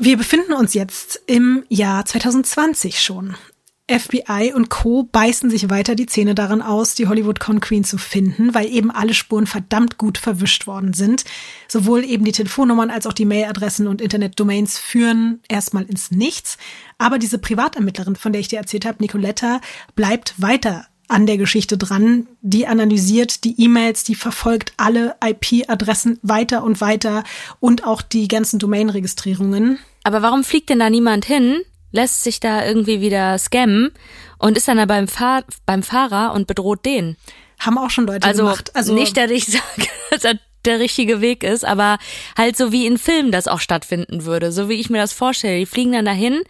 [0.00, 3.34] Wir befinden uns jetzt im Jahr 2020 schon.
[3.88, 5.04] FBI und Co.
[5.04, 8.90] beißen sich weiter die Zähne daran aus, die Hollywood Con Queen zu finden, weil eben
[8.90, 11.24] alle Spuren verdammt gut verwischt worden sind.
[11.68, 16.58] Sowohl eben die Telefonnummern als auch die Mailadressen und Internetdomains führen erstmal ins Nichts.
[16.98, 19.60] Aber diese Privatermittlerin, von der ich dir erzählt habe, Nicoletta,
[19.94, 22.26] bleibt weiter an der Geschichte dran.
[22.42, 27.24] Die analysiert die E-Mails, die verfolgt alle IP-Adressen weiter und weiter
[27.60, 29.78] und auch die ganzen Domain-Registrierungen.
[30.04, 31.62] Aber warum fliegt denn da niemand hin?
[31.90, 33.92] Lässt sich da irgendwie wieder scammen
[34.38, 37.16] und ist dann da beim, Fahr beim Fahrer und bedroht den.
[37.58, 38.74] Haben auch schon Leute also, gemacht.
[38.74, 41.98] Also nicht, dass ich sage, dass das der richtige Weg ist, aber
[42.36, 45.58] halt so wie in Filmen das auch stattfinden würde, so wie ich mir das vorstelle.
[45.58, 46.42] Die fliegen dann dahin,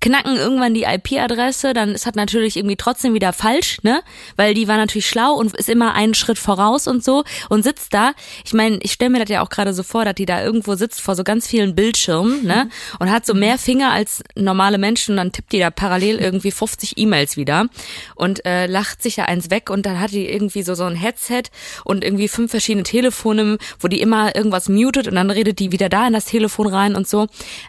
[0.00, 4.02] knacken irgendwann die IP-Adresse, dann ist das natürlich irgendwie trotzdem wieder falsch, ne?
[4.36, 7.92] Weil die war natürlich schlau und ist immer einen Schritt voraus und so und sitzt
[7.92, 8.12] da.
[8.44, 10.74] Ich meine, ich stelle mir das ja auch gerade so vor, dass die da irgendwo
[10.74, 12.70] sitzt vor so ganz vielen Bildschirmen, ne?
[12.98, 16.50] Und hat so mehr Finger als normale Menschen und dann tippt die da parallel irgendwie
[16.50, 17.66] 50 E-Mails wieder
[18.14, 20.96] und äh, lacht sich da eins weg und dann hat die irgendwie so so ein
[20.96, 21.42] Headset
[21.84, 25.90] und irgendwie fünf verschiedene Telefone, wo die immer irgendwas mutet und dann redet die wieder
[25.90, 27.26] da in das Telefon rein und so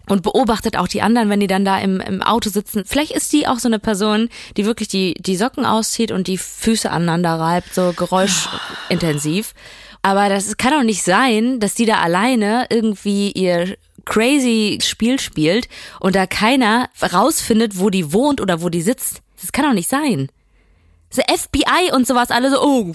[0.08, 2.84] und beobachtet auch die anderen, wenn die dann da im, im Auto sitzen.
[2.85, 6.38] Vielleicht ist die auch so eine Person, die wirklich die, die Socken auszieht und die
[6.38, 9.53] Füße aneinander reibt, so geräuschintensiv.
[10.02, 13.76] Aber das kann doch nicht sein, dass die da alleine irgendwie ihr
[14.06, 15.68] crazy Spiel spielt
[15.99, 19.22] und da keiner rausfindet, wo die wohnt oder wo die sitzt.
[19.39, 20.30] Das kann doch nicht sein.
[21.14, 22.93] Das FBI und sowas alle so, oh,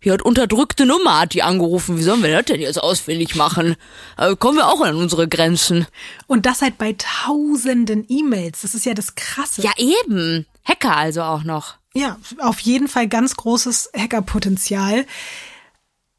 [0.00, 1.98] hier hat unterdrückte Nummer, hat die angerufen.
[1.98, 3.76] Wie sollen wir das denn jetzt ausfindig machen?
[4.16, 5.86] Da kommen wir auch an unsere Grenzen.
[6.26, 8.62] Und das halt bei tausenden E-Mails.
[8.62, 9.62] Das ist ja das Krasse.
[9.62, 10.46] Ja, eben.
[10.64, 11.74] Hacker also auch noch.
[11.94, 15.04] Ja, auf jeden Fall ganz großes Hackerpotenzial.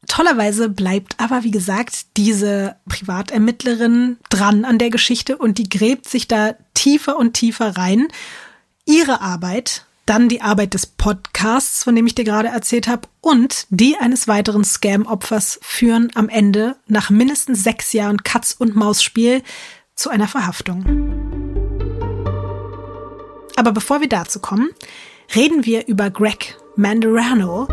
[0.06, 6.28] Tollerweise bleibt aber, wie gesagt, diese Privatermittlerin dran an der Geschichte und die gräbt sich
[6.28, 8.08] da tiefer und tiefer rein.
[8.84, 13.66] Ihre Arbeit dann die Arbeit des Podcasts, von dem ich dir gerade erzählt habe, und
[13.70, 19.42] die eines weiteren Scam-Opfers führen am Ende nach mindestens sechs Jahren Katz-und-Maus-Spiel
[19.94, 20.84] zu einer Verhaftung.
[23.56, 24.68] Aber bevor wir dazu kommen,
[25.34, 27.66] reden wir über Greg Mandarano,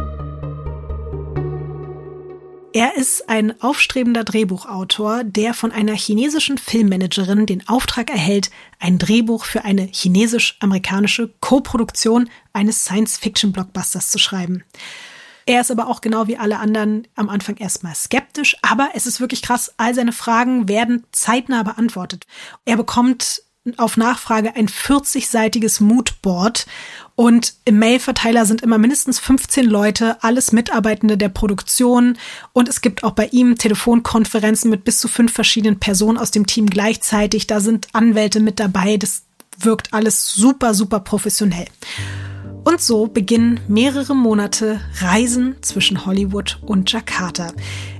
[2.73, 9.45] er ist ein aufstrebender Drehbuchautor, der von einer chinesischen Filmmanagerin den Auftrag erhält, ein Drehbuch
[9.45, 14.63] für eine chinesisch-amerikanische Koproduktion eines Science-Fiction-Blockbusters zu schreiben.
[15.45, 19.19] Er ist aber auch genau wie alle anderen am Anfang erstmal skeptisch, aber es ist
[19.19, 22.27] wirklich krass, all seine Fragen werden zeitnah beantwortet.
[22.65, 23.41] Er bekommt
[23.77, 26.65] auf Nachfrage ein 40-seitiges Moodboard
[27.15, 32.17] und im Mailverteiler sind immer mindestens 15 Leute, alles Mitarbeitende der Produktion
[32.53, 36.45] und es gibt auch bei ihm Telefonkonferenzen mit bis zu fünf verschiedenen Personen aus dem
[36.45, 37.45] Team gleichzeitig.
[37.45, 38.97] Da sind Anwälte mit dabei.
[38.97, 39.23] Das
[39.57, 41.67] wirkt alles super, super professionell.
[42.63, 47.53] Und so beginnen mehrere Monate Reisen zwischen Hollywood und Jakarta,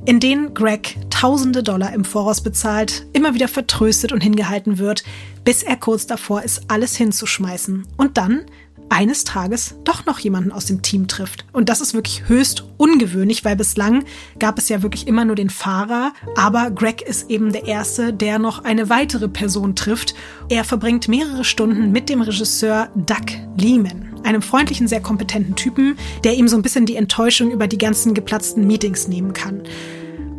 [0.06, 5.04] in denen Greg tausende Dollar im Voraus bezahlt, immer wieder vertröstet und hingehalten wird,
[5.44, 7.88] bis er kurz davor ist, alles hinzuschmeißen.
[7.98, 8.46] Und dann
[8.90, 11.46] eines Tages doch noch jemanden aus dem Team trifft.
[11.52, 14.04] Und das ist wirklich höchst ungewöhnlich, weil bislang
[14.40, 18.40] gab es ja wirklich immer nur den Fahrer, aber Greg ist eben der Erste, der
[18.40, 20.16] noch eine weitere Person trifft.
[20.50, 26.36] Er verbringt mehrere Stunden mit dem Regisseur Doug Lehman, einem freundlichen, sehr kompetenten Typen, der
[26.36, 29.64] ihm so ein bisschen die Enttäuschung über die ganzen geplatzten Meetings nehmen kann.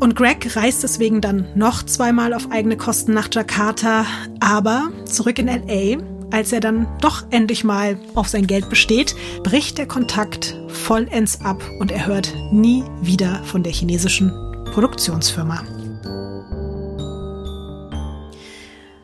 [0.01, 4.07] Und Greg reist deswegen dann noch zweimal auf eigene Kosten nach Jakarta,
[4.41, 5.99] aber zurück in LA
[6.31, 11.63] als er dann doch endlich mal auf sein Geld besteht, bricht der Kontakt vollends ab
[11.79, 14.31] und er hört nie wieder von der chinesischen
[14.73, 15.65] Produktionsfirma.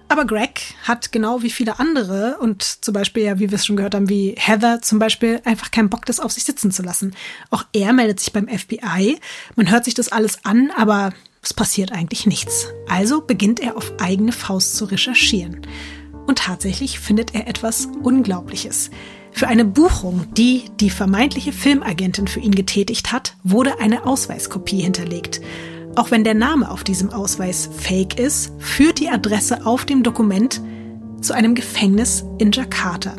[0.09, 3.77] Aber Greg hat genau wie viele andere und zum Beispiel ja, wie wir es schon
[3.77, 7.15] gehört haben, wie Heather zum Beispiel, einfach keinen Bock, das auf sich sitzen zu lassen.
[7.51, 9.19] Auch er meldet sich beim FBI.
[9.57, 11.13] Man hört sich das alles an, aber
[11.43, 12.69] es passiert eigentlich nichts.
[12.89, 15.67] Also beginnt er auf eigene Faust zu recherchieren.
[16.27, 18.91] Und tatsächlich findet er etwas Unglaubliches.
[19.33, 25.41] Für eine Buchung, die die vermeintliche Filmagentin für ihn getätigt hat, wurde eine Ausweiskopie hinterlegt.
[25.95, 30.61] Auch wenn der Name auf diesem Ausweis fake ist, führt die Adresse auf dem Dokument
[31.21, 33.15] zu einem Gefängnis in Jakarta.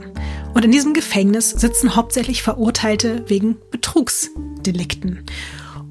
[0.53, 5.23] Und in diesem Gefängnis sitzen hauptsächlich Verurteilte wegen Betrugsdelikten.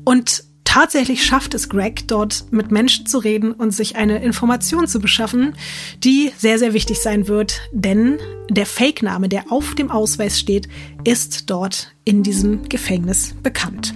[0.04, 0.44] Und
[0.76, 5.54] Tatsächlich schafft es Greg, dort mit Menschen zu reden und sich eine Information zu beschaffen,
[6.04, 8.18] die sehr, sehr wichtig sein wird, denn
[8.50, 10.68] der Fake-Name, der auf dem Ausweis steht,
[11.02, 13.94] ist dort in diesem Gefängnis bekannt.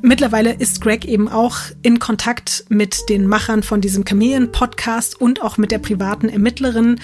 [0.00, 5.58] Mittlerweile ist Greg eben auch in Kontakt mit den Machern von diesem Chameleon-Podcast und auch
[5.58, 6.98] mit der privaten Ermittlerin.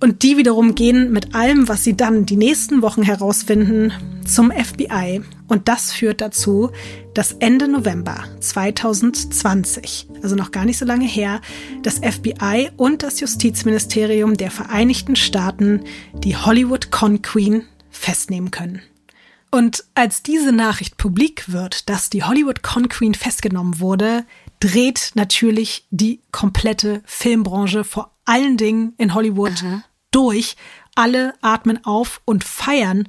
[0.00, 3.92] Und die wiederum gehen mit allem, was sie dann die nächsten Wochen herausfinden,
[4.26, 5.22] zum FBI.
[5.48, 6.70] Und das führt dazu,
[7.14, 11.40] dass Ende November 2020, also noch gar nicht so lange her,
[11.82, 15.84] das FBI und das Justizministerium der Vereinigten Staaten
[16.14, 18.82] die Hollywood Con Queen festnehmen können.
[19.50, 24.24] Und als diese Nachricht publik wird, dass die Hollywood Con Queen festgenommen wurde,
[24.58, 29.84] dreht natürlich die komplette Filmbranche vor allen Dingen in Hollywood Aha.
[30.10, 30.56] durch.
[30.94, 33.08] Alle atmen auf und feiern.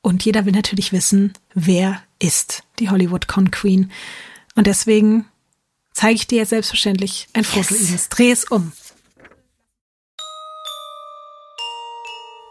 [0.00, 3.90] Und jeder will natürlich wissen, wer ist die Hollywood Con Queen.
[4.54, 5.26] Und deswegen
[5.92, 7.88] zeige ich dir jetzt selbstverständlich ein Foto yes.
[7.88, 8.08] Ines.
[8.08, 8.72] Dreh es um.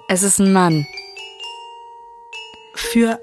[0.08, 0.86] Es ist ein Mann.
[2.76, 3.20] Für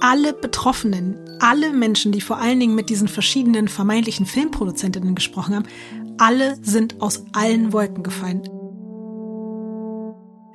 [0.00, 5.68] alle Betroffenen, alle Menschen, die vor allen Dingen mit diesen verschiedenen vermeintlichen Filmproduzentinnen gesprochen haben,
[6.18, 8.42] alle sind aus allen Wolken gefallen.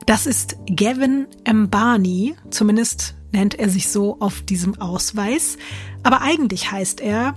[0.06, 5.58] Das ist Gavin Mbani, zumindest nennt er sich so auf diesem Ausweis,
[6.04, 7.36] aber eigentlich heißt er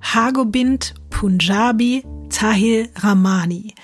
[0.00, 3.74] Hagobind Punjabi Tahil Ramani.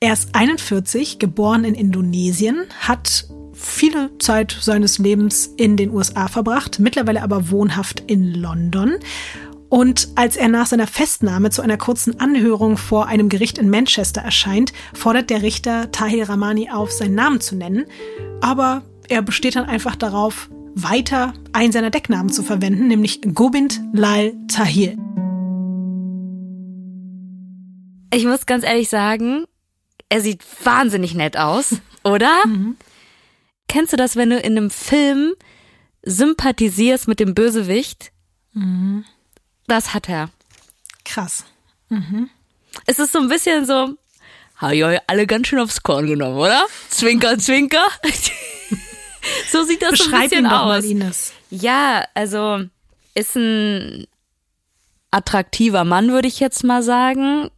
[0.00, 6.80] Er ist 41, geboren in Indonesien, hat viele Zeit seines Lebens in den USA verbracht,
[6.80, 8.96] mittlerweile aber wohnhaft in London.
[9.72, 14.20] Und als er nach seiner Festnahme zu einer kurzen Anhörung vor einem Gericht in Manchester
[14.20, 17.86] erscheint, fordert der Richter Tahir Ramani auf, seinen Namen zu nennen.
[18.42, 24.34] Aber er besteht dann einfach darauf, weiter einen seiner Decknamen zu verwenden, nämlich Gobind Lal
[24.46, 24.90] Tahir.
[28.12, 29.46] Ich muss ganz ehrlich sagen,
[30.10, 32.46] er sieht wahnsinnig nett aus, oder?
[32.46, 32.76] Mhm.
[33.68, 35.32] Kennst du das, wenn du in einem Film
[36.02, 38.12] sympathisierst mit dem Bösewicht?
[38.52, 39.06] Mhm.
[39.72, 40.28] Das hat er.
[41.06, 41.46] Krass.
[41.88, 42.28] Mhm.
[42.84, 43.96] Es ist so ein bisschen so,
[44.56, 46.66] habe ich euch alle ganz schön aufs Korn genommen, oder?
[46.90, 47.86] Zwinker, zwinker.
[49.50, 50.66] so sieht das Beschreib so ein bisschen ihn doch aus.
[50.66, 51.32] Mal, Ines.
[51.48, 52.60] Ja, also
[53.14, 54.06] ist ein
[55.10, 57.48] attraktiver Mann, würde ich jetzt mal sagen.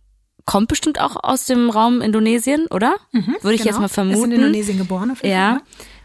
[0.45, 2.95] Kommt bestimmt auch aus dem Raum Indonesien, oder?
[3.11, 3.73] Mhm, würde ich genau.
[3.73, 4.19] jetzt mal vermuten.
[4.19, 5.55] Ist in Indonesien geboren, auf jeden ja.
[5.55, 5.63] Fall.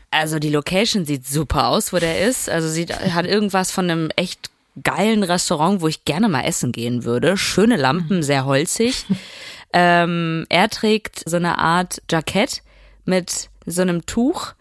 [0.10, 2.49] Also die Location sieht super aus, wo der ist.
[2.49, 4.49] Also sie hat irgendwas von einem echt
[4.84, 7.38] geilen Restaurant, wo ich gerne mal essen gehen würde.
[7.38, 8.23] Schöne Lampen, mhm.
[8.23, 9.06] sehr holzig.
[9.73, 12.64] ähm, er trägt so eine Art Jackett
[13.06, 14.53] mit so einem Tuch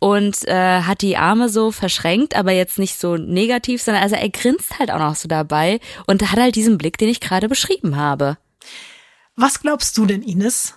[0.00, 4.30] und äh, hat die Arme so verschränkt, aber jetzt nicht so negativ, sondern also er
[4.30, 7.96] grinst halt auch noch so dabei und hat halt diesen Blick, den ich gerade beschrieben
[7.96, 8.38] habe.
[9.36, 10.74] Was glaubst du denn, Ines?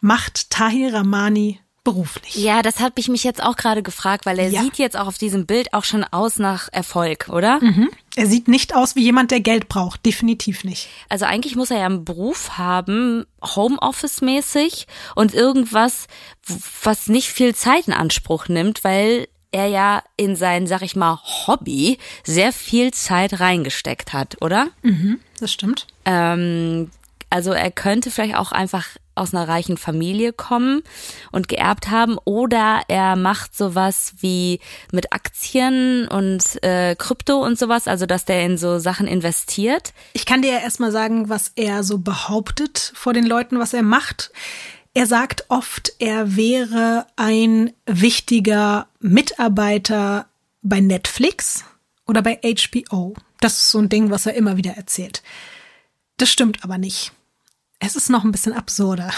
[0.00, 2.36] Macht Tahir Ramani beruflich?
[2.36, 4.62] Ja, das habe ich mich jetzt auch gerade gefragt, weil er ja.
[4.62, 7.60] sieht jetzt auch auf diesem Bild auch schon aus nach Erfolg, oder?
[7.62, 7.88] Mhm.
[8.16, 10.88] Er sieht nicht aus wie jemand, der Geld braucht, definitiv nicht.
[11.10, 16.06] Also eigentlich muss er ja einen Beruf haben, Homeoffice-mäßig und irgendwas,
[16.82, 21.20] was nicht viel Zeit in Anspruch nimmt, weil er ja in sein, sag ich mal,
[21.46, 24.68] Hobby sehr viel Zeit reingesteckt hat, oder?
[24.82, 25.86] Mhm, das stimmt.
[26.06, 26.90] Ähm,
[27.30, 28.86] also er könnte vielleicht auch einfach
[29.16, 30.82] aus einer reichen Familie kommen
[31.32, 34.60] und geerbt haben oder er macht sowas wie
[34.92, 39.92] mit Aktien und äh, Krypto und sowas, also dass der in so Sachen investiert.
[40.12, 43.82] Ich kann dir ja erstmal sagen, was er so behauptet vor den Leuten, was er
[43.82, 44.30] macht.
[44.94, 50.26] Er sagt oft, er wäre ein wichtiger Mitarbeiter
[50.62, 51.64] bei Netflix
[52.06, 53.14] oder bei HBO.
[53.40, 55.22] Das ist so ein Ding, was er immer wieder erzählt.
[56.16, 57.12] Das stimmt aber nicht.
[57.78, 59.12] Es ist noch ein bisschen absurder.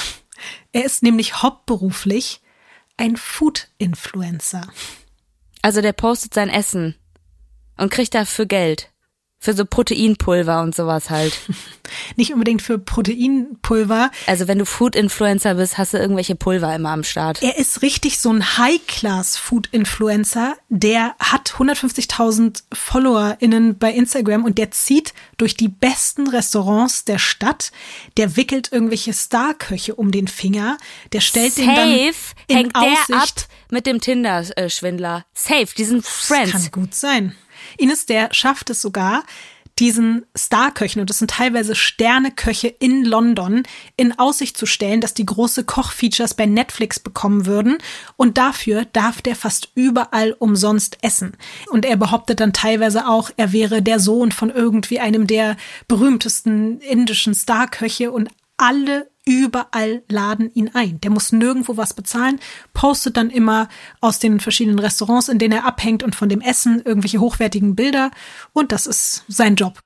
[0.72, 2.40] Er ist nämlich hauptberuflich
[2.96, 4.62] ein Food-Influencer.
[5.62, 6.94] Also der postet sein Essen
[7.76, 8.92] und kriegt dafür Geld.
[9.40, 11.38] Für so Proteinpulver und sowas halt.
[12.16, 14.10] Nicht unbedingt für Proteinpulver.
[14.26, 17.40] Also wenn du Food-Influencer bist, hast du irgendwelche Pulver immer am Start.
[17.42, 20.56] Er ist richtig so ein High-Class-Food-Influencer.
[20.68, 27.70] Der hat 150.000 FollowerInnen bei Instagram und der zieht durch die besten Restaurants der Stadt.
[28.16, 30.78] Der wickelt irgendwelche Starköche um den Finger.
[31.12, 31.90] Der stellt Safe den dann
[32.48, 33.08] in hängt Aussicht.
[33.08, 33.28] der ab
[33.70, 35.26] mit dem Tinder-Schwindler.
[35.32, 36.52] Safe, die sind Friends.
[36.52, 37.34] Kann gut sein.
[37.78, 39.24] Ines, der schafft es sogar,
[39.78, 43.62] diesen Starköchen, und das sind teilweise Sterneköche in London,
[43.96, 47.78] in Aussicht zu stellen, dass die große Kochfeatures bei Netflix bekommen würden.
[48.16, 51.36] Und dafür darf der fast überall umsonst essen.
[51.70, 55.56] Und er behauptet dann teilweise auch, er wäre der Sohn von irgendwie einem der
[55.86, 61.00] berühmtesten indischen Starköche und alle überall laden ihn ein.
[61.02, 62.40] Der muss nirgendwo was bezahlen,
[62.72, 63.68] postet dann immer
[64.00, 68.10] aus den verschiedenen Restaurants, in denen er abhängt und von dem Essen irgendwelche hochwertigen Bilder
[68.54, 69.82] und das ist sein Job.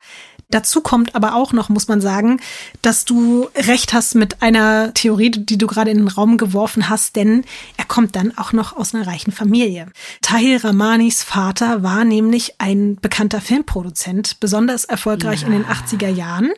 [0.52, 2.38] Dazu kommt aber auch noch, muss man sagen,
[2.82, 7.16] dass du recht hast mit einer Theorie, die du gerade in den Raum geworfen hast,
[7.16, 7.44] denn
[7.78, 9.86] er kommt dann auch noch aus einer reichen Familie.
[10.20, 16.52] Tahir Rahmanis Vater war nämlich ein bekannter Filmproduzent, besonders erfolgreich in den 80er Jahren.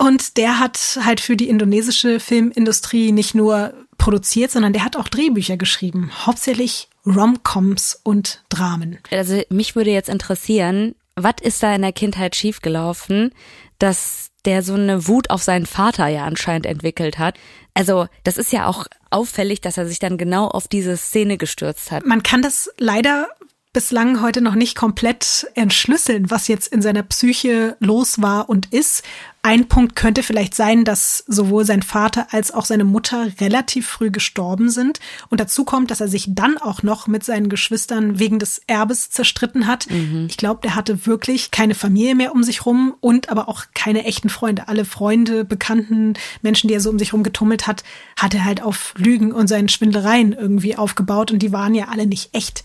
[0.00, 5.08] Und der hat halt für die indonesische Filmindustrie nicht nur produziert, sondern der hat auch
[5.08, 8.98] Drehbücher geschrieben, hauptsächlich Romcoms und Dramen.
[9.10, 13.32] Also mich würde jetzt interessieren, was ist da in der Kindheit schiefgelaufen,
[13.78, 17.36] dass der so eine Wut auf seinen Vater ja anscheinend entwickelt hat.
[17.74, 21.90] Also das ist ja auch auffällig, dass er sich dann genau auf diese Szene gestürzt
[21.90, 22.06] hat.
[22.06, 23.28] Man kann das leider
[23.72, 29.02] bislang heute noch nicht komplett entschlüsseln, was jetzt in seiner Psyche los war und ist.
[29.42, 34.10] Ein Punkt könnte vielleicht sein, dass sowohl sein Vater als auch seine Mutter relativ früh
[34.10, 35.00] gestorben sind.
[35.30, 39.08] Und dazu kommt, dass er sich dann auch noch mit seinen Geschwistern wegen des Erbes
[39.08, 39.86] zerstritten hat.
[40.28, 44.04] Ich glaube, der hatte wirklich keine Familie mehr um sich rum und aber auch keine
[44.04, 44.68] echten Freunde.
[44.68, 47.82] Alle Freunde, Bekannten, Menschen, die er so um sich rum getummelt hat,
[48.18, 52.06] hat er halt auf Lügen und seinen Schwindelereien irgendwie aufgebaut und die waren ja alle
[52.06, 52.62] nicht echt.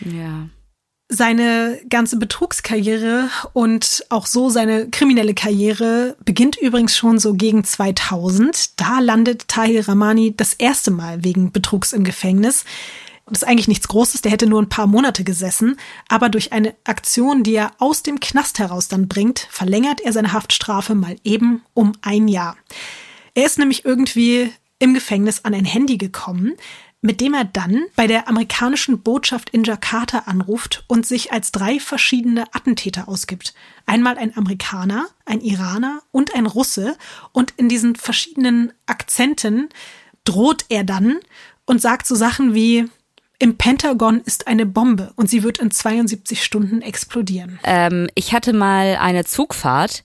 [0.00, 0.48] Ja.
[1.14, 8.80] Seine ganze Betrugskarriere und auch so seine kriminelle Karriere beginnt übrigens schon so gegen 2000.
[8.80, 12.64] Da landet Tahir Rahmani das erste Mal wegen Betrugs im Gefängnis.
[13.26, 15.76] Das ist eigentlich nichts Großes, der hätte nur ein paar Monate gesessen,
[16.08, 20.32] aber durch eine Aktion, die er aus dem Knast heraus dann bringt, verlängert er seine
[20.32, 22.56] Haftstrafe mal eben um ein Jahr.
[23.34, 26.54] Er ist nämlich irgendwie im Gefängnis an ein Handy gekommen,
[27.02, 31.80] mit dem er dann bei der amerikanischen Botschaft in Jakarta anruft und sich als drei
[31.80, 33.54] verschiedene Attentäter ausgibt.
[33.86, 36.96] Einmal ein Amerikaner, ein Iraner und ein Russe.
[37.32, 39.68] Und in diesen verschiedenen Akzenten
[40.24, 41.18] droht er dann
[41.66, 42.88] und sagt so Sachen wie,
[43.40, 47.58] im Pentagon ist eine Bombe und sie wird in 72 Stunden explodieren.
[47.64, 50.04] Ähm, ich hatte mal eine Zugfahrt.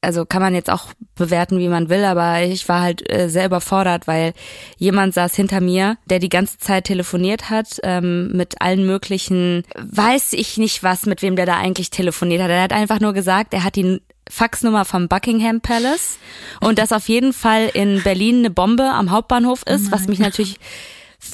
[0.00, 3.46] Also kann man jetzt auch bewerten, wie man will, aber ich war halt äh, sehr
[3.46, 4.32] überfordert, weil
[4.76, 10.34] jemand saß hinter mir, der die ganze Zeit telefoniert hat ähm, mit allen möglichen, weiß
[10.34, 12.50] ich nicht was, mit wem der da eigentlich telefoniert hat.
[12.50, 14.00] Er hat einfach nur gesagt, er hat die
[14.30, 16.18] Faxnummer vom Buckingham Palace
[16.60, 20.60] und dass auf jeden Fall in Berlin eine Bombe am Hauptbahnhof ist, was mich natürlich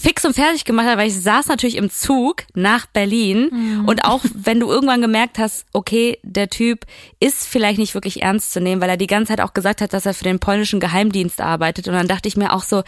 [0.05, 3.89] fix und fertig gemacht hat, weil ich saß natürlich im Zug nach Berlin Mhm.
[3.89, 6.85] und auch wenn du irgendwann gemerkt hast, okay, der Typ
[7.20, 9.94] ist vielleicht nicht wirklich ernst zu nehmen, weil er die ganze Zeit auch gesagt hat,
[9.94, 12.82] dass er für den polnischen Geheimdienst arbeitet und dann dachte ich mir auch so,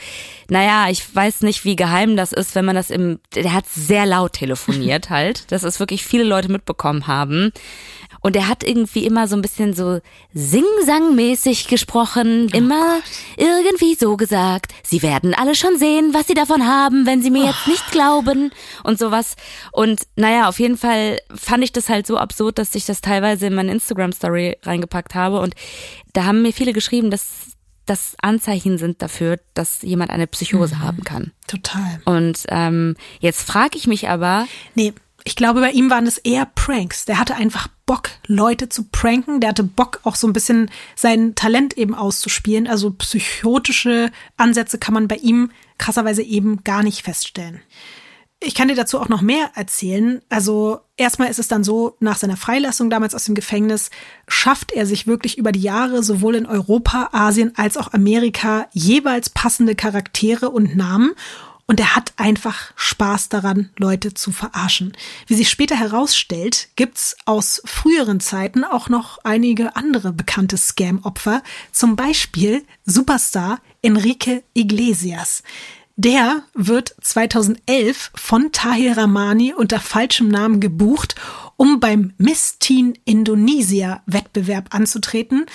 [0.50, 4.04] naja, ich weiß nicht, wie geheim das ist, wenn man das im, der hat sehr
[4.04, 7.50] laut telefoniert halt, dass es wirklich viele Leute mitbekommen haben.
[8.26, 10.00] Und er hat irgendwie immer so ein bisschen so
[10.34, 12.98] Sing-Sang-mäßig gesprochen, immer
[13.36, 17.44] irgendwie so gesagt, sie werden alle schon sehen, was sie davon haben, wenn sie mir
[17.44, 18.50] jetzt nicht glauben
[18.82, 19.36] und sowas.
[19.70, 23.46] Und naja, auf jeden Fall fand ich das halt so absurd, dass ich das teilweise
[23.46, 25.38] in meine Instagram-Story reingepackt habe.
[25.38, 25.54] Und
[26.12, 27.52] da haben mir viele geschrieben, dass
[27.84, 30.82] das Anzeichen sind dafür, dass jemand eine Psychose mhm.
[30.82, 31.30] haben kann.
[31.46, 32.00] Total.
[32.04, 34.48] Und ähm, jetzt frage ich mich aber.
[34.74, 34.94] Nee,
[35.26, 37.04] ich glaube, bei ihm waren es eher Pranks.
[37.04, 39.40] Der hatte einfach Bock, Leute zu pranken.
[39.40, 42.68] Der hatte Bock, auch so ein bisschen sein Talent eben auszuspielen.
[42.68, 47.60] Also psychotische Ansätze kann man bei ihm krasserweise eben gar nicht feststellen.
[48.38, 50.22] Ich kann dir dazu auch noch mehr erzählen.
[50.28, 53.90] Also erstmal ist es dann so, nach seiner Freilassung damals aus dem Gefängnis
[54.28, 59.28] schafft er sich wirklich über die Jahre sowohl in Europa, Asien als auch Amerika jeweils
[59.30, 61.14] passende Charaktere und Namen.
[61.68, 64.96] Und er hat einfach Spaß daran, Leute zu verarschen.
[65.26, 71.42] Wie sich später herausstellt, gibt's aus früheren Zeiten auch noch einige andere bekannte Scam-Opfer.
[71.72, 75.42] Zum Beispiel Superstar Enrique Iglesias.
[75.96, 81.16] Der wird 2011 von Tahir Rahmani unter falschem Namen gebucht,
[81.56, 85.46] um beim Miss Teen Indonesia Wettbewerb anzutreten.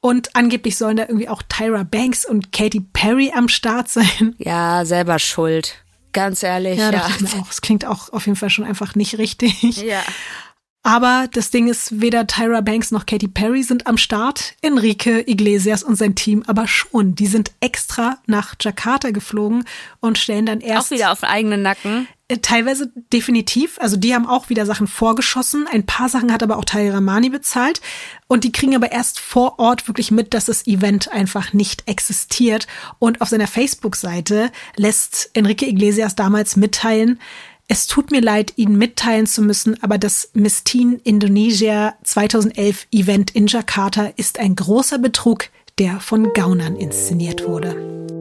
[0.00, 4.34] Und angeblich sollen da irgendwie auch Tyra Banks und Katy Perry am Start sein.
[4.38, 5.76] Ja, selber schuld.
[6.12, 6.78] Ganz ehrlich.
[6.78, 7.08] Ja, ja.
[7.08, 7.50] Ich mir auch.
[7.50, 9.76] Es klingt auch auf jeden Fall schon einfach nicht richtig.
[9.82, 10.02] Ja.
[10.82, 14.54] Aber das Ding ist, weder Tyra Banks noch Katy Perry sind am Start.
[14.62, 17.14] Enrique Iglesias und sein Team aber schon.
[17.14, 19.64] Die sind extra nach Jakarta geflogen
[20.00, 20.90] und stellen dann erst.
[20.90, 22.08] Auch wieder auf eigenen Nacken.
[22.30, 23.78] Äh, teilweise definitiv.
[23.80, 25.66] Also die haben auch wieder Sachen vorgeschossen.
[25.70, 27.80] Ein paar Sachen hat aber auch Tahir Rahmani bezahlt.
[28.28, 32.68] Und die kriegen aber erst vor Ort wirklich mit, dass das Event einfach nicht existiert.
[33.00, 37.18] Und auf seiner Facebook-Seite lässt Enrique Iglesias damals mitteilen,
[37.72, 43.30] es tut mir leid, Ihnen mitteilen zu müssen, aber das Miss Teen Indonesia 2011 Event
[43.30, 48.19] in Jakarta ist ein großer Betrug, der von Gaunern inszeniert wurde.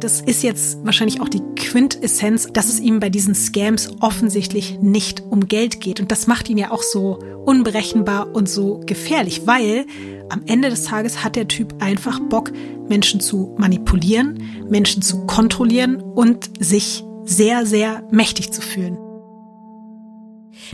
[0.00, 5.20] Das ist jetzt wahrscheinlich auch die Quintessenz, dass es ihm bei diesen Scams offensichtlich nicht
[5.20, 6.00] um Geld geht.
[6.00, 9.84] Und das macht ihn ja auch so unberechenbar und so gefährlich, weil
[10.30, 12.50] am Ende des Tages hat der Typ einfach Bock,
[12.88, 18.96] Menschen zu manipulieren, Menschen zu kontrollieren und sich sehr, sehr mächtig zu fühlen.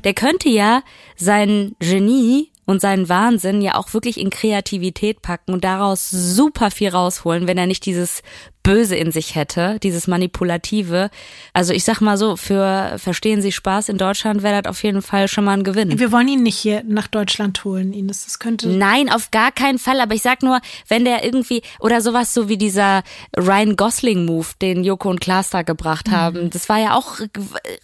[0.05, 0.82] Der könnte ja
[1.16, 6.89] sein Genie und seinen Wahnsinn ja auch wirklich in Kreativität packen und daraus super viel
[6.89, 8.23] rausholen, wenn er nicht dieses
[8.66, 11.10] Böse in sich hätte, dieses Manipulative.
[11.52, 15.02] Also ich sag mal so, für Verstehen Sie Spaß in Deutschland wäre das auf jeden
[15.02, 15.97] Fall schon mal ein Gewinn.
[16.01, 18.24] Wir wollen ihn nicht hier nach Deutschland holen, Ines.
[18.24, 18.68] Das könnte.
[18.68, 20.01] Nein, auf gar keinen Fall.
[20.01, 23.05] Aber ich sag nur, wenn der irgendwie, oder sowas so wie dieser
[23.36, 26.51] Ryan Gosling-Move, den Joko und Klaas da gebracht haben, mhm.
[26.51, 27.20] das war ja auch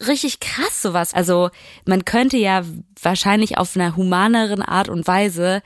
[0.05, 1.13] richtig krass, sowas.
[1.13, 1.49] Also
[1.85, 2.63] man könnte ja
[3.01, 5.61] wahrscheinlich auf einer humaneren Art und Weise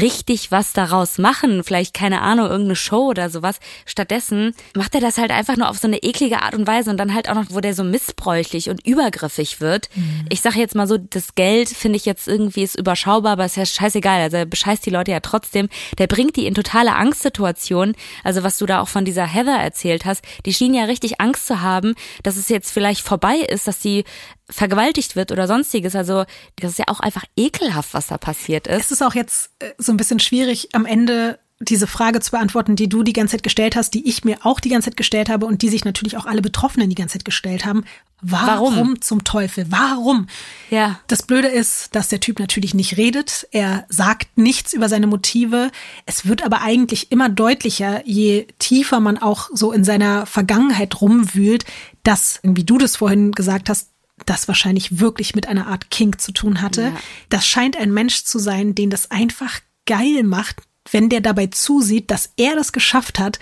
[0.00, 3.60] richtig was daraus machen, vielleicht keine Ahnung, irgendeine Show oder sowas.
[3.86, 6.96] Stattdessen macht er das halt einfach nur auf so eine eklige Art und Weise und
[6.96, 9.88] dann halt auch noch, wo der so missbräuchlich und übergriffig wird.
[9.94, 10.26] Mhm.
[10.28, 13.56] Ich sage jetzt mal so, das Geld finde ich jetzt irgendwie ist überschaubar, aber ist
[13.56, 14.20] ja scheißegal.
[14.20, 15.68] Also er bescheißt die Leute ja trotzdem.
[15.98, 17.94] Der bringt die in totale Angstsituationen.
[18.24, 21.46] Also was du da auch von dieser Heather erzählt hast, die schien ja richtig Angst
[21.46, 24.04] zu haben, dass es jetzt vielleicht vorbei ist, dass sie
[24.50, 25.96] vergewaltigt wird oder sonstiges.
[25.96, 26.24] Also
[26.56, 28.86] das ist ja auch einfach ekelhaft, was da passiert ist.
[28.86, 31.38] Es ist auch jetzt äh, so ein bisschen schwierig am Ende
[31.68, 34.60] diese Frage zu beantworten, die du die ganze Zeit gestellt hast, die ich mir auch
[34.60, 37.24] die ganze Zeit gestellt habe und die sich natürlich auch alle Betroffenen die ganze Zeit
[37.24, 37.84] gestellt haben.
[38.20, 39.00] Warum, Warum?
[39.00, 39.66] zum Teufel?
[39.68, 40.28] Warum?
[40.70, 41.00] Ja.
[41.08, 43.48] Das Blöde ist, dass der Typ natürlich nicht redet.
[43.50, 45.70] Er sagt nichts über seine Motive.
[46.06, 51.64] Es wird aber eigentlich immer deutlicher, je tiefer man auch so in seiner Vergangenheit rumwühlt,
[52.04, 53.91] dass, wie du das vorhin gesagt hast,
[54.26, 56.82] das wahrscheinlich wirklich mit einer Art Kink zu tun hatte.
[56.82, 56.96] Ja.
[57.28, 62.10] Das scheint ein Mensch zu sein, den das einfach geil macht, wenn der dabei zusieht,
[62.10, 63.38] dass er das geschafft hat,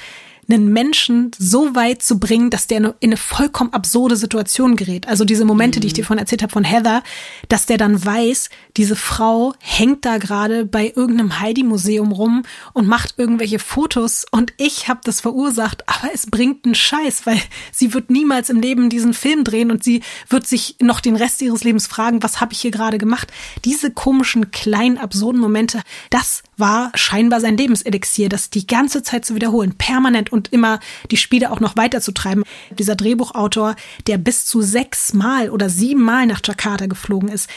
[0.52, 5.09] einen Menschen so weit zu bringen, dass der in eine vollkommen absurde Situation gerät.
[5.09, 5.81] Also diese Momente, mhm.
[5.82, 6.09] die ich dir mhm.
[6.09, 7.02] von erzählt habe von Heather,
[7.48, 13.14] dass der dann weiß, diese Frau hängt da gerade bei irgendeinem Heidi-Museum rum und macht
[13.16, 17.40] irgendwelche Fotos und ich habe das verursacht, aber es bringt einen Scheiß, weil
[17.72, 21.43] sie wird niemals im Leben diesen Film drehen und sie wird sich noch den Rest
[21.43, 23.32] ihres Lebens fragen, was habe ich hier gerade gemacht?
[23.64, 29.35] Diese komischen, kleinen, absurden Momente, das war scheinbar sein Lebenselixier, das die ganze Zeit zu
[29.35, 30.81] wiederholen, permanent und immer
[31.11, 32.45] die Spiele auch noch weiterzutreiben.
[32.78, 33.74] Dieser Drehbuchautor,
[34.07, 37.49] der bis zu sechs Mal oder sieben Mal nach Jakarta geflogen ist,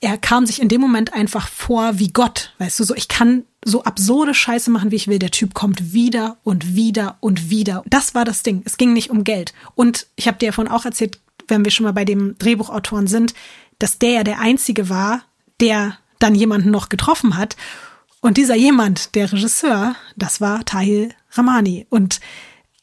[0.00, 3.44] er kam sich in dem Moment einfach vor wie Gott, weißt du, so ich kann
[3.64, 5.18] so absurde Scheiße machen, wie ich will.
[5.18, 7.82] Der Typ kommt wieder und wieder und wieder.
[7.86, 8.62] Das war das Ding.
[8.64, 9.54] Es ging nicht um Geld.
[9.74, 11.18] Und ich habe dir davon auch erzählt,
[11.48, 13.34] wenn wir schon mal bei dem Drehbuchautoren sind,
[13.80, 15.22] dass der ja der einzige war,
[15.60, 17.56] der dann jemanden noch getroffen hat.
[18.20, 21.86] Und dieser jemand, der Regisseur, das war Tahil Ramani.
[21.90, 22.20] Und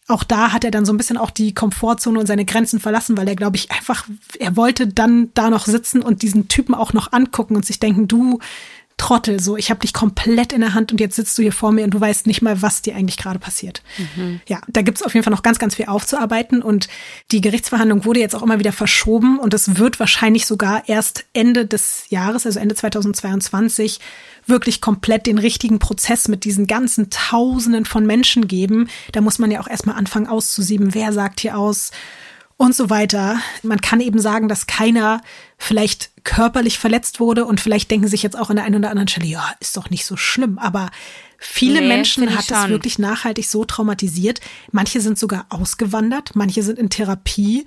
[0.08, 3.18] auch da hat er dann so ein bisschen auch die Komfortzone und seine Grenzen verlassen,
[3.18, 4.06] weil er, glaube ich, einfach,
[4.40, 8.08] er wollte dann da noch sitzen und diesen Typen auch noch angucken und sich denken,
[8.08, 8.40] du
[8.98, 11.72] Trottel, so ich habe dich komplett in der Hand und jetzt sitzt du hier vor
[11.72, 13.82] mir und du weißt nicht mal, was dir eigentlich gerade passiert.
[13.98, 14.40] Mhm.
[14.48, 16.88] Ja, da gibt's auf jeden Fall noch ganz, ganz viel aufzuarbeiten und
[17.32, 21.66] die Gerichtsverhandlung wurde jetzt auch immer wieder verschoben und es wird wahrscheinlich sogar erst Ende
[21.66, 24.00] des Jahres, also Ende 2022,
[24.46, 28.90] wirklich komplett den richtigen Prozess mit diesen ganzen Tausenden von Menschen geben.
[29.12, 31.92] Da muss man ja auch erstmal anfangen auszusieben, wer sagt hier aus
[32.58, 33.40] und so weiter.
[33.62, 35.22] Man kann eben sagen, dass keiner
[35.58, 39.08] vielleicht körperlich verletzt wurde und vielleicht denken sich jetzt auch an der einen oder anderen
[39.08, 40.90] Stelle, ja, ist doch nicht so schlimm, aber
[41.38, 42.70] viele Nee, Menschen hat schon.
[42.70, 44.40] wirklich nachhaltig so traumatisiert.
[44.72, 47.66] Manche sind sogar ausgewandert, manche sind in Therapie,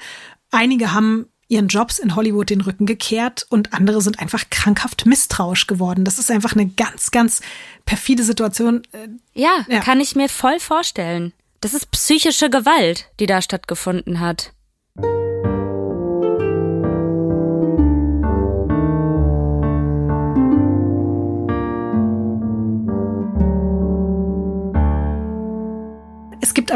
[0.51, 5.67] einige haben ihren Jobs in Hollywood den Rücken gekehrt und andere sind einfach krankhaft misstrauisch
[5.67, 6.05] geworden.
[6.05, 7.41] Das ist einfach eine ganz, ganz
[7.85, 8.83] perfide Situation.
[8.93, 9.81] Äh, Ja, Ja.
[9.81, 11.33] kann ich mir voll vorstellen.
[11.61, 14.53] Das ist psychische Gewalt, die da stattgefunden hat.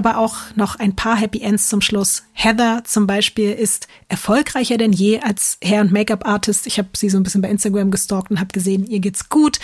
[0.00, 2.22] Aber auch noch ein paar Happy Ends zum Schluss.
[2.32, 6.66] Heather zum Beispiel ist erfolgreicher denn je als Hair- und Make-up-Artist.
[6.66, 9.58] Ich habe sie so ein bisschen bei Instagram gestalkt und habe gesehen, ihr geht's gut.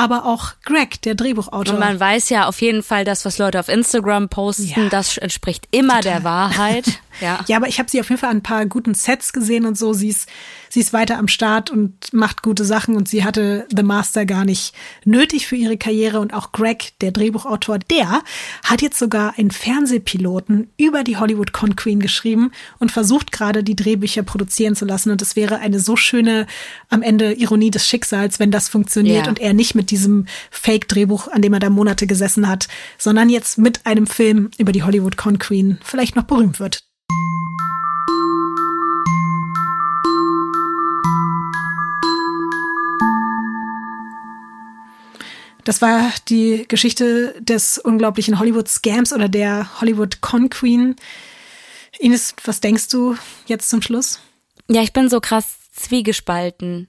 [0.00, 1.74] Aber auch Greg, der Drehbuchautor.
[1.74, 4.88] Und man weiß ja auf jeden Fall, das, was Leute auf Instagram posten, Ja.
[4.88, 6.84] das entspricht immer der Wahrheit.
[7.20, 7.40] Ja.
[7.48, 9.76] Ja, aber ich habe sie auf jeden Fall an ein paar guten Sets gesehen und
[9.76, 9.92] so.
[9.92, 10.26] Sie ist,
[10.70, 14.46] sie ist weiter am Start und macht gute Sachen und sie hatte The Master gar
[14.46, 14.72] nicht
[15.04, 16.20] nötig für ihre Karriere.
[16.20, 18.22] Und auch Greg, der Drehbuchautor, der
[18.64, 23.76] hat jetzt sogar einen Fernsehpiloten über die Hollywood Con Queen geschrieben und versucht gerade die
[23.76, 25.10] Drehbücher produzieren zu lassen.
[25.10, 26.46] Und es wäre eine so schöne
[26.88, 29.28] am Ende Ironie des Schicksals, wenn das funktioniert Ja.
[29.30, 32.68] und er nicht mit diesem Fake-Drehbuch, an dem er da Monate gesessen hat,
[32.98, 36.84] sondern jetzt mit einem Film über die Hollywood Con Queen vielleicht noch berühmt wird.
[45.64, 50.96] Das war die Geschichte des unglaublichen Hollywood-Scams oder der Hollywood Con Queen.
[51.98, 54.20] Ines, was denkst du jetzt zum Schluss?
[54.68, 56.88] Ja, ich bin so krass zwiegespalten.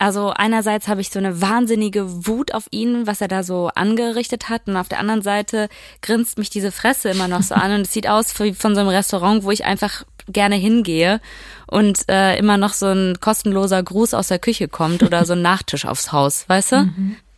[0.00, 4.48] Also einerseits habe ich so eine wahnsinnige Wut auf ihn, was er da so angerichtet
[4.48, 5.68] hat, und auf der anderen Seite
[6.00, 8.80] grinst mich diese Fresse immer noch so an und es sieht aus wie von so
[8.80, 11.20] einem Restaurant, wo ich einfach gerne hingehe
[11.66, 15.42] und äh, immer noch so ein kostenloser Gruß aus der Küche kommt oder so ein
[15.42, 16.76] Nachtisch aufs Haus, weißt du?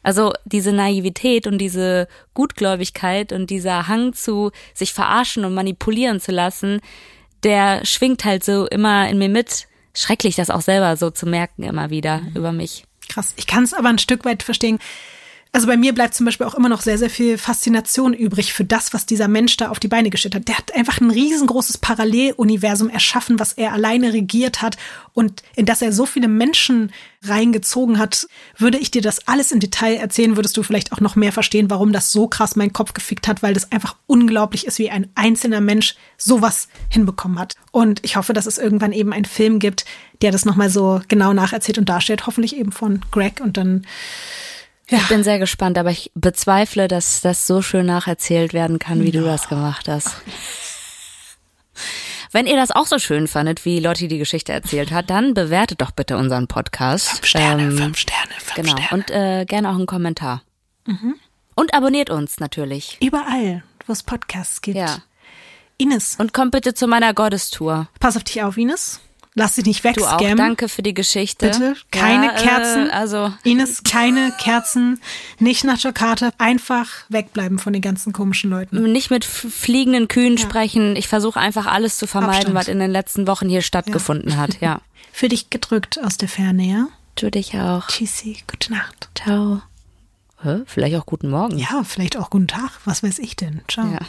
[0.05, 6.31] Also diese Naivität und diese Gutgläubigkeit und dieser Hang zu sich verarschen und manipulieren zu
[6.31, 6.81] lassen,
[7.43, 9.67] der schwingt halt so immer in mir mit.
[9.95, 12.85] Schrecklich, das auch selber so zu merken immer wieder über mich.
[13.09, 13.35] Krass.
[13.37, 14.79] Ich kann es aber ein Stück weit verstehen.
[15.55, 18.65] Also bei mir bleibt zum Beispiel auch immer noch sehr, sehr viel Faszination übrig für
[18.65, 20.49] das, was dieser Mensch da auf die Beine gestellt hat.
[20.49, 24.79] Der hat einfach ein riesengroßes Paralleluniversum erschaffen, was er alleine regiert hat
[25.13, 26.91] und in das er so viele Menschen
[27.23, 28.29] reingezogen hat.
[28.57, 31.69] Würde ich dir das alles im Detail erzählen, würdest du vielleicht auch noch mehr verstehen,
[31.69, 35.11] warum das so krass meinen Kopf gefickt hat, weil das einfach unglaublich ist, wie ein
[35.17, 37.57] einzelner Mensch sowas hinbekommen hat.
[37.73, 39.85] Und ich hoffe, dass es irgendwann eben einen Film gibt,
[40.23, 42.27] der das nochmal so genau nacherzählt und darstellt.
[42.27, 43.85] Hoffentlich eben von Greg und dann
[44.93, 44.99] ja.
[44.99, 49.11] Ich bin sehr gespannt, aber ich bezweifle, dass das so schön nacherzählt werden kann, wie
[49.11, 50.11] du das gemacht hast.
[52.31, 55.83] Wenn ihr das auch so schön fandet, wie Lotti die Geschichte erzählt hat, dann bewertet
[55.83, 57.09] doch bitte unseren Podcast.
[57.11, 58.71] Fünf Sterne, Ähm, fünf Sterne, fünf Genau.
[58.83, 58.89] Sterne.
[58.93, 60.43] Und äh, gerne auch einen Kommentar.
[61.55, 62.97] Und abonniert uns natürlich.
[63.03, 64.79] Überall, wo es Podcasts gibt.
[64.79, 64.99] Ja.
[65.77, 67.89] Ines, Und kommt bitte zu meiner Gottestour.
[68.01, 69.01] pass auf dich auf, Ines.
[69.35, 69.97] Lass dich nicht Du auch.
[69.97, 70.37] wegscammen.
[70.37, 71.47] Danke für die Geschichte.
[71.49, 72.89] Bitte, keine Ja, Kerzen.
[72.89, 75.01] Äh, also, Ines, keine Kerzen,
[75.39, 76.33] nicht nach Jakarta.
[76.39, 78.93] Einfach wegbleiben von den ganzen komischen Leuten.
[78.93, 80.97] nicht mit fliegenden Kühen sprechen.
[80.97, 82.55] Ich versuche einfach alles zu vermeiden, Abstand.
[82.57, 84.61] was in den letzten Wochen hier stattgefunden hat.
[84.61, 84.81] Ja.
[85.13, 86.87] Für dich gedrückt aus der Ferne, ja?
[87.15, 87.87] Du dich auch.
[87.89, 89.09] Tschüssi, gute Nacht.
[89.15, 89.63] Ciao.
[90.43, 90.63] Hä?
[90.67, 91.57] Vielleicht auch guten Morgen.
[91.59, 92.71] Ja, vielleicht auch guten Tag.
[92.85, 93.61] Was weiß ich denn?
[93.69, 93.87] Ciao.
[93.87, 93.99] Ja.